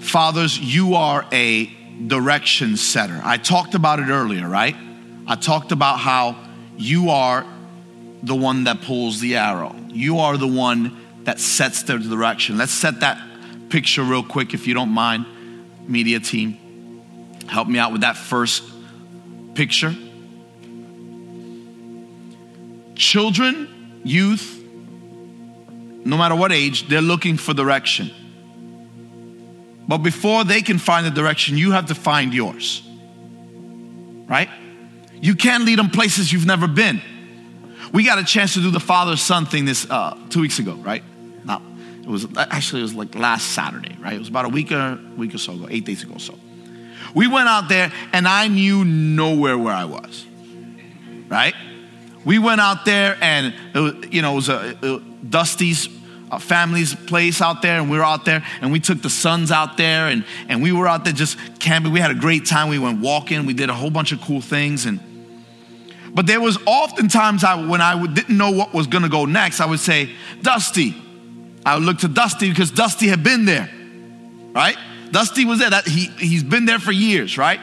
Fathers, 0.00 0.58
you 0.58 0.94
are 0.94 1.24
a 1.32 1.66
direction 2.06 2.76
setter. 2.76 3.18
I 3.24 3.38
talked 3.38 3.74
about 3.74 3.98
it 3.98 4.08
earlier, 4.10 4.46
right? 4.46 4.76
I 5.26 5.36
talked 5.36 5.72
about 5.72 6.00
how 6.00 6.36
you 6.76 7.08
are 7.08 7.46
the 8.22 8.34
one 8.34 8.64
that 8.64 8.82
pulls 8.82 9.20
the 9.20 9.36
arrow. 9.36 9.74
You 9.88 10.18
are 10.18 10.36
the 10.36 10.46
one 10.46 10.98
that 11.24 11.40
sets 11.40 11.84
the 11.84 11.98
direction. 11.98 12.58
Let's 12.58 12.72
set 12.72 13.00
that 13.00 13.18
picture 13.70 14.02
real 14.02 14.22
quick, 14.22 14.52
if 14.52 14.66
you 14.66 14.74
don't 14.74 14.90
mind, 14.90 15.24
media 15.86 16.20
team. 16.20 16.58
Help 17.48 17.68
me 17.68 17.78
out 17.78 17.92
with 17.92 18.02
that 18.02 18.16
first 18.16 18.62
picture. 19.54 19.94
Children, 22.94 24.00
youth, 24.04 24.62
no 26.04 26.16
matter 26.16 26.34
what 26.34 26.52
age, 26.52 26.88
they're 26.88 27.00
looking 27.00 27.36
for 27.36 27.54
direction. 27.54 28.10
But 29.86 29.98
before 29.98 30.44
they 30.44 30.62
can 30.62 30.78
find 30.78 31.04
the 31.04 31.10
direction, 31.10 31.56
you 31.56 31.72
have 31.72 31.86
to 31.86 31.94
find 31.94 32.32
yours. 32.32 32.82
Right? 34.26 34.48
You 35.20 35.34
can't 35.34 35.64
lead 35.64 35.78
them 35.78 35.90
places 35.90 36.32
you've 36.32 36.46
never 36.46 36.66
been. 36.66 37.00
We 37.92 38.04
got 38.04 38.18
a 38.18 38.24
chance 38.24 38.54
to 38.54 38.60
do 38.60 38.70
the 38.70 38.80
father 38.80 39.16
son 39.16 39.46
thing 39.46 39.64
this 39.64 39.88
uh, 39.90 40.16
two 40.30 40.40
weeks 40.40 40.58
ago, 40.58 40.74
right? 40.74 41.04
Now, 41.44 41.60
it 42.02 42.08
was 42.08 42.26
actually 42.36 42.80
it 42.80 42.84
was 42.84 42.94
like 42.94 43.14
last 43.14 43.52
Saturday, 43.52 43.96
right? 44.00 44.14
It 44.14 44.18
was 44.18 44.28
about 44.28 44.44
a 44.44 44.48
week 44.48 44.72
or 44.72 44.98
week 45.16 45.34
or 45.34 45.38
so 45.38 45.54
ago, 45.54 45.68
eight 45.70 45.84
days 45.84 46.02
ago, 46.02 46.14
or 46.14 46.20
so. 46.20 46.38
We 47.14 47.26
went 47.26 47.48
out 47.48 47.68
there, 47.68 47.92
and 48.12 48.26
I 48.26 48.48
knew 48.48 48.84
nowhere 48.84 49.56
where 49.56 49.74
I 49.74 49.84
was, 49.84 50.26
right? 51.28 51.54
We 52.24 52.38
went 52.38 52.60
out 52.60 52.84
there, 52.84 53.16
and 53.20 53.54
it 53.74 53.78
was, 53.78 53.94
you 54.10 54.22
know 54.22 54.32
it 54.32 54.36
was 54.36 54.48
a, 54.48 55.02
Dusty's 55.28 55.88
uh, 56.30 56.38
family's 56.38 56.94
place 56.94 57.40
out 57.40 57.62
there, 57.62 57.78
and 57.78 57.90
we 57.90 57.98
were 57.98 58.04
out 58.04 58.24
there, 58.24 58.44
and 58.60 58.72
we 58.72 58.80
took 58.80 59.02
the 59.02 59.10
sons 59.10 59.52
out 59.52 59.76
there, 59.76 60.08
and, 60.08 60.24
and 60.48 60.62
we 60.62 60.72
were 60.72 60.88
out 60.88 61.04
there 61.04 61.12
just 61.12 61.38
camping. 61.60 61.92
We 61.92 62.00
had 62.00 62.10
a 62.10 62.16
great 62.16 62.46
time. 62.46 62.68
We 62.68 62.78
went 62.78 63.00
walking. 63.00 63.46
We 63.46 63.54
did 63.54 63.70
a 63.70 63.74
whole 63.74 63.90
bunch 63.90 64.12
of 64.12 64.20
cool 64.22 64.40
things, 64.40 64.86
and 64.86 64.98
but 66.14 66.26
there 66.26 66.40
was 66.40 66.58
oftentimes 66.66 67.44
I, 67.44 67.66
when 67.66 67.80
I 67.80 68.06
didn't 68.06 68.36
know 68.36 68.50
what 68.50 68.74
was 68.74 68.86
going 68.86 69.02
to 69.02 69.08
go 69.08 69.24
next, 69.24 69.60
I 69.60 69.66
would 69.66 69.80
say, 69.80 70.10
Dusty. 70.42 70.94
I 71.64 71.76
would 71.76 71.84
look 71.84 71.98
to 71.98 72.08
Dusty 72.08 72.48
because 72.48 72.70
Dusty 72.70 73.08
had 73.08 73.22
been 73.22 73.44
there, 73.44 73.70
right? 74.52 74.76
Dusty 75.10 75.44
was 75.44 75.58
there. 75.58 75.70
That, 75.70 75.86
he, 75.86 76.06
he's 76.18 76.42
been 76.42 76.64
there 76.64 76.78
for 76.78 76.92
years, 76.92 77.38
right? 77.38 77.60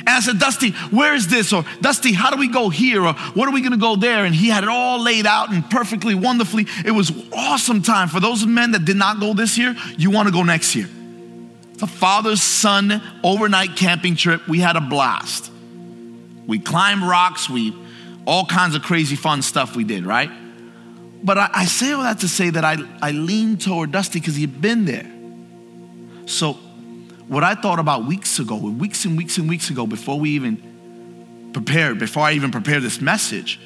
And 0.00 0.08
I 0.08 0.20
said, 0.20 0.38
Dusty, 0.38 0.70
where 0.90 1.14
is 1.14 1.28
this? 1.28 1.52
Or 1.52 1.64
Dusty, 1.82 2.12
how 2.12 2.30
do 2.30 2.38
we 2.38 2.48
go 2.48 2.70
here? 2.70 3.04
Or 3.04 3.12
what 3.12 3.48
are 3.48 3.52
we 3.52 3.60
going 3.60 3.72
to 3.72 3.78
go 3.78 3.96
there? 3.96 4.24
And 4.24 4.34
he 4.34 4.48
had 4.48 4.64
it 4.64 4.70
all 4.70 5.02
laid 5.02 5.26
out 5.26 5.52
and 5.52 5.68
perfectly, 5.68 6.14
wonderfully. 6.14 6.66
It 6.86 6.92
was 6.92 7.12
awesome 7.32 7.82
time. 7.82 8.08
For 8.08 8.18
those 8.18 8.46
men 8.46 8.70
that 8.70 8.86
did 8.86 8.96
not 8.96 9.20
go 9.20 9.34
this 9.34 9.58
year, 9.58 9.76
you 9.98 10.10
want 10.10 10.28
to 10.28 10.32
go 10.32 10.42
next 10.42 10.74
year. 10.74 10.88
It's 11.74 11.82
a 11.82 11.86
father's 11.86 12.40
son 12.40 13.02
overnight 13.22 13.76
camping 13.76 14.16
trip. 14.16 14.48
We 14.48 14.58
had 14.60 14.76
a 14.76 14.80
blast. 14.80 15.50
We 16.46 16.58
climbed 16.58 17.02
rocks, 17.02 17.48
we 17.48 17.74
all 18.26 18.44
kinds 18.44 18.74
of 18.74 18.82
crazy 18.82 19.16
fun 19.16 19.42
stuff 19.42 19.76
we 19.76 19.84
did, 19.84 20.04
right? 20.04 20.30
But 21.22 21.38
I, 21.38 21.50
I 21.52 21.64
say 21.66 21.92
all 21.92 22.02
that 22.02 22.20
to 22.20 22.28
say 22.28 22.50
that 22.50 22.64
I, 22.64 22.76
I 23.02 23.10
leaned 23.10 23.60
toward 23.60 23.92
Dusty 23.92 24.20
because 24.20 24.36
he'd 24.36 24.60
been 24.60 24.84
there. 24.84 25.10
So, 26.26 26.54
what 27.28 27.44
I 27.44 27.54
thought 27.54 27.78
about 27.78 28.06
weeks 28.06 28.38
ago, 28.38 28.56
weeks 28.56 29.04
and 29.04 29.16
weeks 29.16 29.38
and 29.38 29.48
weeks 29.48 29.70
ago, 29.70 29.86
before 29.86 30.18
we 30.18 30.30
even 30.30 31.50
prepared, 31.52 31.98
before 31.98 32.24
I 32.24 32.32
even 32.32 32.50
prepared 32.50 32.82
this 32.82 33.00
message, 33.00 33.60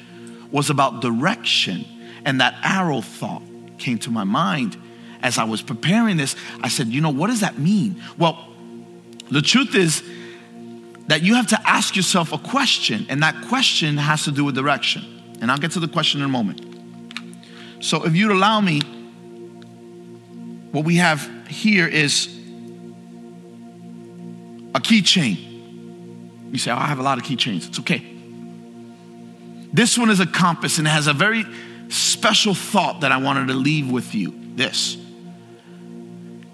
was 0.51 0.69
about 0.69 1.01
direction. 1.01 1.85
And 2.25 2.41
that 2.41 2.55
arrow 2.63 3.01
thought 3.01 3.43
came 3.77 3.99
to 3.99 4.11
my 4.11 4.23
mind. 4.23 4.77
as 5.21 5.39
I 5.39 5.43
was 5.43 5.61
preparing 5.61 6.17
this, 6.17 6.35
I 6.61 6.67
said, 6.67 6.87
you 6.87 7.01
know, 7.01 7.09
what 7.09 7.27
does 7.27 7.39
that 7.39 7.57
mean? 7.57 8.01
Well, 8.17 8.47
the 9.31 9.41
truth 9.41 9.73
is 9.73 10.03
that 11.07 11.23
you 11.23 11.35
have 11.35 11.47
to 11.47 11.59
ask 11.67 11.95
yourself 11.95 12.31
a 12.31 12.37
question, 12.37 13.05
and 13.09 13.23
that 13.23 13.47
question 13.47 13.97
has 13.97 14.23
to 14.25 14.31
do 14.31 14.43
with 14.43 14.55
direction. 14.55 15.03
And 15.41 15.51
I'll 15.51 15.57
get 15.57 15.71
to 15.71 15.79
the 15.79 15.87
question 15.87 16.21
in 16.21 16.25
a 16.25 16.29
moment. 16.29 16.74
So, 17.79 18.05
if 18.05 18.15
you'd 18.15 18.31
allow 18.31 18.61
me, 18.61 18.81
what 20.71 20.83
we 20.83 20.97
have 20.97 21.29
here 21.47 21.87
is 21.87 22.27
a 24.75 24.79
keychain. 24.79 26.51
You 26.51 26.57
say, 26.57 26.71
oh, 26.71 26.75
I 26.75 26.85
have 26.87 26.99
a 26.99 27.03
lot 27.03 27.17
of 27.17 27.23
keychains. 27.23 27.67
It's 27.69 27.79
okay. 27.79 28.05
This 29.71 29.97
one 29.97 30.09
is 30.09 30.19
a 30.19 30.25
compass 30.25 30.77
and 30.77 30.87
it 30.87 30.89
has 30.89 31.07
a 31.07 31.13
very 31.13 31.45
special 31.89 32.53
thought 32.53 33.01
that 33.01 33.11
I 33.11 33.17
wanted 33.17 33.47
to 33.47 33.53
leave 33.53 33.89
with 33.89 34.13
you. 34.13 34.33
This. 34.55 34.97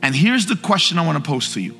And 0.01 0.15
here's 0.15 0.47
the 0.47 0.55
question 0.55 0.97
I 0.97 1.05
want 1.05 1.23
to 1.23 1.27
pose 1.27 1.53
to 1.53 1.61
you 1.61 1.77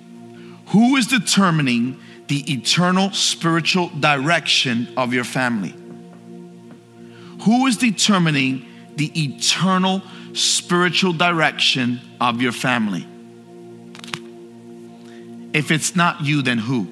Who 0.68 0.96
is 0.96 1.08
determining 1.08 2.00
the 2.28 2.52
eternal 2.52 3.12
spiritual 3.12 3.89
direction 3.89 4.88
of 4.98 5.14
your 5.14 5.24
family? 5.24 5.76
Who 7.44 7.66
is 7.68 7.78
determining 7.78 8.68
the 8.96 9.12
eternal 9.24 10.02
spiritual 10.34 11.14
direction 11.14 12.00
of 12.20 12.42
your 12.42 12.52
family? 12.52 13.08
If 15.54 15.72
it's 15.72 15.96
not 15.96 16.22
you, 16.22 16.42
then 16.42 16.58
who? 16.58 16.88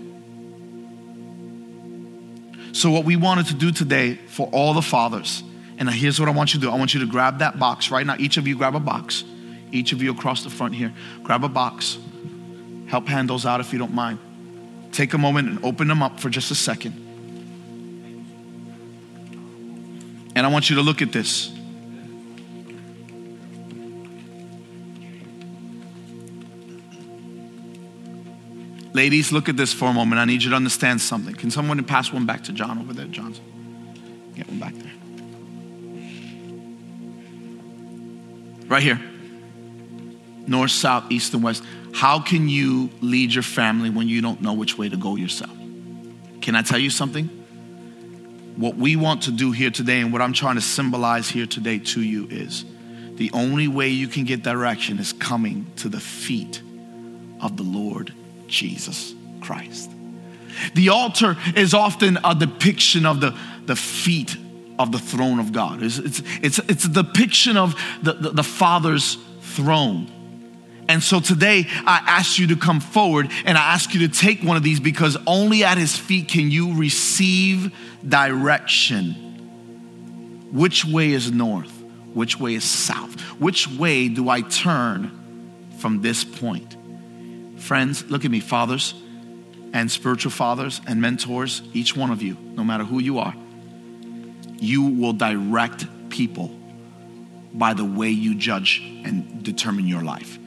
So, 2.74 2.91
what 2.91 3.06
we 3.06 3.16
wanted 3.16 3.47
to 3.47 3.54
do 3.54 3.72
today 3.72 4.16
for 4.16 4.47
all 4.52 4.74
the 4.74 4.82
fathers, 4.82 5.43
and 5.78 5.89
here's 5.89 6.20
what 6.20 6.30
I 6.30 6.32
want 6.32 6.54
you 6.54 6.60
to 6.60 6.66
do 6.66 6.72
I 6.72 6.78
want 6.78 6.93
you 6.93 7.00
to 7.02 7.06
grab 7.06 7.39
that 7.39 7.58
box 7.58 7.89
right 7.91 8.06
now. 8.06 8.16
Each 8.20 8.38
of 8.38 8.47
you 8.47 8.58
grab 8.58 8.76
a 8.76 8.80
box. 8.80 9.24
Each 9.72 9.91
of 9.91 10.02
you 10.02 10.12
across 10.12 10.43
the 10.43 10.50
front 10.50 10.76
here, 10.76 10.93
grab 11.24 11.43
a 11.43 11.50
box. 11.50 11.97
Help 12.88 13.08
hand 13.08 13.30
those 13.30 13.45
out 13.45 13.60
if 13.60 13.72
you 13.72 13.80
don't 13.80 13.93
mind. 13.93 14.20
Take 14.91 15.14
a 15.14 15.18
moment 15.18 15.47
and 15.47 15.64
open 15.64 15.88
them 15.88 16.02
up 16.02 16.20
for 16.20 16.30
just 16.30 16.50
a 16.50 16.56
second. 16.56 16.93
And 20.36 20.45
I 20.45 20.50
want 20.50 20.70
you 20.70 20.78
to 20.78 20.82
look 20.82 21.02
at 21.02 21.12
this. 21.12 21.52
Ladies, 29.00 29.32
look 29.32 29.47
at 29.47 29.56
this 29.56 29.72
for 29.72 29.86
a 29.86 29.93
moment. 29.93 30.20
I 30.20 30.26
need 30.26 30.43
you 30.43 30.50
to 30.50 30.58
understand 30.58 31.00
something. 31.00 31.34
Can 31.34 31.52
someone 31.52 31.82
pass 31.86 32.12
one 32.12 32.26
back 32.26 32.43
to 32.43 32.52
John 32.52 32.80
over 32.80 32.91
there, 32.91 33.06
Johnson? 33.06 33.45
Get 34.36 34.45
one 34.50 34.60
back 34.60 34.74
there. 34.74 34.91
Right 38.68 38.84
here. 38.84 39.00
North, 40.47 40.72
south, 40.72 41.10
east, 41.14 41.34
and 41.34 41.41
west. 41.41 41.64
How 41.93 42.20
can 42.20 42.50
you 42.50 42.89
lead 43.00 43.34
your 43.34 43.41
family 43.41 43.89
when 43.89 44.10
you 44.10 44.22
don't 44.22 44.41
know 44.41 44.52
which 44.52 44.78
way 44.78 44.89
to 44.89 44.97
go 44.97 45.16
yourself? 45.16 45.58
Can 46.41 46.58
I 46.58 46.62
tell 46.62 46.78
you 46.78 46.89
something? 46.89 47.28
What 48.58 48.76
we 48.76 48.97
want 48.97 49.22
to 49.24 49.32
do 49.32 49.54
here 49.54 49.72
today, 49.72 50.02
and 50.02 50.12
what 50.12 50.22
I'm 50.22 50.34
trying 50.34 50.56
to 50.56 50.62
symbolize 50.62 51.30
here 51.30 51.45
today 51.45 51.80
to 51.80 52.02
you, 52.02 52.28
is 52.30 52.66
the 53.14 53.32
only 53.32 53.70
way 53.70 53.88
you 53.88 54.10
can 54.10 54.26
get 54.26 54.43
direction 54.43 55.00
is 55.00 55.14
coming 55.14 55.68
to 55.78 55.88
the 55.88 56.02
feet 56.02 56.62
of 57.39 57.56
the 57.56 57.64
Lord 57.64 58.14
Jesus 58.50 59.14
Christ. 59.41 59.91
The 60.74 60.89
altar 60.89 61.38
is 61.56 61.74
often 61.74 62.18
a 62.24 62.36
depiction 62.36 63.06
of 63.06 63.22
the, 63.22 63.38
the 63.66 63.76
feet 63.76 64.36
of 64.78 64.91
the 64.91 65.00
throne 65.00 65.39
of 65.39 65.52
God. 65.52 65.84
It's, 65.84 65.97
it's, 65.97 66.22
it's, 66.41 66.60
it's 66.60 66.86
a 66.86 66.89
depiction 66.89 67.58
of 67.58 67.76
the, 68.02 68.14
the, 68.14 68.30
the 68.32 68.43
Father's 68.43 69.18
throne. 69.41 70.10
And 70.88 71.04
so 71.04 71.20
today 71.20 71.68
I 71.86 72.02
ask 72.08 72.39
you 72.39 72.47
to 72.47 72.56
come 72.56 72.80
forward 72.80 73.30
and 73.45 73.58
I 73.58 73.74
ask 73.74 73.93
you 73.93 74.08
to 74.08 74.14
take 74.14 74.41
one 74.41 74.58
of 74.58 74.64
these 74.64 74.80
because 74.80 75.18
only 75.28 75.64
at 75.64 75.78
his 75.78 75.95
feet 75.95 76.30
can 76.30 76.50
you 76.50 76.76
receive 76.76 77.72
direction. 78.08 79.14
Which 80.52 80.86
way 80.86 81.12
is 81.12 81.32
north? 81.32 81.72
Which 82.14 82.39
way 82.39 82.56
is 82.56 82.64
south? 82.64 83.22
Which 83.39 83.68
way 83.68 84.08
do 84.08 84.30
I 84.30 84.41
turn 84.41 85.12
from 85.78 86.02
this 86.02 86.24
point? 86.24 86.76
Friends, 87.60 88.10
look 88.10 88.26
at 88.26 88.32
me, 88.32 88.39
fathers 88.39 88.93
and 89.74 89.91
spiritual 89.91 90.32
fathers 90.32 90.82
and 90.88 91.01
mentors, 91.01 91.62
each 91.74 91.95
one 91.95 92.12
of 92.12 92.22
you, 92.22 92.38
no 92.55 92.64
matter 92.64 92.84
who 92.84 92.99
you 92.99 93.20
are, 93.20 93.36
you 94.57 94.84
will 94.84 95.14
direct 95.14 95.86
people 96.10 96.47
by 97.53 97.74
the 97.74 97.86
way 97.86 98.10
you 98.10 98.36
judge 98.36 98.82
and 98.82 99.43
determine 99.43 99.88
your 99.88 100.01
life. 100.01 100.38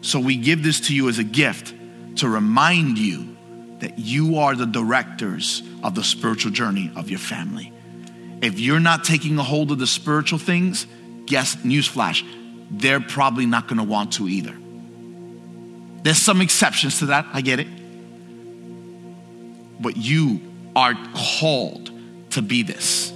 So 0.00 0.20
we 0.20 0.36
give 0.36 0.62
this 0.62 0.80
to 0.88 0.94
you 0.94 1.08
as 1.08 1.18
a 1.18 1.24
gift 1.24 1.74
to 2.16 2.28
remind 2.28 2.98
you 2.98 3.36
that 3.80 3.98
you 3.98 4.38
are 4.38 4.54
the 4.54 4.66
directors 4.66 5.62
of 5.82 5.94
the 5.94 6.04
spiritual 6.04 6.50
journey 6.50 6.90
of 6.96 7.10
your 7.10 7.18
family. 7.18 7.72
If 8.40 8.60
you're 8.60 8.80
not 8.80 9.04
taking 9.04 9.38
a 9.38 9.42
hold 9.42 9.70
of 9.72 9.78
the 9.78 9.86
spiritual 9.86 10.38
things, 10.38 10.86
guess, 11.26 11.56
newsflash, 11.56 12.24
they're 12.70 13.00
probably 13.00 13.46
not 13.46 13.66
going 13.66 13.78
to 13.78 13.84
want 13.84 14.14
to 14.14 14.28
either. 14.28 14.56
There's 16.02 16.18
some 16.18 16.40
exceptions 16.40 17.00
to 17.00 17.06
that, 17.06 17.26
I 17.32 17.40
get 17.40 17.60
it. 17.60 17.68
But 19.80 19.96
you 19.96 20.40
are 20.74 20.94
called 21.14 21.90
to 22.30 22.42
be 22.42 22.62
this, 22.62 23.12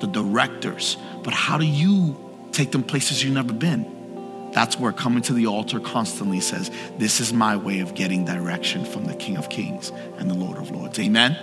the 0.00 0.06
directors. 0.06 0.96
But 1.22 1.32
how 1.32 1.58
do 1.58 1.64
you 1.64 2.16
take 2.52 2.72
them 2.72 2.82
places 2.82 3.22
you've 3.22 3.34
never 3.34 3.52
been? 3.52 4.50
That's 4.52 4.78
where 4.78 4.92
coming 4.92 5.22
to 5.24 5.32
the 5.32 5.46
altar 5.46 5.80
constantly 5.80 6.40
says, 6.40 6.70
This 6.98 7.20
is 7.20 7.32
my 7.32 7.56
way 7.56 7.80
of 7.80 7.94
getting 7.94 8.24
direction 8.24 8.84
from 8.84 9.06
the 9.06 9.14
King 9.14 9.36
of 9.36 9.48
Kings 9.48 9.90
and 10.18 10.30
the 10.30 10.34
Lord 10.34 10.58
of 10.58 10.70
Lords. 10.70 10.98
Amen? 10.98 11.36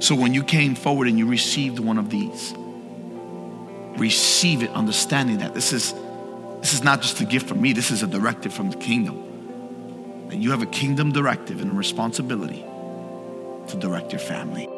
So 0.00 0.16
when 0.16 0.34
you 0.34 0.42
came 0.42 0.74
forward 0.74 1.06
and 1.06 1.16
you 1.16 1.26
received 1.26 1.78
one 1.78 1.98
of 1.98 2.10
these, 2.10 2.54
receive 3.96 4.64
it 4.64 4.70
understanding 4.70 5.38
that 5.38 5.54
this 5.54 5.72
is 5.72 5.94
this 6.60 6.74
is 6.74 6.84
not 6.84 7.02
just 7.02 7.20
a 7.20 7.24
gift 7.24 7.48
from 7.48 7.60
me, 7.60 7.72
this 7.72 7.90
is 7.90 8.02
a 8.02 8.06
directive 8.06 8.52
from 8.52 8.70
the 8.70 8.76
kingdom. 8.76 9.21
You 10.32 10.50
have 10.50 10.62
a 10.62 10.66
kingdom 10.66 11.12
directive 11.12 11.60
and 11.60 11.70
a 11.70 11.74
responsibility 11.74 12.64
to 13.68 13.76
direct 13.76 14.12
your 14.12 14.20
family. 14.20 14.68